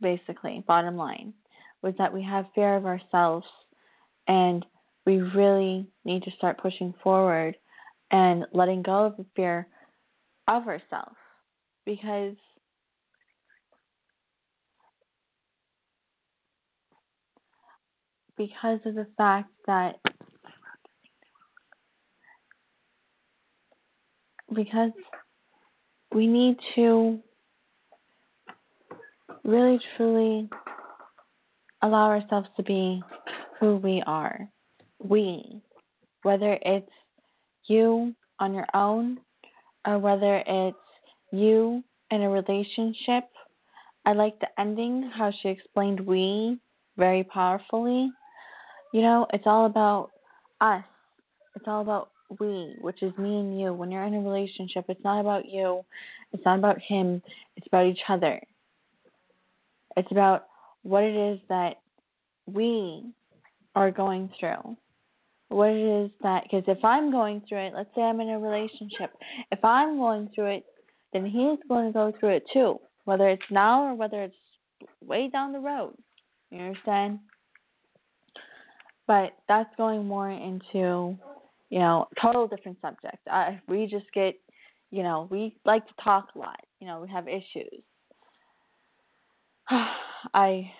basically, 0.00 0.64
bottom 0.66 0.96
line, 0.96 1.34
was 1.82 1.94
that 1.98 2.12
we 2.12 2.22
have 2.22 2.46
fear 2.54 2.76
of 2.76 2.86
ourselves 2.86 3.46
and 4.28 4.64
we 5.04 5.18
really 5.18 5.86
need 6.04 6.22
to 6.22 6.30
start 6.32 6.58
pushing 6.58 6.94
forward 7.02 7.56
and 8.10 8.44
letting 8.52 8.82
go 8.82 9.06
of 9.06 9.16
the 9.16 9.26
fear 9.34 9.66
of 10.48 10.66
ourselves 10.68 11.16
because 11.84 12.36
because 18.36 18.80
of 18.84 18.94
the 18.94 19.06
fact 19.16 19.50
that 19.66 19.96
because 24.54 24.92
we 26.14 26.26
need 26.26 26.56
to 26.74 27.18
really 29.44 29.80
truly 29.96 30.48
allow 31.82 32.08
ourselves 32.08 32.48
to 32.56 32.62
be 32.62 33.02
who 33.58 33.76
we 33.76 34.02
are 34.06 34.48
we, 35.02 35.60
whether 36.22 36.58
it's 36.62 36.90
you 37.66 38.14
on 38.40 38.54
your 38.54 38.66
own 38.74 39.18
or 39.86 39.98
whether 39.98 40.42
it's 40.46 40.76
you 41.32 41.82
in 42.10 42.22
a 42.22 42.30
relationship. 42.30 43.24
I 44.04 44.12
like 44.12 44.38
the 44.40 44.48
ending, 44.58 45.10
how 45.14 45.32
she 45.42 45.48
explained 45.48 46.00
we 46.00 46.58
very 46.96 47.24
powerfully. 47.24 48.10
You 48.92 49.00
know, 49.00 49.26
it's 49.32 49.46
all 49.46 49.66
about 49.66 50.10
us. 50.60 50.84
It's 51.56 51.66
all 51.66 51.82
about 51.82 52.10
we, 52.40 52.76
which 52.80 53.02
is 53.02 53.16
me 53.18 53.38
and 53.38 53.60
you. 53.60 53.72
When 53.72 53.90
you're 53.90 54.04
in 54.04 54.14
a 54.14 54.20
relationship, 54.20 54.84
it's 54.88 55.04
not 55.04 55.20
about 55.20 55.48
you. 55.48 55.84
It's 56.32 56.44
not 56.44 56.58
about 56.58 56.78
him. 56.80 57.22
It's 57.56 57.66
about 57.66 57.86
each 57.86 58.00
other. 58.08 58.40
It's 59.96 60.10
about 60.10 60.46
what 60.82 61.04
it 61.04 61.14
is 61.14 61.40
that 61.48 61.76
we 62.46 63.04
are 63.74 63.90
going 63.90 64.30
through 64.38 64.76
what 65.52 65.70
it 65.70 66.04
is 66.04 66.10
that 66.22 66.44
because 66.44 66.64
if 66.66 66.84
I'm 66.84 67.10
going 67.10 67.42
through 67.48 67.66
it, 67.66 67.74
let's 67.74 67.90
say 67.94 68.02
I'm 68.02 68.20
in 68.20 68.30
a 68.30 68.38
relationship, 68.38 69.12
if 69.50 69.64
I'm 69.64 69.98
going 69.98 70.30
through 70.34 70.56
it, 70.56 70.64
then 71.12 71.26
he's 71.26 71.58
going 71.68 71.86
to 71.86 71.92
go 71.92 72.12
through 72.18 72.36
it 72.36 72.44
too, 72.52 72.80
whether 73.04 73.28
it's 73.28 73.42
now 73.50 73.84
or 73.84 73.94
whether 73.94 74.22
it's 74.22 74.34
way 75.04 75.28
down 75.28 75.52
the 75.52 75.60
road. 75.60 75.94
You 76.50 76.60
understand? 76.60 77.20
But 79.06 79.32
that's 79.48 79.74
going 79.76 80.06
more 80.06 80.30
into, 80.30 81.18
you 81.72 81.78
know, 81.78 82.06
total 82.20 82.46
different 82.46 82.78
subject. 82.82 83.16
I, 83.30 83.58
we 83.66 83.86
just 83.86 84.04
get, 84.12 84.34
you 84.90 85.02
know, 85.02 85.26
we 85.30 85.56
like 85.64 85.86
to 85.86 85.94
talk 86.04 86.28
a 86.36 86.38
lot. 86.38 86.60
You 86.80 86.86
know, 86.86 87.00
we 87.00 87.08
have 87.08 87.26
issues. 87.26 87.82
I 90.34 90.70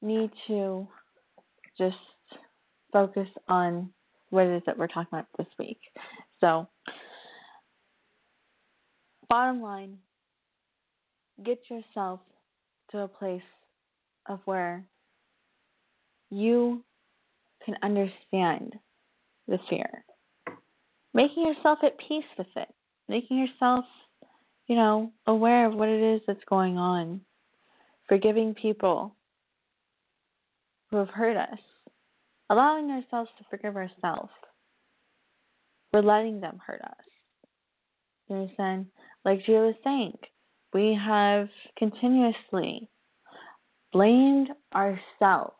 need 0.00 0.30
to 0.46 0.86
just 1.76 1.96
focus 2.92 3.26
on 3.48 3.90
what 4.28 4.46
it 4.46 4.58
is 4.58 4.62
that 4.66 4.78
we're 4.78 4.86
talking 4.86 5.08
about 5.10 5.26
this 5.36 5.48
week. 5.58 5.80
So, 6.40 6.68
bottom 9.28 9.60
line, 9.60 9.98
get 11.44 11.58
yourself 11.68 12.20
to 12.92 12.98
a 13.00 13.08
place 13.08 13.42
of 14.26 14.38
where 14.44 14.84
you 16.30 16.84
can 17.64 17.74
understand 17.82 18.78
the 19.50 19.58
fear. 19.68 20.04
Making 21.12 21.46
yourself 21.46 21.80
at 21.82 21.98
peace 21.98 22.24
with 22.38 22.46
it. 22.56 22.68
Making 23.08 23.38
yourself, 23.38 23.84
you 24.68 24.76
know, 24.76 25.12
aware 25.26 25.66
of 25.66 25.74
what 25.74 25.88
it 25.88 26.00
is 26.00 26.22
that's 26.26 26.44
going 26.48 26.78
on. 26.78 27.20
Forgiving 28.08 28.54
people 28.54 29.14
who 30.90 30.96
have 30.98 31.08
hurt 31.08 31.36
us. 31.36 31.58
Allowing 32.48 32.90
ourselves 32.90 33.30
to 33.38 33.44
forgive 33.50 33.76
ourselves. 33.76 34.30
We're 35.92 36.02
letting 36.02 36.40
them 36.40 36.58
hurt 36.64 36.80
us. 36.82 37.04
You 38.28 38.36
understand? 38.36 38.86
Like 39.24 39.44
Gia 39.44 39.52
was 39.52 39.74
saying, 39.82 40.16
we 40.72 40.94
have 41.04 41.48
continuously 41.76 42.88
blamed 43.92 44.50
ourselves 44.72 45.56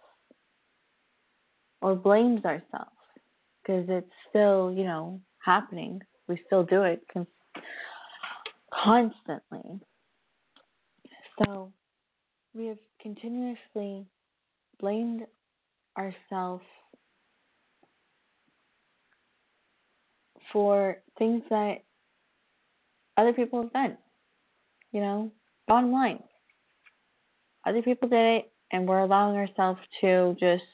or 1.82 1.96
blames 1.96 2.44
ourselves 2.44 2.99
because 3.70 3.86
it's 3.88 4.12
still, 4.28 4.72
you 4.72 4.84
know, 4.84 5.20
happening. 5.44 6.00
We 6.28 6.40
still 6.46 6.64
do 6.64 6.82
it 6.82 7.02
con- 7.12 7.26
constantly. 8.72 9.80
So 11.38 11.72
we 12.54 12.66
have 12.66 12.78
continuously 13.00 14.06
blamed 14.80 15.22
ourselves 15.96 16.64
for 20.52 20.96
things 21.18 21.42
that 21.50 21.76
other 23.16 23.32
people 23.32 23.62
have 23.62 23.72
done. 23.72 23.96
You 24.92 25.00
know, 25.00 25.32
bottom 25.68 25.92
line, 25.92 26.22
other 27.64 27.82
people 27.82 28.08
did 28.08 28.38
it, 28.38 28.52
and 28.72 28.88
we're 28.88 28.98
allowing 28.98 29.36
ourselves 29.36 29.78
to 30.00 30.36
just 30.40 30.64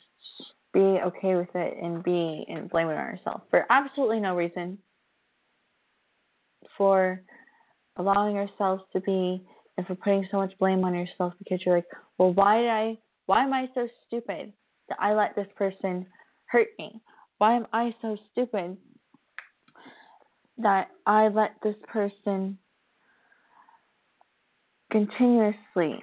be 0.76 1.00
okay 1.00 1.36
with 1.36 1.48
it 1.54 1.82
and 1.82 2.04
be 2.04 2.44
and 2.48 2.68
blame 2.68 2.88
it 2.88 2.92
on 2.92 2.98
ourselves 2.98 3.42
for 3.50 3.64
absolutely 3.70 4.20
no 4.20 4.36
reason. 4.36 4.76
For 6.76 7.22
allowing 7.96 8.36
ourselves 8.36 8.82
to 8.92 9.00
be, 9.00 9.42
and 9.78 9.86
for 9.86 9.94
putting 9.94 10.28
so 10.30 10.36
much 10.36 10.52
blame 10.58 10.84
on 10.84 10.94
yourself 10.94 11.32
because 11.38 11.60
you're 11.64 11.76
like, 11.76 11.86
well, 12.18 12.34
why 12.34 12.58
did 12.58 12.68
I? 12.68 12.98
Why 13.24 13.42
am 13.44 13.54
I 13.54 13.68
so 13.74 13.88
stupid 14.06 14.52
that 14.90 14.98
I 15.00 15.14
let 15.14 15.34
this 15.34 15.46
person 15.56 16.04
hurt 16.44 16.68
me? 16.78 17.00
Why 17.38 17.56
am 17.56 17.66
I 17.72 17.94
so 18.02 18.18
stupid 18.32 18.76
that 20.58 20.88
I 21.06 21.28
let 21.28 21.52
this 21.62 21.76
person 21.88 22.58
continuously 24.90 26.02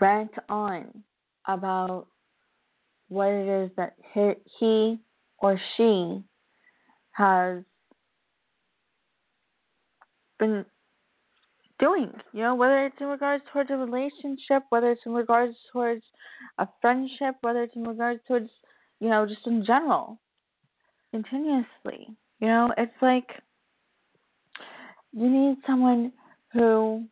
rant 0.00 0.32
on 0.48 1.04
about 1.46 2.08
what 3.14 3.28
it 3.28 3.64
is 3.64 3.70
that 3.76 3.94
he 4.58 4.98
or 5.38 5.58
she 5.76 6.22
has 7.12 7.62
been 10.38 10.64
doing, 11.78 12.10
you 12.32 12.42
know, 12.42 12.54
whether 12.54 12.86
it's 12.86 12.96
in 13.00 13.06
regards 13.06 13.44
towards 13.52 13.70
a 13.70 13.76
relationship, 13.76 14.64
whether 14.70 14.90
it's 14.90 15.00
in 15.06 15.12
regards 15.12 15.54
towards 15.72 16.02
a 16.58 16.68
friendship, 16.80 17.36
whether 17.42 17.62
it's 17.62 17.76
in 17.76 17.84
regards 17.84 18.20
towards, 18.26 18.50
you 19.00 19.08
know, 19.08 19.26
just 19.26 19.46
in 19.46 19.64
general 19.64 20.18
continuously. 21.12 22.08
You 22.40 22.48
know, 22.48 22.72
it's 22.76 22.92
like 23.00 23.28
you 25.12 25.30
need 25.30 25.58
someone 25.66 26.12
who 26.52 27.04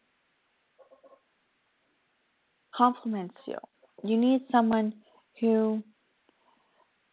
compliments 2.75 3.37
you. 3.47 3.59
You 4.03 4.17
need 4.17 4.43
someone 4.51 4.95
who 5.41 5.83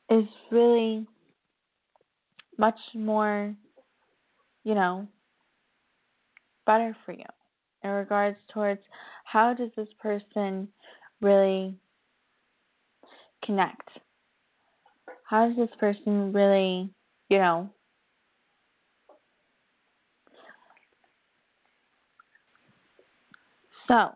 is 0.09 0.25
really 0.51 1.05
much 2.57 2.79
more, 2.93 3.55
you 4.63 4.75
know, 4.75 5.07
better 6.65 6.95
for 7.05 7.13
you 7.13 7.25
in 7.83 7.89
regards 7.91 8.37
towards 8.53 8.81
how 9.23 9.53
does 9.53 9.69
this 9.77 9.87
person 10.01 10.67
really 11.21 11.75
connect? 13.45 13.89
How 15.27 15.47
does 15.47 15.55
this 15.55 15.75
person 15.79 16.33
really, 16.33 16.89
you 17.29 17.37
know, 17.37 17.69
so 23.87 24.09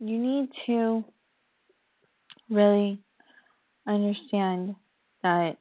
you 0.00 0.18
need 0.18 0.48
to 0.66 1.04
really 2.50 2.98
understand 3.86 4.74
that 5.26 5.56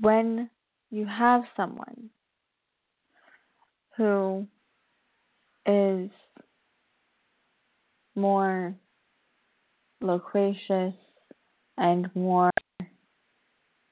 when 0.00 0.50
you 0.90 1.06
have 1.06 1.42
someone 1.56 2.10
who 3.96 4.46
is 5.64 6.10
more 8.16 8.74
loquacious 10.00 10.94
and 11.78 12.10
more, 12.16 12.50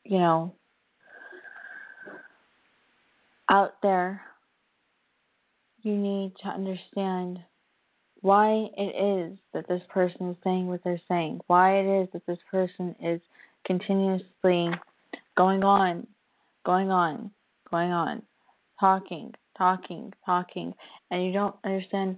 you 0.05 0.19
know, 0.19 0.53
out 3.49 3.75
there, 3.83 4.21
you 5.83 5.95
need 5.97 6.33
to 6.43 6.49
understand 6.49 7.39
why 8.21 8.67
it 8.77 9.31
is 9.31 9.39
that 9.55 9.69
this 9.69 9.83
person 9.91 10.31
is 10.31 10.37
saying 10.43 10.67
what 10.67 10.81
they're 10.83 11.01
saying, 11.09 11.41
why 11.47 11.79
it 11.79 12.03
is 12.03 12.09
that 12.13 12.27
this 12.27 12.39
person 12.51 12.97
is 13.01 13.21
continuously 13.67 14.71
going 15.37 15.63
on, 15.65 16.07
going 16.65 16.91
on, 16.91 17.31
going 17.71 17.93
on, 17.93 18.23
talking, 18.79 19.33
talking, 19.57 20.13
talking, 20.25 20.75
and 21.11 21.25
you 21.25 21.33
don't 21.33 21.55
understand 21.65 22.17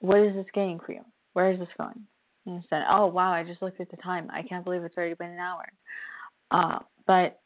what 0.00 0.18
is 0.18 0.34
this 0.34 0.46
getting 0.54 0.78
for 0.84 0.92
you? 0.92 1.02
Where 1.32 1.52
is 1.52 1.58
this 1.58 1.68
going? 1.78 2.06
and 2.46 2.64
said, 2.70 2.82
"Oh 2.88 3.06
wow, 3.06 3.32
I 3.32 3.42
just 3.42 3.60
looked 3.60 3.80
at 3.80 3.90
the 3.90 3.96
time. 3.98 4.30
I 4.32 4.42
can't 4.42 4.64
believe 4.64 4.82
it's 4.82 4.96
already 4.96 5.14
been 5.14 5.30
an 5.30 5.38
hour." 5.38 5.64
Uh, 6.50 6.78
but 7.06 7.40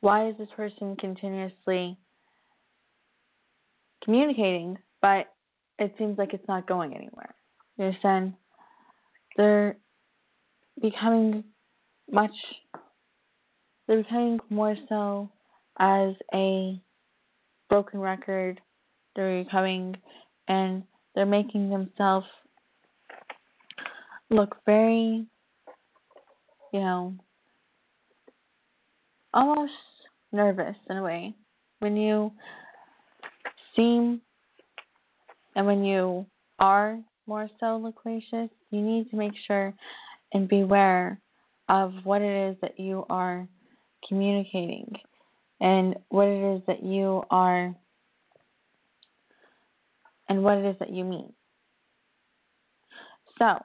why 0.00 0.28
is 0.28 0.36
this 0.36 0.48
person 0.56 0.96
continuously 0.96 1.96
communicating, 4.04 4.76
but 5.00 5.32
it 5.78 5.94
seems 5.98 6.18
like 6.18 6.34
it's 6.34 6.46
not 6.48 6.66
going 6.66 6.94
anywhere? 6.94 7.34
You 7.76 7.86
understand? 7.86 8.34
They're 9.36 9.76
becoming 10.80 11.44
much. 12.10 12.32
They're 13.86 14.02
becoming 14.02 14.40
more 14.50 14.76
so 14.88 15.30
as 15.78 16.14
a 16.34 16.80
broken 17.68 18.00
record. 18.00 18.60
They're 19.16 19.44
becoming, 19.44 19.96
and 20.48 20.84
they're 21.14 21.26
making 21.26 21.70
themselves 21.70 22.26
look 24.30 24.56
very, 24.64 25.26
you 26.72 26.80
know, 26.80 27.14
almost 29.34 29.72
nervous 30.32 30.76
in 30.88 30.96
a 30.96 31.02
way 31.02 31.34
when 31.80 31.96
you 31.96 32.32
seem 33.76 34.20
and 35.54 35.66
when 35.66 35.84
you 35.84 36.24
are 36.58 36.98
more 37.26 37.48
so 37.60 37.76
loquacious, 37.76 38.48
you 38.70 38.80
need 38.80 39.10
to 39.10 39.16
make 39.16 39.32
sure 39.46 39.74
and 40.32 40.48
beware 40.48 41.20
of 41.68 41.92
what 42.04 42.22
it 42.22 42.50
is 42.50 42.56
that 42.62 42.78
you 42.78 43.04
are 43.08 43.46
communicating 44.08 44.92
and 45.60 45.96
what 46.08 46.26
it 46.26 46.56
is 46.56 46.62
that 46.66 46.82
you 46.82 47.22
are 47.30 47.74
and 50.28 50.42
what 50.42 50.58
it 50.58 50.64
is 50.64 50.76
that 50.78 50.90
you 50.90 51.04
mean. 51.04 51.32
So, 53.38 53.58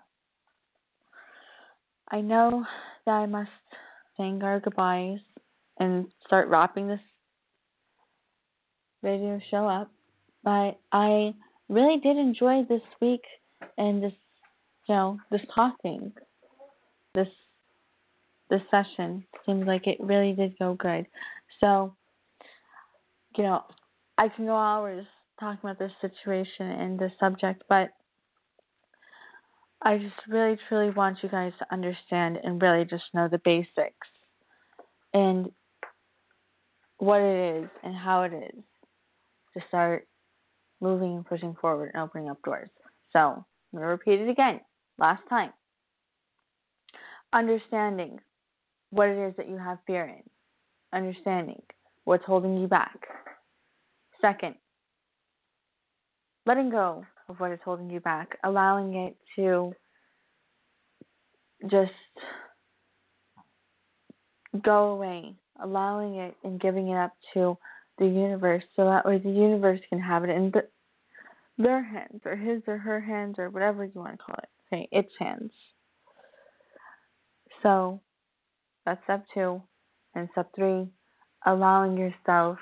I 2.09 2.21
know 2.21 2.65
that 3.05 3.11
I 3.11 3.25
must 3.25 3.49
saying 4.17 4.41
our 4.43 4.59
goodbyes 4.59 5.19
and 5.79 6.07
start 6.25 6.49
wrapping 6.49 6.87
this 6.87 6.99
radio 9.03 9.39
show 9.49 9.67
up. 9.67 9.91
But 10.43 10.79
I 10.91 11.33
really 11.69 11.99
did 11.99 12.17
enjoy 12.17 12.63
this 12.67 12.81
week 13.01 13.23
and 13.77 14.01
this, 14.01 14.13
you 14.87 14.95
know, 14.95 15.19
this 15.31 15.41
talking, 15.53 16.11
this 17.17 17.27
this 18.49 18.61
session. 18.71 19.25
Seems 19.45 19.67
like 19.67 19.87
it 19.87 19.97
really 19.99 20.33
did 20.33 20.57
go 20.57 20.75
good. 20.75 21.05
So, 21.59 21.95
you 23.35 23.43
know, 23.43 23.63
I 24.17 24.29
can 24.29 24.45
go 24.45 24.55
hours 24.55 25.05
talking 25.39 25.59
about 25.63 25.79
this 25.79 25.91
situation 25.99 26.67
and 26.67 26.97
this 26.97 27.11
subject, 27.19 27.63
but 27.67 27.89
I 29.81 29.97
just 29.97 30.15
really 30.27 30.57
truly 30.67 30.91
want 30.91 31.17
you 31.21 31.29
guys 31.29 31.53
to 31.59 31.65
understand 31.71 32.39
and 32.43 32.61
really 32.61 32.85
just 32.85 33.03
know 33.13 33.27
the 33.27 33.41
basics 33.43 34.07
and 35.13 35.51
what 36.97 37.21
it 37.21 37.63
is 37.63 37.69
and 37.83 37.95
how 37.95 38.23
it 38.23 38.33
is 38.33 38.63
to 39.55 39.63
start 39.67 40.07
moving 40.79 41.15
and 41.15 41.25
pushing 41.25 41.55
forward 41.59 41.91
and 41.93 42.03
opening 42.03 42.29
up 42.29 42.41
doors. 42.43 42.69
So, 43.11 43.19
I'm 43.19 43.45
going 43.73 43.83
to 43.83 43.87
repeat 43.87 44.19
it 44.19 44.29
again, 44.29 44.61
last 44.97 45.21
time. 45.29 45.51
Understanding 47.33 48.19
what 48.89 49.09
it 49.09 49.17
is 49.17 49.35
that 49.37 49.49
you 49.49 49.57
have 49.57 49.79
fear 49.85 50.05
in, 50.05 50.23
understanding 50.93 51.61
what's 52.05 52.25
holding 52.25 52.57
you 52.57 52.67
back. 52.67 52.97
Second, 54.21 54.55
letting 56.45 56.69
go 56.69 57.05
of 57.29 57.39
what 57.39 57.51
is 57.51 57.59
holding 57.63 57.89
you 57.89 57.99
back, 57.99 58.37
allowing 58.43 58.95
it 58.95 59.17
to 59.35 59.73
just 61.69 61.91
go 64.63 64.91
away, 64.91 65.35
allowing 65.61 66.15
it 66.15 66.35
and 66.43 66.59
giving 66.59 66.89
it 66.89 66.97
up 66.97 67.11
to 67.33 67.57
the 67.97 68.05
universe 68.05 68.63
so 68.75 68.85
that 68.85 69.05
way 69.05 69.17
the 69.17 69.29
universe 69.29 69.79
can 69.89 69.99
have 69.99 70.23
it 70.23 70.29
in 70.29 70.51
the, 70.51 70.61
their 71.57 71.83
hands 71.83 72.21
or 72.25 72.35
his 72.35 72.61
or 72.67 72.77
her 72.77 73.01
hands 73.01 73.35
or 73.37 73.49
whatever 73.49 73.83
you 73.83 73.91
want 73.95 74.11
to 74.11 74.17
call 74.17 74.35
it. 74.41 74.49
Okay, 74.73 74.87
its 74.91 75.11
hands. 75.19 75.51
So 77.63 77.99
that's 78.85 79.03
step 79.03 79.25
two. 79.33 79.61
And 80.15 80.27
step 80.31 80.49
three, 80.55 80.87
allowing 81.45 81.97
yourself 81.97 82.57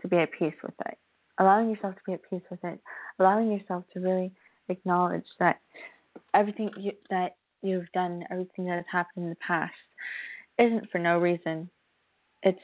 to 0.00 0.08
be 0.08 0.16
at 0.16 0.30
peace 0.38 0.54
with 0.62 0.74
it. 0.86 0.96
Allowing 1.38 1.68
yourself 1.68 1.94
to 1.94 2.00
be 2.06 2.14
at 2.14 2.30
peace 2.30 2.42
with 2.50 2.64
it. 2.64 2.80
Allowing 3.18 3.52
yourself 3.52 3.84
to 3.92 4.00
really 4.00 4.32
acknowledge 4.68 5.26
that 5.38 5.60
everything 6.32 6.70
you, 6.78 6.92
that 7.10 7.36
you've 7.62 7.90
done, 7.92 8.24
everything 8.30 8.66
that 8.66 8.76
has 8.76 8.84
happened 8.90 9.24
in 9.24 9.30
the 9.30 9.36
past, 9.46 9.74
isn't 10.58 10.90
for 10.90 10.98
no 10.98 11.18
reason. 11.18 11.68
It's 12.42 12.60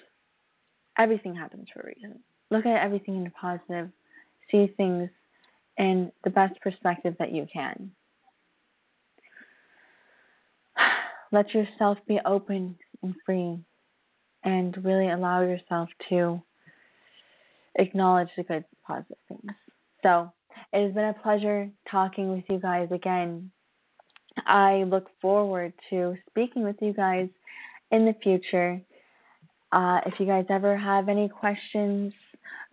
everything 0.98 1.34
happens 1.34 1.68
for 1.72 1.80
a 1.80 1.86
reason. 1.86 2.20
Look 2.50 2.64
at 2.66 2.82
everything 2.82 3.16
in 3.16 3.26
a 3.26 3.30
positive. 3.30 3.90
See 4.50 4.72
things 4.76 5.10
in 5.78 6.12
the 6.24 6.30
best 6.30 6.60
perspective 6.60 7.16
that 7.18 7.32
you 7.32 7.46
can. 7.52 7.90
Let 11.32 11.54
yourself 11.54 11.98
be 12.06 12.20
open 12.24 12.76
and 13.02 13.14
free 13.24 13.58
and 14.44 14.84
really 14.84 15.10
allow 15.10 15.40
yourself 15.40 15.88
to 16.10 16.42
acknowledge 17.76 18.28
the 18.36 18.42
good, 18.42 18.64
positive 18.86 19.16
things. 19.28 19.52
So, 20.02 20.30
it 20.72 20.84
has 20.84 20.94
been 20.94 21.04
a 21.04 21.14
pleasure 21.14 21.70
talking 21.90 22.30
with 22.30 22.44
you 22.48 22.58
guys 22.58 22.88
again. 22.90 23.50
I 24.46 24.84
look 24.84 25.08
forward 25.20 25.72
to 25.90 26.16
speaking 26.30 26.64
with 26.64 26.76
you 26.80 26.92
guys 26.92 27.28
in 27.90 28.04
the 28.04 28.14
future. 28.22 28.80
Uh, 29.72 30.00
if 30.06 30.14
you 30.18 30.26
guys 30.26 30.44
ever 30.50 30.76
have 30.76 31.08
any 31.08 31.28
questions 31.28 32.12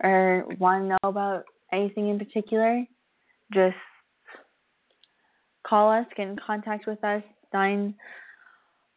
or 0.02 0.44
want 0.58 0.84
to 0.84 0.88
know 0.88 0.98
about 1.02 1.44
anything 1.72 2.08
in 2.08 2.18
particular, 2.18 2.84
just 3.52 3.76
call 5.66 5.90
us, 5.90 6.06
get 6.16 6.28
in 6.28 6.36
contact 6.44 6.86
with 6.86 7.02
us, 7.04 7.22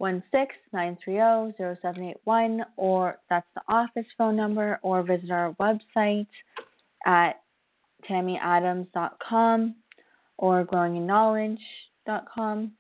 916-930-0781, 0.02 2.66
or 2.78 3.20
that's 3.30 3.46
the 3.56 3.62
office 3.68 4.08
phone 4.18 4.36
number, 4.36 4.80
or 4.82 5.04
visit 5.04 5.30
our 5.32 5.54
website 5.54 6.28
at 7.06 7.42
tammyadams.com 8.10 9.76
or 10.38 10.66
growinginknowledge.com. 10.66 12.72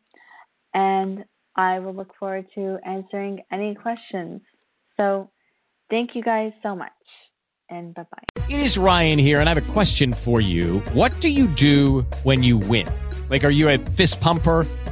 And 0.74 1.26
I 1.56 1.80
will 1.80 1.94
look 1.94 2.14
forward 2.18 2.48
to 2.56 2.80
answering 2.86 3.42
any 3.52 3.76
questions. 3.76 4.42
So 4.98 5.30
thank 5.90 6.16
you 6.16 6.24
guys 6.24 6.52
so 6.62 6.76
much. 6.76 6.92
And 7.70 7.94
bye 7.94 8.06
bye. 8.12 8.44
It 8.50 8.60
is 8.60 8.78
Ryan 8.78 9.18
here, 9.18 9.40
and 9.40 9.50
I 9.50 9.54
have 9.54 9.70
a 9.70 9.72
question 9.72 10.12
for 10.14 10.42
you. 10.42 10.80
What 10.94 11.18
do 11.22 11.30
you 11.30 11.48
do 11.48 12.02
when 12.24 12.44
you 12.44 12.58
win? 12.58 12.90
Like, 13.30 13.46
are 13.46 13.50
you 13.50 13.70
a 13.70 13.78
fist 13.78 14.20
pumper? 14.20 14.68